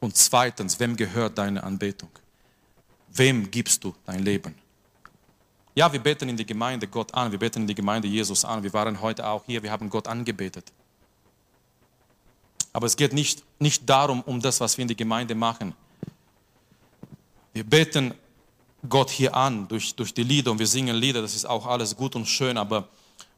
Und 0.00 0.16
zweitens, 0.16 0.80
wem 0.80 0.96
gehört 0.96 1.38
deine 1.38 1.62
Anbetung? 1.62 2.10
Wem 3.12 3.50
gibst 3.50 3.84
du 3.84 3.94
dein 4.04 4.20
Leben? 4.20 4.54
Ja, 5.74 5.92
wir 5.92 6.00
beten 6.00 6.28
in 6.28 6.36
die 6.36 6.46
Gemeinde 6.46 6.86
Gott 6.86 7.12
an, 7.14 7.30
wir 7.30 7.38
beten 7.38 7.62
in 7.62 7.66
die 7.66 7.74
Gemeinde 7.74 8.08
Jesus 8.08 8.44
an. 8.44 8.62
Wir 8.62 8.72
waren 8.72 9.00
heute 9.00 9.26
auch 9.26 9.44
hier, 9.44 9.62
wir 9.62 9.70
haben 9.70 9.90
Gott 9.90 10.06
angebetet. 10.06 10.72
Aber 12.72 12.86
es 12.86 12.96
geht 12.96 13.12
nicht, 13.12 13.44
nicht 13.58 13.88
darum, 13.88 14.20
um 14.22 14.40
das, 14.40 14.60
was 14.60 14.76
wir 14.76 14.82
in 14.82 14.88
der 14.88 14.96
Gemeinde 14.96 15.34
machen. 15.34 15.74
Wir 17.54 17.64
beten 17.64 18.12
Gott 18.86 19.10
hier 19.10 19.34
an 19.34 19.66
durch, 19.68 19.94
durch 19.94 20.12
die 20.12 20.24
Lieder 20.24 20.50
und 20.50 20.58
wir 20.58 20.66
singen 20.66 20.96
Lieder, 20.96 21.22
das 21.22 21.34
ist 21.34 21.46
auch 21.46 21.66
alles 21.66 21.96
gut 21.96 22.14
und 22.16 22.26
schön, 22.26 22.58
aber 22.58 22.88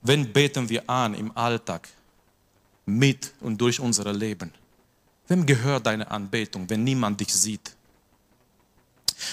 wenn 0.03 0.33
beten 0.33 0.69
wir 0.69 0.89
an 0.91 1.15
im 1.15 1.37
Alltag, 1.37 1.89
mit 2.87 3.33
und 3.41 3.61
durch 3.61 3.79
unser 3.79 4.13
Leben? 4.13 4.53
Wem 5.29 5.45
gehört 5.45 5.87
deine 5.87 6.11
Anbetung, 6.11 6.71
wenn 6.71 6.85
niemand 6.85 7.21
dich 7.21 7.35
sieht? 7.35 7.77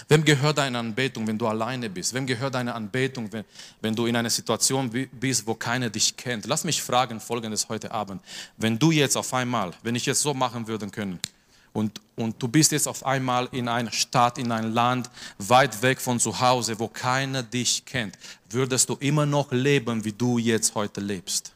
Wem 0.07 0.25
gehört 0.25 0.57
deine 0.57 0.79
Anbetung, 0.79 1.27
wenn 1.27 1.38
du 1.38 1.47
alleine 1.47 1.89
bist? 1.89 2.13
Wem 2.13 2.25
gehört 2.25 2.55
deine 2.55 2.73
Anbetung, 2.73 3.31
wenn, 3.31 3.45
wenn 3.81 3.95
du 3.95 4.05
in 4.05 4.15
einer 4.15 4.29
Situation 4.29 4.89
bist, 5.11 5.45
wo 5.45 5.53
keiner 5.53 5.89
dich 5.89 6.15
kennt? 6.17 6.45
Lass 6.45 6.63
mich 6.63 6.81
fragen 6.81 7.19
Folgendes 7.19 7.69
heute 7.69 7.91
Abend. 7.91 8.21
Wenn 8.57 8.79
du 8.79 8.91
jetzt 8.91 9.15
auf 9.15 9.34
einmal, 9.34 9.71
wenn 9.84 9.95
ich 9.95 10.05
jetzt 10.05 10.21
so 10.21 10.34
machen 10.34 10.67
würde 10.67 10.88
können, 10.89 11.19
und, 11.74 11.99
und 12.15 12.41
du 12.41 12.47
bist 12.47 12.71
jetzt 12.71 12.88
auf 12.88 13.05
einmal 13.05 13.49
in 13.51 13.67
einer 13.67 13.91
Stadt, 13.91 14.38
in 14.38 14.51
ein 14.51 14.71
Land, 14.74 15.09
weit 15.39 15.82
weg 15.82 15.99
von 15.99 16.19
zu 16.19 16.39
Hause, 16.39 16.80
wo 16.80 16.88
keiner 16.88 17.43
dich 17.43 17.84
kennt, 17.86 18.17
würdest 18.49 18.89
du 18.89 18.95
immer 18.99 19.26
noch 19.26 19.51
leben, 19.51 20.05
wie 20.05 20.11
du 20.11 20.38
jetzt 20.38 20.76
heute 20.76 21.01
lebst? 21.01 21.53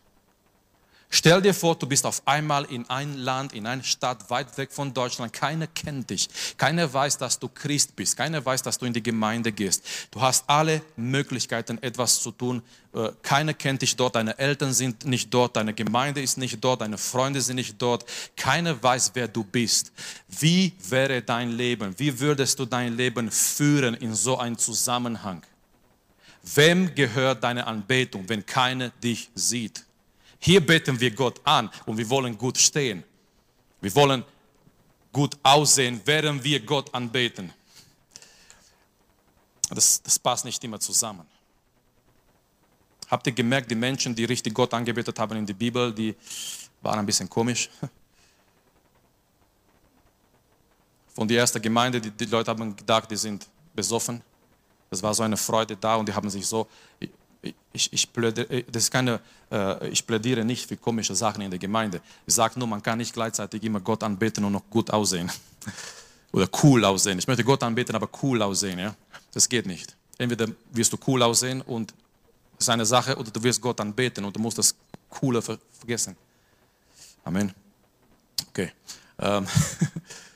Stell 1.10 1.42
dir 1.42 1.54
vor, 1.54 1.76
du 1.76 1.88
bist 1.88 2.06
auf 2.06 2.22
einmal 2.26 2.66
in 2.66 2.90
ein 2.90 3.18
Land, 3.18 3.54
in 3.54 3.66
eine 3.66 3.84
Stadt 3.84 4.30
weit 4.30 4.58
weg 4.58 4.74
von 4.74 4.94
Deutschland. 4.94 5.32
Keiner 5.32 5.66
kennt 5.68 6.10
dich. 6.10 6.28
Keiner 6.58 6.94
weiß, 6.94 7.18
dass 7.18 7.40
du 7.40 7.48
Christ 7.48 7.96
bist. 7.96 8.18
Keiner 8.18 8.46
weiß, 8.46 8.62
dass 8.62 8.78
du 8.78 8.86
in 8.86 8.92
die 8.92 9.02
Gemeinde 9.02 9.54
gehst. 9.54 9.86
Du 10.12 10.20
hast 10.20 10.44
alle 10.48 10.82
Möglichkeiten, 10.98 11.82
etwas 11.82 12.22
zu 12.22 12.32
tun. 12.32 12.62
Äh, 12.94 13.10
keiner 13.22 13.54
kennt 13.54 13.84
dich 13.84 13.96
dort. 13.96 14.18
Deine 14.18 14.38
Eltern 14.38 14.74
sind 14.74 15.06
nicht 15.06 15.34
dort. 15.34 15.56
Deine 15.56 15.74
Gemeinde 15.74 16.22
ist 16.22 16.38
nicht 16.38 16.62
dort. 16.62 16.82
Deine 16.82 16.98
Freunde 16.98 17.40
sind 17.40 17.56
nicht 17.56 17.82
dort. 17.82 18.06
Keiner 18.36 18.82
weiß, 18.84 19.12
wer 19.14 19.30
du 19.30 19.46
bist. 19.46 19.94
Wie 20.28 20.74
wäre 20.90 21.22
dein 21.22 21.52
Leben? 21.52 21.98
Wie 21.98 22.20
würdest 22.20 22.60
du 22.60 22.66
dein 22.66 22.98
Leben 22.98 23.32
führen 23.32 23.94
in 23.94 24.14
so 24.14 24.38
einem 24.38 24.58
Zusammenhang? 24.58 25.42
Wem 26.44 26.94
gehört 26.96 27.46
deine 27.46 27.66
Anbetung, 27.66 28.28
wenn 28.28 28.46
keiner 28.46 28.90
dich 28.90 29.30
sieht? 29.36 29.87
Hier 30.40 30.66
beten 30.66 31.00
wir 31.00 31.12
Gott 31.12 31.42
an 31.44 31.70
und 31.86 31.98
wir 31.98 32.10
wollen 32.10 32.38
gut 32.38 32.58
stehen. 32.58 33.04
Wir 33.82 33.94
wollen 33.96 34.24
gut 35.12 35.38
aussehen, 35.44 36.02
während 36.06 36.44
wir 36.44 36.60
Gott 36.60 36.94
anbeten. 36.94 37.54
Das, 39.70 40.02
das 40.02 40.18
passt 40.20 40.46
nicht 40.46 40.64
immer 40.64 40.80
zusammen. 40.80 41.26
Habt 43.10 43.26
ihr 43.28 43.34
gemerkt, 43.34 43.72
die 43.72 43.76
Menschen, 43.76 44.14
die 44.16 44.26
richtig 44.26 44.54
Gott 44.54 44.74
angebetet 44.74 45.18
haben 45.18 45.38
in 45.38 45.46
der 45.46 45.54
Bibel, 45.54 45.94
die 45.94 46.16
waren 46.82 47.00
ein 47.00 47.06
bisschen 47.06 47.30
komisch? 47.30 47.70
Von 51.16 51.28
der 51.28 51.40
ersten 51.40 51.62
Gemeinde, 51.62 52.00
die, 52.02 52.12
die 52.12 52.26
Leute 52.26 52.52
haben 52.52 52.76
gedacht, 52.76 53.10
die 53.10 53.16
sind 53.16 53.48
besoffen. 53.74 54.22
Es 54.90 55.02
war 55.02 55.14
so 55.14 55.24
eine 55.24 55.38
Freude 55.38 55.76
da 55.76 55.96
und 55.96 56.08
die 56.08 56.14
haben 56.14 56.30
sich 56.30 56.46
so, 56.46 56.68
ich, 57.74 57.92
ich, 57.94 58.12
plädiere, 58.12 58.50
äh, 58.50 58.64
das 58.72 58.90
keine, 58.90 59.20
äh, 59.52 59.90
ich 59.90 60.06
plädiere 60.06 60.44
nicht 60.44 60.68
für 60.68 60.78
komische 60.78 61.16
Sachen 61.16 61.42
in 61.42 61.50
der 61.50 61.60
Gemeinde. 61.60 62.02
Ich 62.26 62.34
sage 62.34 62.60
nur, 62.60 62.68
man 62.68 62.82
kann 62.82 62.98
nicht 62.98 63.14
gleichzeitig 63.14 63.64
immer 63.64 63.80
Gott 63.80 64.04
anbeten 64.04 64.44
und 64.44 64.54
noch 64.54 64.70
gut 64.70 64.92
aussehen. 64.92 65.32
Oder 66.32 66.48
cool 66.64 66.84
aussehen. 66.84 67.20
Ich 67.20 67.28
möchte 67.28 67.44
Gott 67.44 67.64
anbeten, 67.64 67.96
aber 67.96 68.10
cool 68.22 68.42
aussehen. 68.42 68.80
Ja? 68.80 68.96
Das 69.32 69.48
geht 69.48 69.66
nicht. 69.66 69.96
Entweder 70.18 70.48
wirst 70.72 70.92
du 70.94 70.98
cool 71.08 71.24
aussehen 71.24 71.62
und 71.62 71.94
seine 72.58 72.86
Sache, 72.86 73.16
oder 73.16 73.30
du 73.30 73.42
wirst 73.44 73.62
Gott 73.62 73.80
anbeten 73.80 74.26
und 74.26 74.36
du 74.36 74.40
musst 74.40 74.58
das 74.58 74.76
Coole 75.10 75.42
vergessen. 75.42 76.18
Amen. 77.24 77.54
Okay. 78.50 78.72
Ähm. 79.20 79.48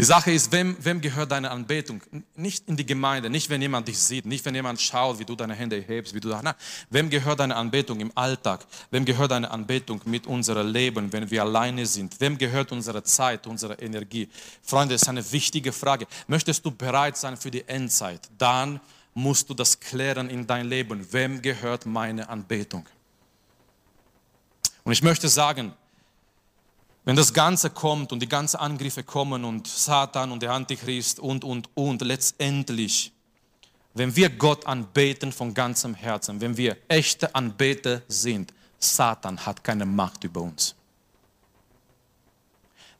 Die 0.00 0.04
Sache 0.04 0.30
ist, 0.30 0.52
wem, 0.52 0.76
wem 0.78 1.00
gehört 1.00 1.32
deine 1.32 1.50
Anbetung? 1.50 2.00
Nicht 2.36 2.68
in 2.68 2.76
die 2.76 2.86
Gemeinde, 2.86 3.28
nicht 3.28 3.50
wenn 3.50 3.60
jemand 3.60 3.88
dich 3.88 3.98
sieht, 3.98 4.26
nicht 4.26 4.44
wenn 4.44 4.54
jemand 4.54 4.80
schaut, 4.80 5.18
wie 5.18 5.24
du 5.24 5.34
deine 5.34 5.54
Hände 5.54 5.80
hebst, 5.80 6.14
wie 6.14 6.20
du 6.20 6.28
da. 6.28 6.54
wem 6.88 7.10
gehört 7.10 7.40
deine 7.40 7.56
Anbetung 7.56 7.98
im 7.98 8.12
Alltag? 8.14 8.64
Wem 8.92 9.04
gehört 9.04 9.32
deine 9.32 9.50
Anbetung 9.50 10.00
mit 10.04 10.28
unserem 10.28 10.68
Leben, 10.68 11.12
wenn 11.12 11.28
wir 11.28 11.42
alleine 11.42 11.84
sind? 11.84 12.20
Wem 12.20 12.38
gehört 12.38 12.70
unsere 12.70 13.02
Zeit, 13.02 13.48
unsere 13.48 13.74
Energie? 13.80 14.28
Freunde, 14.62 14.94
das 14.94 15.02
ist 15.02 15.08
eine 15.08 15.32
wichtige 15.32 15.72
Frage. 15.72 16.06
Möchtest 16.28 16.64
du 16.64 16.70
bereit 16.70 17.16
sein 17.16 17.36
für 17.36 17.50
die 17.50 17.66
Endzeit? 17.66 18.20
Dann 18.38 18.80
musst 19.14 19.50
du 19.50 19.54
das 19.54 19.80
klären 19.80 20.30
in 20.30 20.46
dein 20.46 20.68
Leben. 20.68 21.12
Wem 21.12 21.42
gehört 21.42 21.86
meine 21.86 22.28
Anbetung? 22.28 22.86
Und 24.84 24.92
ich 24.92 25.02
möchte 25.02 25.28
sagen, 25.28 25.72
wenn 27.08 27.16
das 27.16 27.32
Ganze 27.32 27.70
kommt 27.70 28.12
und 28.12 28.20
die 28.20 28.28
ganzen 28.28 28.58
Angriffe 28.58 29.02
kommen 29.02 29.46
und 29.46 29.66
Satan 29.66 30.30
und 30.30 30.42
der 30.42 30.52
Antichrist 30.52 31.18
und, 31.18 31.42
und, 31.42 31.70
und, 31.72 32.02
letztendlich, 32.02 33.12
wenn 33.94 34.14
wir 34.14 34.28
Gott 34.28 34.66
anbeten 34.66 35.32
von 35.32 35.54
ganzem 35.54 35.94
Herzen, 35.94 36.38
wenn 36.42 36.54
wir 36.58 36.76
echte 36.86 37.34
Anbeter 37.34 38.02
sind, 38.08 38.52
Satan 38.78 39.46
hat 39.46 39.64
keine 39.64 39.86
Macht 39.86 40.22
über 40.24 40.42
uns. 40.42 40.74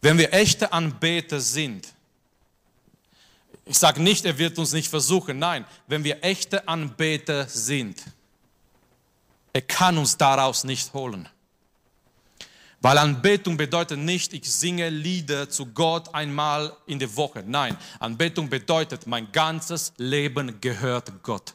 Wenn 0.01 0.17
wir 0.17 0.33
echte 0.33 0.73
Anbeter 0.73 1.39
sind, 1.39 1.87
ich 3.67 3.79
sage 3.79 4.01
nicht, 4.01 4.25
er 4.25 4.39
wird 4.39 4.59
uns 4.59 4.73
nicht 4.73 4.89
versuchen, 4.89 5.39
nein, 5.39 5.67
wenn 5.87 6.03
wir 6.03 6.25
echte 6.25 6.67
Anbeter 6.67 7.47
sind, 7.47 8.03
er 9.53 9.61
kann 9.61 9.99
uns 9.99 10.17
daraus 10.17 10.65
nicht 10.65 10.95
holen. 10.95 11.29
Weil 12.81 12.99
Anbetung 12.99 13.57
bedeutet 13.57 13.99
nicht, 13.99 14.33
ich 14.33 14.51
singe 14.51 14.89
Lieder 14.89 15.51
zu 15.51 15.67
Gott 15.67 16.15
einmal 16.15 16.77
in 16.87 16.99
der 16.99 17.15
Woche. 17.17 17.43
Nein, 17.45 17.77
Anbetung 17.99 18.49
bedeutet, 18.49 19.07
mein 19.07 19.31
ganzes 19.33 19.93
Leben 19.97 20.61
gehört 20.61 21.13
Gott. 21.23 21.55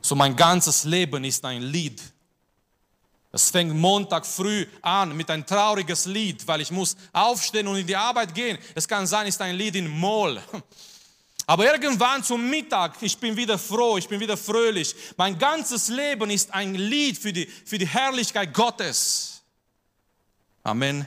So 0.00 0.14
mein 0.14 0.34
ganzes 0.34 0.84
Leben 0.84 1.24
ist 1.24 1.44
ein 1.44 1.62
Lied. 1.62 2.00
Es 3.32 3.50
fängt 3.50 3.74
Montag 3.74 4.24
früh 4.24 4.64
an 4.80 5.14
mit 5.16 5.28
ein 5.28 5.44
trauriges 5.44 6.06
Lied, 6.06 6.46
weil 6.46 6.60
ich 6.60 6.70
muss 6.70 6.96
aufstehen 7.12 7.66
und 7.66 7.76
in 7.76 7.86
die 7.86 7.96
Arbeit 7.96 8.34
gehen. 8.34 8.56
Es 8.74 8.86
kann 8.86 9.06
sein, 9.06 9.26
es 9.26 9.34
ist 9.34 9.40
ein 9.42 9.56
Lied 9.56 9.74
in 9.76 9.88
Moll. 9.88 10.40
Aber 11.46 11.66
irgendwann 11.70 12.24
zum 12.24 12.48
Mittag, 12.48 12.94
ich 13.02 13.18
bin 13.18 13.36
wieder 13.36 13.58
froh, 13.58 13.98
ich 13.98 14.08
bin 14.08 14.20
wieder 14.20 14.36
fröhlich. 14.36 14.94
Mein 15.16 15.38
ganzes 15.38 15.88
Leben 15.88 16.30
ist 16.30 16.54
ein 16.54 16.74
Lied 16.74 17.18
für 17.18 17.32
die, 17.32 17.46
für 17.46 17.76
die 17.76 17.86
Herrlichkeit 17.86 18.54
Gottes. 18.54 19.33
Amen. 20.64 21.06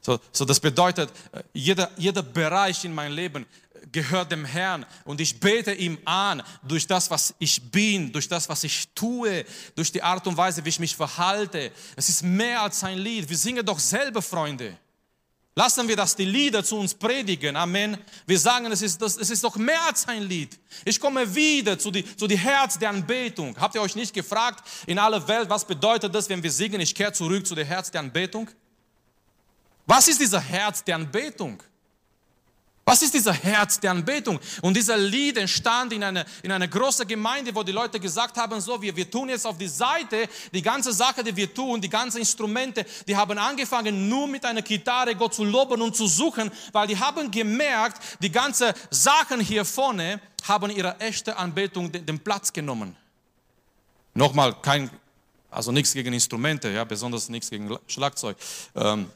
So, 0.00 0.18
so 0.32 0.44
das 0.44 0.60
bedeutet, 0.60 1.10
äh, 1.32 1.42
jeder, 1.52 1.90
jeder 1.96 2.22
Bereich 2.22 2.84
in 2.84 2.94
meinem 2.94 3.14
Leben 3.14 3.44
gehört 3.92 4.30
dem 4.30 4.44
Herrn 4.44 4.86
und 5.04 5.20
ich 5.20 5.40
bete 5.40 5.72
ihm 5.72 5.98
an 6.04 6.42
durch 6.62 6.86
das, 6.86 7.10
was 7.10 7.34
ich 7.38 7.70
bin, 7.70 8.12
durch 8.12 8.28
das, 8.28 8.48
was 8.48 8.64
ich 8.64 8.88
tue, 8.94 9.44
durch 9.74 9.90
die 9.90 10.02
Art 10.02 10.26
und 10.26 10.36
Weise, 10.36 10.64
wie 10.64 10.68
ich 10.68 10.78
mich 10.78 10.94
verhalte. 10.94 11.72
Es 11.96 12.08
ist 12.08 12.22
mehr 12.22 12.62
als 12.62 12.82
ein 12.84 12.98
Lied. 12.98 13.28
Wir 13.28 13.36
singen 13.36 13.66
doch 13.66 13.78
selber, 13.78 14.22
Freunde. 14.22 14.76
Lassen 15.56 15.88
wir 15.88 15.96
das 15.96 16.14
die 16.14 16.24
Lieder 16.24 16.62
zu 16.62 16.76
uns 16.76 16.94
predigen. 16.94 17.56
Amen. 17.56 17.98
Wir 18.24 18.38
sagen, 18.38 18.70
es 18.70 18.82
ist, 18.82 19.02
das, 19.02 19.16
es 19.16 19.30
ist 19.30 19.42
doch 19.42 19.56
mehr 19.56 19.82
als 19.82 20.06
ein 20.06 20.22
Lied. 20.22 20.58
Ich 20.84 21.00
komme 21.00 21.34
wieder 21.34 21.78
zu 21.78 21.90
die, 21.90 22.04
zu 22.16 22.26
die 22.28 22.38
Herz 22.38 22.78
der 22.78 22.90
Anbetung. 22.90 23.56
Habt 23.58 23.74
ihr 23.74 23.82
euch 23.82 23.96
nicht 23.96 24.14
gefragt 24.14 24.64
in 24.86 24.98
aller 24.98 25.26
Welt, 25.26 25.50
was 25.50 25.64
bedeutet 25.64 26.14
das, 26.14 26.28
wenn 26.28 26.42
wir 26.42 26.52
singen, 26.52 26.80
ich 26.80 26.94
kehre 26.94 27.12
zurück 27.12 27.46
zu 27.46 27.54
der 27.54 27.64
Herz 27.64 27.90
der 27.90 28.00
Anbetung? 28.00 28.48
Was 29.86 30.06
ist 30.06 30.20
dieser 30.20 30.40
Herz 30.40 30.84
der 30.84 30.94
Anbetung? 30.94 31.60
Was 32.90 33.02
ist 33.02 33.14
dieser 33.14 33.32
Herz 33.32 33.78
der 33.78 33.92
Anbetung? 33.92 34.40
Und 34.62 34.76
dieser 34.76 34.98
Lied 34.98 35.36
entstand 35.36 35.92
in 35.92 36.02
einer, 36.02 36.24
in 36.42 36.50
einer 36.50 36.66
großen 36.66 37.06
Gemeinde, 37.06 37.54
wo 37.54 37.62
die 37.62 37.70
Leute 37.70 38.00
gesagt 38.00 38.36
haben, 38.36 38.60
so, 38.60 38.82
wir, 38.82 38.96
wir 38.96 39.08
tun 39.08 39.28
jetzt 39.28 39.46
auf 39.46 39.56
die 39.56 39.68
Seite 39.68 40.28
die 40.52 40.60
ganze 40.60 40.92
Sache, 40.92 41.22
die 41.22 41.36
wir 41.36 41.54
tun, 41.54 41.80
die 41.80 41.88
ganzen 41.88 42.18
Instrumente, 42.18 42.84
die 43.06 43.14
haben 43.14 43.38
angefangen, 43.38 44.08
nur 44.08 44.26
mit 44.26 44.44
einer 44.44 44.62
Gitarre 44.62 45.14
Gott 45.14 45.34
zu 45.34 45.44
loben 45.44 45.80
und 45.80 45.94
zu 45.94 46.08
suchen, 46.08 46.50
weil 46.72 46.88
die 46.88 46.98
haben 46.98 47.30
gemerkt, 47.30 48.02
die 48.20 48.32
ganzen 48.32 48.72
Sachen 48.90 49.38
hier 49.38 49.64
vorne 49.64 50.20
haben 50.48 50.72
ihre 50.72 50.98
echte 50.98 51.36
Anbetung 51.36 51.92
den, 51.92 52.04
den 52.04 52.18
Platz 52.18 52.52
genommen. 52.52 52.96
Nochmal, 54.14 54.56
kein, 54.60 54.90
also 55.48 55.70
nichts 55.70 55.92
gegen 55.92 56.12
Instrumente, 56.12 56.68
ja, 56.70 56.82
besonders 56.82 57.28
nichts 57.28 57.50
gegen 57.50 57.78
Schlagzeug. 57.86 58.36
Ähm, 58.74 59.08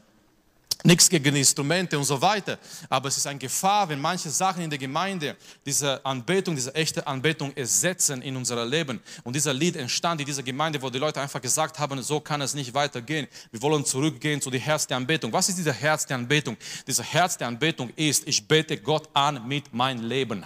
nichts 0.85 1.09
gegen 1.09 1.35
Instrumente 1.35 1.97
und 1.97 2.03
so 2.03 2.21
weiter. 2.21 2.57
Aber 2.89 3.09
es 3.09 3.17
ist 3.17 3.27
eine 3.27 3.39
Gefahr, 3.39 3.89
wenn 3.89 3.99
manche 3.99 4.29
Sachen 4.29 4.63
in 4.63 4.69
der 4.69 4.79
Gemeinde 4.79 5.35
diese 5.65 6.03
Anbetung, 6.05 6.55
diese 6.55 6.73
echte 6.75 7.05
Anbetung 7.05 7.51
ersetzen 7.55 8.21
in 8.21 8.35
unser 8.35 8.65
Leben. 8.65 9.01
Und 9.23 9.35
dieser 9.35 9.53
Lied 9.53 9.75
entstand 9.75 10.21
in 10.21 10.27
dieser 10.27 10.43
Gemeinde, 10.43 10.81
wo 10.81 10.89
die 10.89 10.99
Leute 10.99 11.19
einfach 11.19 11.41
gesagt 11.41 11.79
haben, 11.79 12.01
so 12.01 12.19
kann 12.19 12.41
es 12.41 12.53
nicht 12.53 12.73
weitergehen. 12.73 13.27
Wir 13.51 13.61
wollen 13.61 13.85
zurückgehen 13.85 14.41
zu 14.41 14.49
dem 14.49 14.61
Herz 14.61 14.87
der 14.87 14.97
Anbetung. 14.97 15.33
Was 15.33 15.49
ist 15.49 15.57
dieser 15.57 15.73
Herz 15.73 16.05
der 16.05 16.17
Anbetung? 16.17 16.55
Dieser 16.87 17.03
Herz 17.03 17.37
der 17.37 17.47
Anbetung 17.47 17.89
ist, 17.95 18.27
ich 18.27 18.47
bete 18.47 18.77
Gott 18.77 19.09
an 19.13 19.47
mit 19.47 19.73
meinem 19.73 20.03
Leben. 20.03 20.45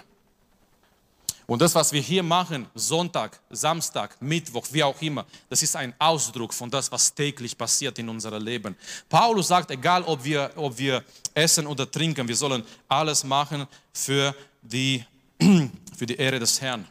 Und 1.50 1.60
das, 1.60 1.74
was 1.74 1.90
wir 1.92 2.00
hier 2.00 2.22
machen, 2.22 2.68
Sonntag, 2.76 3.40
Samstag, 3.50 4.16
Mittwoch, 4.22 4.64
wie 4.70 4.84
auch 4.84 5.02
immer, 5.02 5.26
das 5.48 5.60
ist 5.64 5.74
ein 5.74 5.92
Ausdruck 5.98 6.54
von 6.54 6.70
das, 6.70 6.92
was 6.92 7.12
täglich 7.12 7.58
passiert 7.58 7.98
in 7.98 8.08
unserem 8.08 8.40
Leben. 8.40 8.76
Paulus 9.08 9.48
sagt, 9.48 9.72
egal 9.72 10.04
ob 10.04 10.22
wir, 10.22 10.52
ob 10.54 10.78
wir 10.78 11.02
essen 11.34 11.66
oder 11.66 11.90
trinken, 11.90 12.28
wir 12.28 12.36
sollen 12.36 12.62
alles 12.86 13.24
machen 13.24 13.66
für 13.92 14.32
die, 14.62 15.04
für 15.98 16.06
die 16.06 16.14
Ehre 16.14 16.38
des 16.38 16.60
Herrn. 16.60 16.86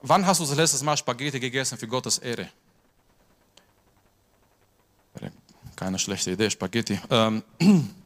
Wann 0.00 0.24
hast 0.24 0.38
du 0.38 0.44
das 0.44 0.54
letzte 0.54 0.84
Mal 0.84 0.96
Spaghetti 0.96 1.40
gegessen 1.40 1.76
für 1.76 1.88
Gottes 1.88 2.18
Ehre? 2.18 2.48
Keine 5.74 5.98
schlechte 5.98 6.30
Idee, 6.30 6.50
Spaghetti. 6.50 7.00
Ähm, 7.10 7.42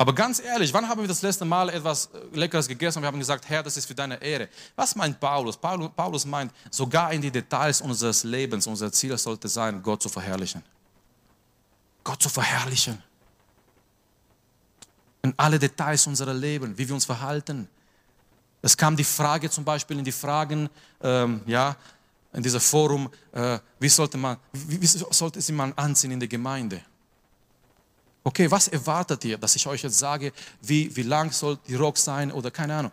aber 0.00 0.14
ganz 0.14 0.40
ehrlich, 0.40 0.72
wann 0.72 0.88
haben 0.88 1.02
wir 1.02 1.08
das 1.08 1.20
letzte 1.20 1.44
Mal 1.44 1.68
etwas 1.68 2.06
äh, 2.06 2.34
Leckeres 2.34 2.66
gegessen 2.66 2.96
und 2.96 3.02
wir 3.02 3.08
haben 3.08 3.18
gesagt, 3.18 3.46
Herr, 3.50 3.62
das 3.62 3.76
ist 3.76 3.84
für 3.84 3.94
deine 3.94 4.16
Ehre? 4.22 4.48
Was 4.74 4.96
meint 4.96 5.20
Paulus? 5.20 5.58
Paulus 5.58 6.24
meint, 6.24 6.54
sogar 6.70 7.12
in 7.12 7.20
die 7.20 7.30
Details 7.30 7.82
unseres 7.82 8.24
Lebens, 8.24 8.66
unser 8.66 8.90
Ziel 8.90 9.18
sollte 9.18 9.46
sein, 9.46 9.82
Gott 9.82 10.02
zu 10.02 10.08
verherrlichen. 10.08 10.62
Gott 12.02 12.22
zu 12.22 12.30
verherrlichen. 12.30 13.02
In 15.20 15.34
alle 15.36 15.58
Details 15.58 16.06
unserer 16.06 16.32
Leben, 16.32 16.78
wie 16.78 16.88
wir 16.88 16.94
uns 16.94 17.04
verhalten, 17.04 17.68
es 18.62 18.74
kam 18.74 18.96
die 18.96 19.04
Frage 19.04 19.50
zum 19.50 19.66
Beispiel 19.66 19.98
in 19.98 20.04
die 20.06 20.12
Fragen, 20.12 20.70
ähm, 21.02 21.42
ja, 21.44 21.76
in 22.32 22.42
diesem 22.42 22.60
Forum, 22.60 23.10
äh, 23.32 23.58
wie 23.78 23.90
sollte 23.90 24.16
man, 24.16 24.38
wie, 24.50 24.80
wie 24.80 24.86
sollte 24.86 25.42
sie 25.42 25.52
man 25.52 25.74
anziehen 25.74 26.12
in 26.12 26.20
der 26.20 26.28
Gemeinde? 26.28 26.80
Okay, 28.22 28.50
was 28.50 28.68
erwartet 28.68 29.24
ihr, 29.24 29.38
dass 29.38 29.56
ich 29.56 29.66
euch 29.66 29.82
jetzt 29.82 29.98
sage, 29.98 30.32
wie, 30.60 30.94
wie 30.94 31.02
lang 31.02 31.32
soll 31.32 31.58
die 31.66 31.74
Rock 31.74 31.96
sein 31.96 32.30
oder 32.30 32.50
keine 32.50 32.76
Ahnung? 32.76 32.92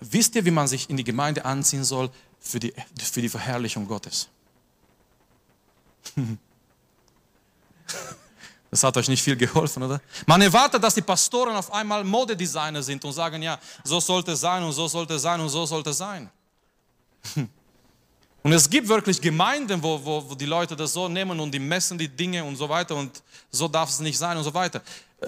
Wisst 0.00 0.34
ihr, 0.34 0.44
wie 0.44 0.50
man 0.50 0.66
sich 0.66 0.90
in 0.90 0.96
die 0.96 1.04
Gemeinde 1.04 1.44
anziehen 1.44 1.84
soll 1.84 2.10
für 2.40 2.58
die, 2.58 2.72
für 2.98 3.20
die 3.20 3.28
Verherrlichung 3.28 3.86
Gottes? 3.86 4.28
Das 8.68 8.82
hat 8.82 8.96
euch 8.96 9.08
nicht 9.08 9.22
viel 9.22 9.36
geholfen, 9.36 9.82
oder? 9.84 10.00
Man 10.26 10.42
erwartet, 10.42 10.82
dass 10.82 10.94
die 10.94 11.00
Pastoren 11.00 11.54
auf 11.56 11.72
einmal 11.72 12.04
Modedesigner 12.04 12.82
sind 12.82 13.02
und 13.04 13.12
sagen, 13.12 13.40
ja, 13.40 13.58
so 13.84 14.00
sollte 14.00 14.32
es 14.32 14.40
sein 14.40 14.62
und 14.64 14.72
so 14.72 14.88
sollte 14.88 15.14
es 15.14 15.22
sein 15.22 15.40
und 15.40 15.48
so 15.48 15.64
sollte 15.64 15.90
es 15.90 15.98
sein. 15.98 16.28
Und 18.46 18.52
es 18.52 18.70
gibt 18.70 18.86
wirklich 18.86 19.20
Gemeinden, 19.20 19.82
wo, 19.82 20.00
wo, 20.04 20.30
wo 20.30 20.34
die 20.36 20.46
Leute 20.46 20.76
das 20.76 20.92
so 20.92 21.08
nehmen 21.08 21.40
und 21.40 21.50
die 21.50 21.58
messen 21.58 21.98
die 21.98 22.06
Dinge 22.06 22.44
und 22.44 22.54
so 22.54 22.68
weiter 22.68 22.94
und 22.94 23.20
so 23.50 23.66
darf 23.66 23.90
es 23.90 23.98
nicht 23.98 24.16
sein 24.16 24.36
und 24.36 24.44
so 24.44 24.54
weiter. 24.54 24.80
Äh, 25.20 25.26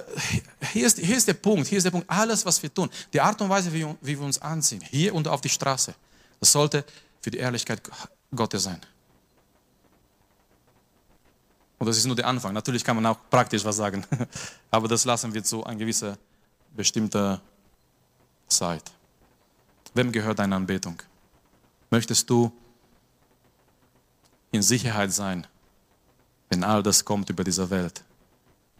hier 0.73 0.87
ist, 0.87 1.01
hier 1.01 1.17
ist 1.17 1.27
der 1.27 1.35
Punkt, 1.35 1.67
hier 1.67 1.79
ist 1.79 1.83
der 1.83 1.91
Punkt, 1.91 2.09
alles, 2.09 2.47
was 2.47 2.63
wir 2.63 2.73
tun, 2.73 2.89
die 3.13 3.21
Art 3.21 3.41
und 3.43 3.49
Weise, 3.49 3.73
wie, 3.73 3.85
wie 4.03 4.17
wir 4.17 4.25
uns 4.25 4.41
anziehen, 4.41 4.81
hier 4.89 5.13
und 5.13 5.27
auf 5.27 5.41
die 5.41 5.49
Straße, 5.49 5.97
das 6.39 6.53
sollte 6.53 6.85
für 7.21 7.33
die 7.33 7.39
Ehrlichkeit 7.39 7.83
Gottes 8.33 8.63
sein. 8.63 8.81
Und 11.81 11.89
das 11.89 11.99
ist 11.99 12.07
nur 12.07 12.15
der 12.15 12.29
Anfang. 12.29 12.53
Natürlich 12.53 12.85
kann 12.85 12.95
man 12.95 13.07
auch 13.07 13.19
praktisch 13.29 13.65
was 13.65 13.79
sagen, 13.79 14.07
aber 14.71 14.87
das 14.87 15.05
lassen 15.05 15.35
wir 15.35 15.43
zu 15.43 15.65
einer 15.65 15.77
gewissen 15.77 16.17
bestimmten 16.77 17.41
Zeit. 18.47 18.85
Wem 19.93 20.13
gehört 20.13 20.39
deine 20.39 20.55
Anbetung? 20.55 21.03
Möchtest 21.91 22.31
du 22.31 22.53
in 24.51 24.63
Sicherheit 24.63 25.13
sein, 25.13 25.47
wenn 26.49 26.65
all 26.65 26.83
das 26.83 27.05
kommt 27.05 27.31
über 27.31 27.45
diese 27.45 27.71
Welt? 27.71 28.03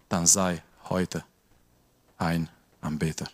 Dann 0.09 0.27
sei 0.27 0.63
heute 0.89 1.25
ein 2.17 2.49
Anbeter. 2.81 3.29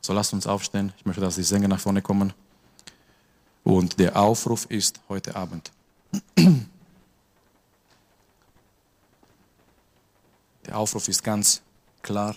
So 0.00 0.12
lasst 0.12 0.32
uns 0.32 0.46
aufstehen. 0.46 0.92
Ich 0.96 1.04
möchte, 1.04 1.20
dass 1.20 1.36
die 1.36 1.42
Sänger 1.42 1.68
nach 1.68 1.80
vorne 1.80 2.02
kommen. 2.02 2.32
Und 3.64 3.98
der 3.98 4.16
Aufruf 4.16 4.66
ist 4.66 5.00
heute 5.08 5.36
Abend. 5.36 5.70
Der 10.66 10.76
Aufruf 10.76 11.08
ist 11.08 11.24
ganz 11.24 11.62
klar. 12.02 12.36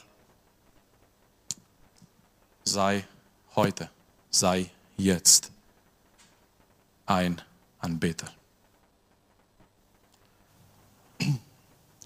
Sei 2.63 3.05
heute, 3.55 3.89
sei 4.29 4.69
jetzt 4.95 5.51
ein 7.05 7.41
Anbeter. 7.79 8.31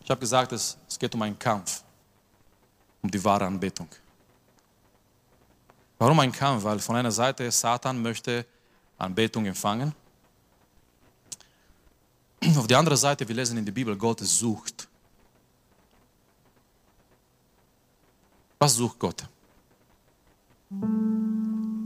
Ich 0.06 0.12
habe 0.12 0.20
gesagt, 0.20 0.52
es, 0.52 0.78
es 0.88 1.00
geht 1.00 1.14
um 1.16 1.22
einen 1.24 1.38
Kampf, 1.38 1.84
um 3.02 3.10
die 3.10 3.24
wahre 3.24 3.48
Anbetung. 3.48 3.90
Warum 5.98 6.20
ein 6.20 6.32
Kampf? 6.32 6.64
Weil 6.64 6.78
von 6.78 6.96
einer 6.96 7.12
Seite 7.12 7.50
Satan 7.50 8.00
möchte 8.00 8.46
Anbetung 9.00 9.48
empfangen. 9.48 9.96
Auf 12.56 12.68
der 12.68 12.78
anderen 12.78 13.00
Seite, 13.00 13.28
wir 13.28 13.36
lesen 13.36 13.58
in 13.58 13.66
der 13.66 13.72
Bibel, 13.72 13.98
Gott 13.98 14.20
sucht 14.20 14.88
Was 18.60 18.76
sucht 18.76 19.00
Gott? 19.00 19.28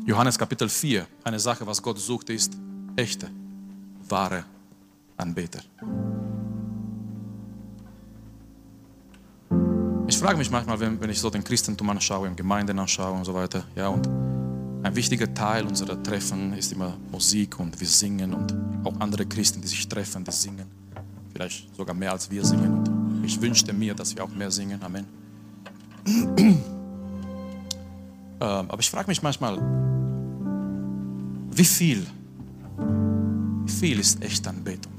Johannes 0.05 0.37
Kapitel 0.37 0.69
4, 0.69 1.07
eine 1.23 1.39
Sache, 1.39 1.65
was 1.65 1.81
Gott 1.81 1.99
sucht, 1.99 2.29
ist 2.29 2.53
echte, 2.95 3.29
wahre 4.07 4.45
Anbeter. 5.17 5.61
Frage 10.19 10.37
mich 10.37 10.51
manchmal, 10.51 10.79
wenn, 10.79 10.99
wenn 10.99 11.09
ich 11.09 11.19
so 11.19 11.29
den 11.29 11.43
Christentum 11.43 11.89
anschaue, 11.89 12.27
im 12.27 12.35
Gemeinden 12.35 12.77
anschaue 12.79 13.11
und 13.11 13.25
so 13.25 13.33
weiter, 13.33 13.63
ja, 13.75 13.87
und 13.87 14.07
ein 14.81 14.95
wichtiger 14.95 15.33
Teil 15.33 15.65
unserer 15.65 16.01
Treffen 16.01 16.53
ist 16.53 16.71
immer 16.71 16.97
Musik 17.11 17.59
und 17.59 17.79
wir 17.79 17.87
singen 17.87 18.33
und 18.33 18.55
auch 18.85 18.99
andere 18.99 19.25
Christen, 19.25 19.61
die 19.61 19.67
sich 19.67 19.87
treffen, 19.87 20.23
die 20.23 20.31
singen. 20.31 20.65
Vielleicht 21.33 21.75
sogar 21.75 21.93
mehr 21.93 22.11
als 22.11 22.31
wir 22.31 22.45
singen. 22.45 22.85
Und 22.85 23.23
ich 23.25 23.41
wünschte 23.41 23.73
mir, 23.73 23.93
dass 23.93 24.15
wir 24.15 24.23
auch 24.23 24.29
mehr 24.29 24.51
singen. 24.51 24.81
Amen. 24.81 25.05
Ähm, 28.41 28.71
aber 28.71 28.79
ich 28.79 28.89
frage 28.89 29.09
mich 29.09 29.21
manchmal, 29.21 29.57
wie 31.51 31.65
viel, 31.65 32.07
wie 33.65 33.71
viel 33.71 33.99
ist 33.99 34.23
echte 34.23 34.49
Anbetung? 34.49 34.93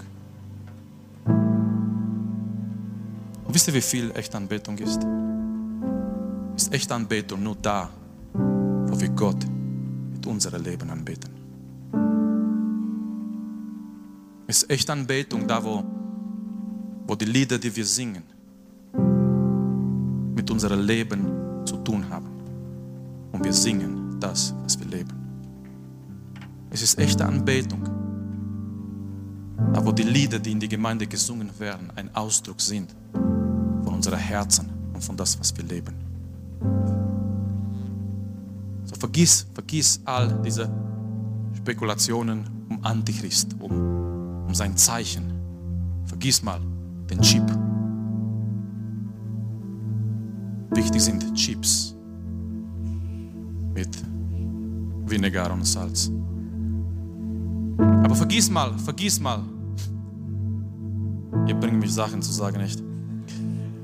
Und 3.50 3.54
wisst 3.54 3.66
ihr, 3.66 3.74
wie 3.74 3.80
viel 3.80 4.12
echte 4.12 4.36
Anbetung 4.36 4.78
ist? 4.78 5.00
Ist 6.54 6.72
echte 6.72 6.94
Anbetung 6.94 7.42
nur 7.42 7.56
da, 7.56 7.90
wo 8.32 9.00
wir 9.00 9.08
Gott 9.08 9.44
mit 10.12 10.24
unserem 10.24 10.62
Leben 10.62 10.88
anbeten. 10.88 11.30
Ist 14.46 14.70
echte 14.70 14.92
Anbetung 14.92 15.48
da, 15.48 15.64
wo, 15.64 15.82
wo 17.08 17.16
die 17.16 17.24
Lieder, 17.24 17.58
die 17.58 17.74
wir 17.74 17.84
singen, 17.84 18.22
mit 20.36 20.48
unserem 20.48 20.86
Leben 20.86 21.66
zu 21.66 21.78
tun 21.78 22.08
haben. 22.08 22.28
Und 23.32 23.44
wir 23.44 23.52
singen 23.52 24.20
das, 24.20 24.54
was 24.62 24.78
wir 24.78 24.86
leben. 24.86 25.12
Es 26.70 26.82
ist 26.82 27.00
echte 27.00 27.26
Anbetung. 27.26 27.82
Da 29.74 29.84
wo 29.84 29.90
die 29.90 30.04
Lieder, 30.04 30.38
die 30.38 30.52
in 30.52 30.60
die 30.60 30.68
Gemeinde 30.68 31.08
gesungen 31.08 31.50
werden, 31.58 31.90
ein 31.96 32.14
Ausdruck 32.14 32.60
sind 32.60 32.94
von 34.00 34.12
unseren 34.12 34.18
Herzen 34.18 34.66
und 34.94 35.04
von 35.04 35.16
das, 35.16 35.38
was 35.38 35.54
wir 35.56 35.64
leben. 35.64 35.94
So 38.84 38.94
vergiss, 38.98 39.46
vergiss 39.52 40.00
all 40.06 40.40
diese 40.42 40.70
Spekulationen 41.54 42.48
um 42.70 42.82
Antichrist, 42.82 43.54
um, 43.60 44.46
um 44.46 44.54
sein 44.54 44.74
Zeichen. 44.76 45.32
Vergiss 46.06 46.42
mal 46.42 46.60
den 47.10 47.20
Chip. 47.20 47.44
Wichtig 50.70 51.02
sind 51.02 51.34
Chips 51.34 51.94
mit 53.74 53.90
Vinegar 55.04 55.52
und 55.52 55.66
Salz. 55.66 56.10
Aber 58.02 58.14
vergiss 58.14 58.50
mal, 58.50 58.78
vergiss 58.78 59.20
mal. 59.20 59.42
Ihr 61.46 61.54
bringt 61.54 61.80
mich 61.80 61.92
Sachen 61.92 62.22
zu 62.22 62.32
sagen, 62.32 62.58
nicht? 62.62 62.89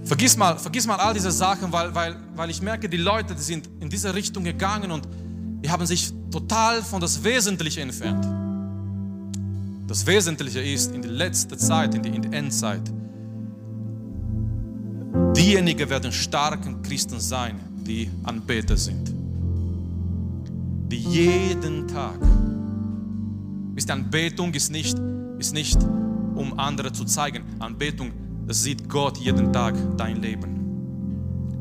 Vergiss 0.06 0.36
mal, 0.36 0.56
vergiss 0.56 0.86
mal 0.86 0.96
all 0.96 1.12
diese 1.14 1.32
Sachen, 1.32 1.72
weil, 1.72 1.92
weil, 1.92 2.16
weil 2.36 2.48
ich 2.48 2.62
merke, 2.62 2.88
die 2.88 2.96
Leute, 2.96 3.34
die 3.34 3.42
sind 3.42 3.68
in 3.80 3.90
diese 3.90 4.14
Richtung 4.14 4.44
gegangen 4.44 4.92
und 4.92 5.08
die 5.62 5.68
haben 5.68 5.84
sich 5.84 6.12
total 6.30 6.80
von 6.80 7.00
das 7.00 7.22
Wesentliche 7.24 7.80
entfernt. 7.80 8.24
Das 9.88 10.06
Wesentliche 10.06 10.60
ist 10.60 10.92
in 10.94 11.02
der 11.02 11.10
letzten 11.10 11.58
Zeit, 11.58 11.94
in 11.96 12.04
der, 12.04 12.14
in 12.14 12.22
der 12.22 12.32
Endzeit, 12.34 12.82
diejenigen 15.36 15.90
werden 15.90 16.12
starken 16.12 16.82
Christen 16.82 17.18
sein, 17.18 17.58
die 17.84 18.08
Anbeter 18.22 18.76
sind. 18.76 19.12
Die 20.88 20.98
jeden 20.98 21.88
Tag. 21.88 22.20
Wisst 23.74 23.90
ihr, 23.90 23.94
Anbetung 23.94 24.54
ist 24.54 24.70
nicht, 24.70 24.96
ist 25.40 25.52
nicht, 25.52 25.82
um 26.34 26.56
andere 26.60 26.92
zu 26.92 27.04
zeigen. 27.04 27.42
Anbetung, 27.58 28.12
das 28.46 28.62
sieht 28.62 28.88
Gott 28.88 29.18
jeden 29.18 29.52
Tag 29.52 29.74
dein 29.96 30.22
Leben. 30.22 30.56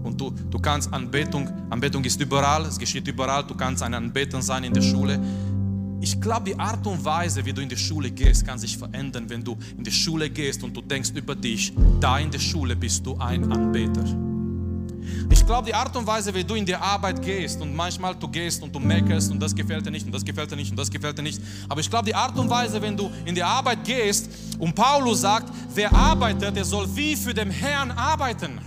Und 0.04 0.22
du, 0.22 0.32
du 0.52 0.60
kannst 0.60 0.94
Anbetung, 0.94 1.50
Anbetung 1.70 2.04
ist 2.04 2.22
überall, 2.22 2.66
es 2.66 2.78
geschieht 2.78 3.08
überall, 3.08 3.44
du 3.44 3.56
kannst 3.56 3.82
ein 3.82 3.94
Anbeter 3.94 4.42
sein 4.42 4.64
in 4.64 4.74
der 4.74 4.82
Schule. 4.82 5.20
Ich 6.00 6.22
glaube, 6.22 6.52
die 6.52 6.60
Art 6.60 6.86
und 6.86 7.04
Weise, 7.04 7.44
wie 7.44 7.54
du 7.54 7.62
in 7.62 7.70
die 7.70 7.78
Schule 7.78 8.12
gehst, 8.12 8.46
kann 8.46 8.60
sich 8.60 8.78
verändern, 8.78 9.26
wenn 9.28 9.44
du 9.44 9.58
in 9.76 9.84
die 9.84 9.92
Schule 9.92 10.30
gehst 10.30 10.64
und 10.64 10.78
du 10.78 10.82
denkst 10.82 11.12
über 11.16 11.34
dich, 11.34 11.74
da 12.00 12.20
in 12.20 12.30
der 12.30 12.40
Schule 12.40 12.76
bist 12.76 13.06
du 13.06 13.18
ein 13.18 13.52
Anbeter. 13.52 14.35
Ich 15.30 15.46
glaube, 15.46 15.68
die 15.68 15.74
Art 15.74 15.96
und 15.96 16.08
Weise, 16.08 16.34
wie 16.34 16.44
du 16.44 16.56
in 16.56 16.66
die 16.66 16.76
Arbeit 16.76 17.22
gehst 17.22 17.62
und 17.62 17.76
manchmal 17.76 18.16
du 18.16 18.28
gehst 18.28 18.62
und 18.64 18.74
du 18.74 18.80
meckerst 18.80 19.32
und 19.32 19.40
das 19.40 19.54
gefällt 19.54 19.86
dir 19.86 19.92
nicht 19.92 20.06
und 20.06 20.12
das 20.12 20.24
gefällt 20.24 20.52
dir 20.52 20.56
nicht 20.56 20.72
und 20.72 20.78
das 20.78 20.90
gefällt 20.90 21.18
dir 21.18 21.24
nicht. 21.24 21.42
Aber 21.70 21.80
ich 21.80 21.90
glaube, 21.90 22.06
die 22.06 22.16
Art 22.16 22.38
und 22.38 22.50
Weise, 22.50 22.82
wenn 22.82 22.98
du 22.98 23.12
in 23.26 23.36
die 23.36 23.44
Arbeit 23.44 23.84
gehst 23.84 24.30
und 24.60 24.74
Paulus 24.76 25.22
sagt, 25.22 25.52
wer 25.74 25.94
arbeitet, 25.94 26.56
der 26.56 26.66
soll 26.66 26.88
wie 26.96 27.16
für 27.16 27.34
den 27.34 27.52
Herrn 27.52 27.92
arbeiten. 27.92 28.60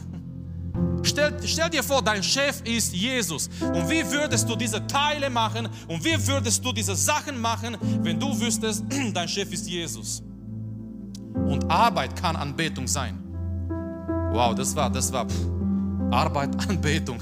Stell, 1.03 1.35
stell, 1.45 1.71
dir 1.71 1.83
vor, 1.83 2.03
dein 2.03 2.23
Chef 2.23 2.61
ist 2.65 2.93
Jesus. 2.95 3.49
Und 3.61 3.89
wie 3.89 4.05
würdest 4.11 4.49
du 4.49 4.57
diese 4.57 4.87
Teile 4.87 5.31
machen 5.31 5.69
und 5.87 6.05
wie 6.05 6.27
würdest 6.27 6.65
du 6.65 6.73
diese 6.73 6.95
Sachen 6.95 7.41
machen, 7.41 7.77
wenn 8.03 8.19
du 8.19 8.39
wüsstest, 8.39 8.85
dein 9.15 9.29
Chef 9.29 9.53
ist 9.53 9.69
Jesus? 9.69 10.23
Und 11.35 11.71
Arbeit 11.71 12.15
kann 12.21 12.37
Anbetung 12.37 12.87
sein. 12.87 13.19
Wow, 14.33 14.55
das 14.55 14.75
war, 14.77 14.91
das 14.91 15.13
war 15.13 15.27
pff, 15.27 15.58
Arbeit, 16.11 16.51
Anbetung. 16.69 17.19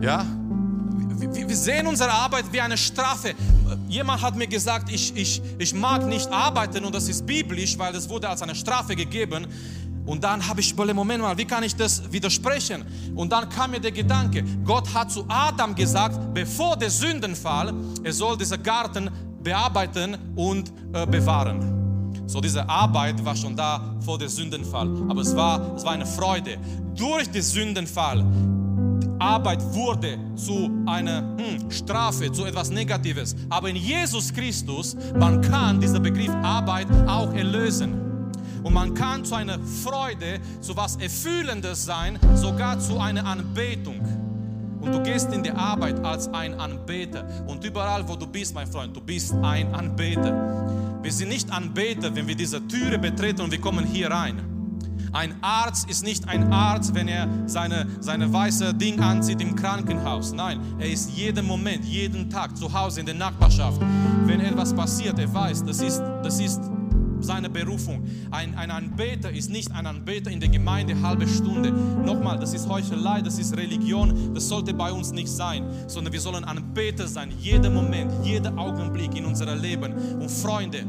Ja, 0.00 0.24
wir 1.18 1.56
sehen 1.56 1.86
unsere 1.86 2.10
Arbeit 2.10 2.44
wie 2.52 2.60
eine 2.60 2.76
Strafe. 2.76 3.34
Jemand 3.88 4.22
hat 4.22 4.36
mir 4.36 4.46
gesagt, 4.46 4.92
ich, 4.92 5.16
ich, 5.16 5.42
ich 5.58 5.74
mag 5.74 6.06
nicht 6.06 6.30
arbeiten 6.30 6.84
und 6.84 6.94
das 6.94 7.08
ist 7.08 7.24
biblisch, 7.26 7.78
weil 7.78 7.94
es 7.94 8.08
wurde 8.08 8.28
als 8.28 8.42
eine 8.42 8.54
Strafe 8.54 8.94
gegeben. 8.94 9.46
Und 10.04 10.22
dann 10.22 10.46
habe 10.46 10.60
ich 10.60 10.72
überlegt, 10.72 10.96
Moment 10.96 11.22
mal, 11.22 11.36
wie 11.36 11.44
kann 11.44 11.64
ich 11.64 11.74
das 11.74 12.12
widersprechen? 12.12 12.84
Und 13.14 13.32
dann 13.32 13.48
kam 13.48 13.72
mir 13.72 13.80
der 13.80 13.90
Gedanke, 13.92 14.44
Gott 14.64 14.92
hat 14.94 15.10
zu 15.10 15.24
Adam 15.28 15.74
gesagt, 15.74 16.32
bevor 16.32 16.76
der 16.76 16.90
Sündenfall, 16.90 17.74
er 18.04 18.12
soll 18.12 18.36
diesen 18.36 18.62
Garten 18.62 19.10
bearbeiten 19.42 20.16
und 20.36 20.72
äh, 20.92 21.06
bewahren. 21.06 21.75
So 22.26 22.40
diese 22.40 22.68
Arbeit 22.68 23.24
war 23.24 23.36
schon 23.36 23.54
da 23.54 23.96
vor 24.00 24.18
dem 24.18 24.28
Sündenfall, 24.28 24.88
aber 25.08 25.20
es 25.20 25.34
war, 25.34 25.76
es 25.76 25.84
war 25.84 25.92
eine 25.92 26.06
Freude. 26.06 26.58
Durch 26.94 27.30
den 27.30 27.42
Sündenfall, 27.42 28.24
Arbeit 29.18 29.62
wurde 29.74 30.18
zu 30.34 30.70
einer 30.86 31.20
hm, 31.38 31.70
Strafe, 31.70 32.30
zu 32.32 32.44
etwas 32.44 32.70
Negatives. 32.70 33.34
Aber 33.48 33.68
in 33.68 33.76
Jesus 33.76 34.32
Christus, 34.32 34.96
man 35.18 35.40
kann 35.40 35.80
diesen 35.80 36.02
Begriff 36.02 36.30
Arbeit 36.42 36.86
auch 37.06 37.32
erlösen. 37.32 38.02
Und 38.62 38.74
man 38.74 38.94
kann 38.94 39.24
zu 39.24 39.36
einer 39.36 39.58
Freude, 39.60 40.40
zu 40.60 40.76
was 40.76 40.96
Erfüllendes 40.96 41.84
sein, 41.84 42.18
sogar 42.34 42.78
zu 42.80 42.98
einer 42.98 43.24
Anbetung. 43.24 44.00
Und 44.86 44.92
du 44.92 45.02
gehst 45.02 45.32
in 45.32 45.42
die 45.42 45.50
Arbeit 45.50 45.98
als 46.04 46.28
ein 46.28 46.54
Anbeter. 46.54 47.24
Und 47.48 47.64
überall, 47.64 48.08
wo 48.08 48.14
du 48.14 48.26
bist, 48.26 48.54
mein 48.54 48.68
Freund, 48.68 48.94
du 48.96 49.00
bist 49.00 49.34
ein 49.42 49.74
Anbeter. 49.74 51.02
Wir 51.02 51.12
sind 51.12 51.28
nicht 51.28 51.50
Anbeter, 51.50 52.14
wenn 52.14 52.28
wir 52.28 52.36
diese 52.36 52.64
Türe 52.68 52.96
betreten 52.96 53.40
und 53.42 53.50
wir 53.50 53.60
kommen 53.60 53.84
hier 53.84 54.10
rein. 54.10 54.40
Ein 55.12 55.34
Arzt 55.40 55.90
ist 55.90 56.04
nicht 56.04 56.28
ein 56.28 56.52
Arzt, 56.52 56.94
wenn 56.94 57.08
er 57.08 57.26
seine, 57.46 57.86
seine 58.00 58.32
weiße 58.32 58.74
Ding 58.74 59.00
anzieht 59.00 59.40
im 59.40 59.56
Krankenhaus. 59.56 60.32
Nein, 60.32 60.60
er 60.78 60.88
ist 60.88 61.10
jeden 61.10 61.46
Moment, 61.46 61.84
jeden 61.84 62.30
Tag 62.30 62.56
zu 62.56 62.72
Hause 62.72 63.00
in 63.00 63.06
der 63.06 63.14
Nachbarschaft. 63.14 63.80
Wenn 64.24 64.40
etwas 64.40 64.72
passiert, 64.72 65.18
er 65.18 65.32
weiß, 65.32 65.64
das 65.64 65.80
ist, 65.80 66.00
das 66.22 66.38
ist 66.38 66.60
seine 67.26 67.50
Berufung. 67.50 68.04
Ein, 68.30 68.54
ein 68.54 68.70
Anbeter 68.70 69.30
ist 69.30 69.50
nicht 69.50 69.72
ein 69.72 69.86
Anbeter 69.86 70.30
in 70.30 70.40
der 70.40 70.48
Gemeinde 70.48 71.00
halbe 71.02 71.26
Stunde. 71.26 71.72
Nochmal, 71.72 72.38
das 72.38 72.54
ist 72.54 72.68
Heuchelei, 72.68 73.20
das 73.20 73.38
ist 73.38 73.56
Religion, 73.56 74.32
das 74.32 74.48
sollte 74.48 74.72
bei 74.72 74.92
uns 74.92 75.12
nicht 75.12 75.28
sein, 75.28 75.64
sondern 75.88 76.12
wir 76.12 76.20
sollen 76.20 76.44
Anbeter 76.44 77.08
sein, 77.08 77.32
jeden 77.40 77.74
Moment, 77.74 78.12
jeden 78.24 78.58
Augenblick 78.58 79.16
in 79.16 79.26
unserem 79.26 79.60
Leben. 79.60 79.92
Und 79.92 80.30
Freunde, 80.30 80.84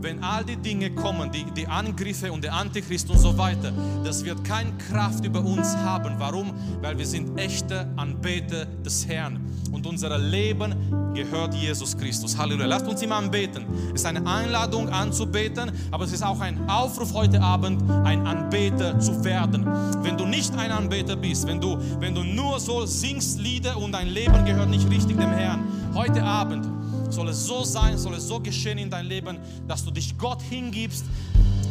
wenn 0.00 0.22
all 0.22 0.44
die 0.44 0.56
Dinge 0.56 0.90
kommen, 0.90 1.30
die, 1.30 1.44
die 1.56 1.66
Angriffe 1.66 2.32
und 2.32 2.42
der 2.44 2.54
Antichrist 2.54 3.10
und 3.10 3.18
so 3.18 3.36
weiter, 3.36 3.72
das 4.04 4.24
wird 4.24 4.44
keine 4.44 4.72
Kraft 4.90 5.24
über 5.24 5.40
uns 5.40 5.76
haben. 5.76 6.14
Warum? 6.18 6.52
Weil 6.80 6.98
wir 6.98 7.06
sind 7.06 7.38
echte 7.38 7.86
Anbeter 7.96 8.66
des 8.84 9.06
Herrn 9.06 9.40
und 9.72 9.86
unser 9.86 10.16
Leben 10.18 10.74
gehört 11.14 11.54
Jesus 11.54 11.96
Christus. 11.96 12.36
Halleluja. 12.36 12.66
Lasst 12.66 12.86
uns 12.86 13.02
ihm 13.02 13.12
anbeten. 13.12 13.64
Es 13.94 14.02
ist 14.02 14.06
eine 14.06 14.26
Einladung 14.26 14.88
anzubeten, 14.88 15.70
aber 15.90 16.04
es 16.04 16.12
ist 16.12 16.22
auch 16.22 16.40
ein 16.40 16.68
Aufruf 16.68 17.12
heute 17.14 17.40
Abend, 17.40 17.82
ein 18.04 18.26
Anbeter 18.26 18.98
zu 18.98 19.24
werden. 19.24 19.66
Wenn 20.02 20.16
du 20.16 20.26
nicht 20.26 20.56
ein 20.56 20.70
Anbeter 20.70 21.16
bist, 21.16 21.46
wenn 21.46 21.60
du, 21.60 21.78
wenn 21.98 22.14
du 22.14 22.22
nur 22.22 22.58
so 22.58 22.86
singst 22.86 23.40
Lieder 23.40 23.76
und 23.76 23.92
dein 23.92 24.08
Leben 24.08 24.44
gehört 24.44 24.70
nicht 24.70 24.88
richtig 24.90 25.16
dem 25.16 25.30
Herrn, 25.30 25.62
heute 25.94 26.22
Abend 26.22 26.79
soll 27.12 27.28
es 27.28 27.46
so 27.46 27.64
sein, 27.64 27.98
soll 27.98 28.14
es 28.14 28.26
so 28.26 28.40
geschehen 28.40 28.78
in 28.78 28.90
dein 28.90 29.06
Leben, 29.06 29.38
dass 29.66 29.84
du 29.84 29.90
dich 29.90 30.16
Gott 30.16 30.40
hingibst 30.42 31.04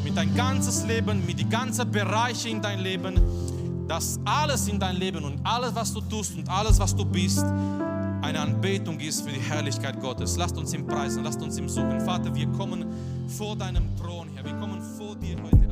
mit 0.03 0.15
dein 0.15 0.33
ganzes 0.35 0.85
Leben, 0.85 1.25
mit 1.25 1.39
die 1.39 1.47
ganzen 1.47 1.89
Bereiche 1.91 2.49
in 2.49 2.61
dein 2.61 2.79
Leben, 2.79 3.19
dass 3.87 4.19
alles 4.25 4.67
in 4.67 4.79
dein 4.79 4.95
Leben 4.95 5.23
und 5.23 5.39
alles, 5.43 5.73
was 5.75 5.93
du 5.93 6.01
tust 6.01 6.35
und 6.37 6.47
alles, 6.49 6.79
was 6.79 6.95
du 6.95 7.05
bist, 7.05 7.43
eine 8.21 8.39
Anbetung 8.39 8.99
ist 8.99 9.21
für 9.21 9.31
die 9.31 9.39
Herrlichkeit 9.39 9.99
Gottes. 9.99 10.37
Lasst 10.37 10.57
uns 10.57 10.73
ihm 10.73 10.85
preisen, 10.85 11.23
lasst 11.23 11.41
uns 11.41 11.57
ihm 11.57 11.69
suchen. 11.69 11.99
Vater, 12.01 12.33
wir 12.35 12.47
kommen 12.49 12.85
vor 13.27 13.55
deinem 13.55 13.95
Thron 13.97 14.27
her, 14.29 14.43
wir 14.43 14.53
kommen 14.55 14.81
vor 14.97 15.15
dir 15.15 15.35
heute. 15.41 15.68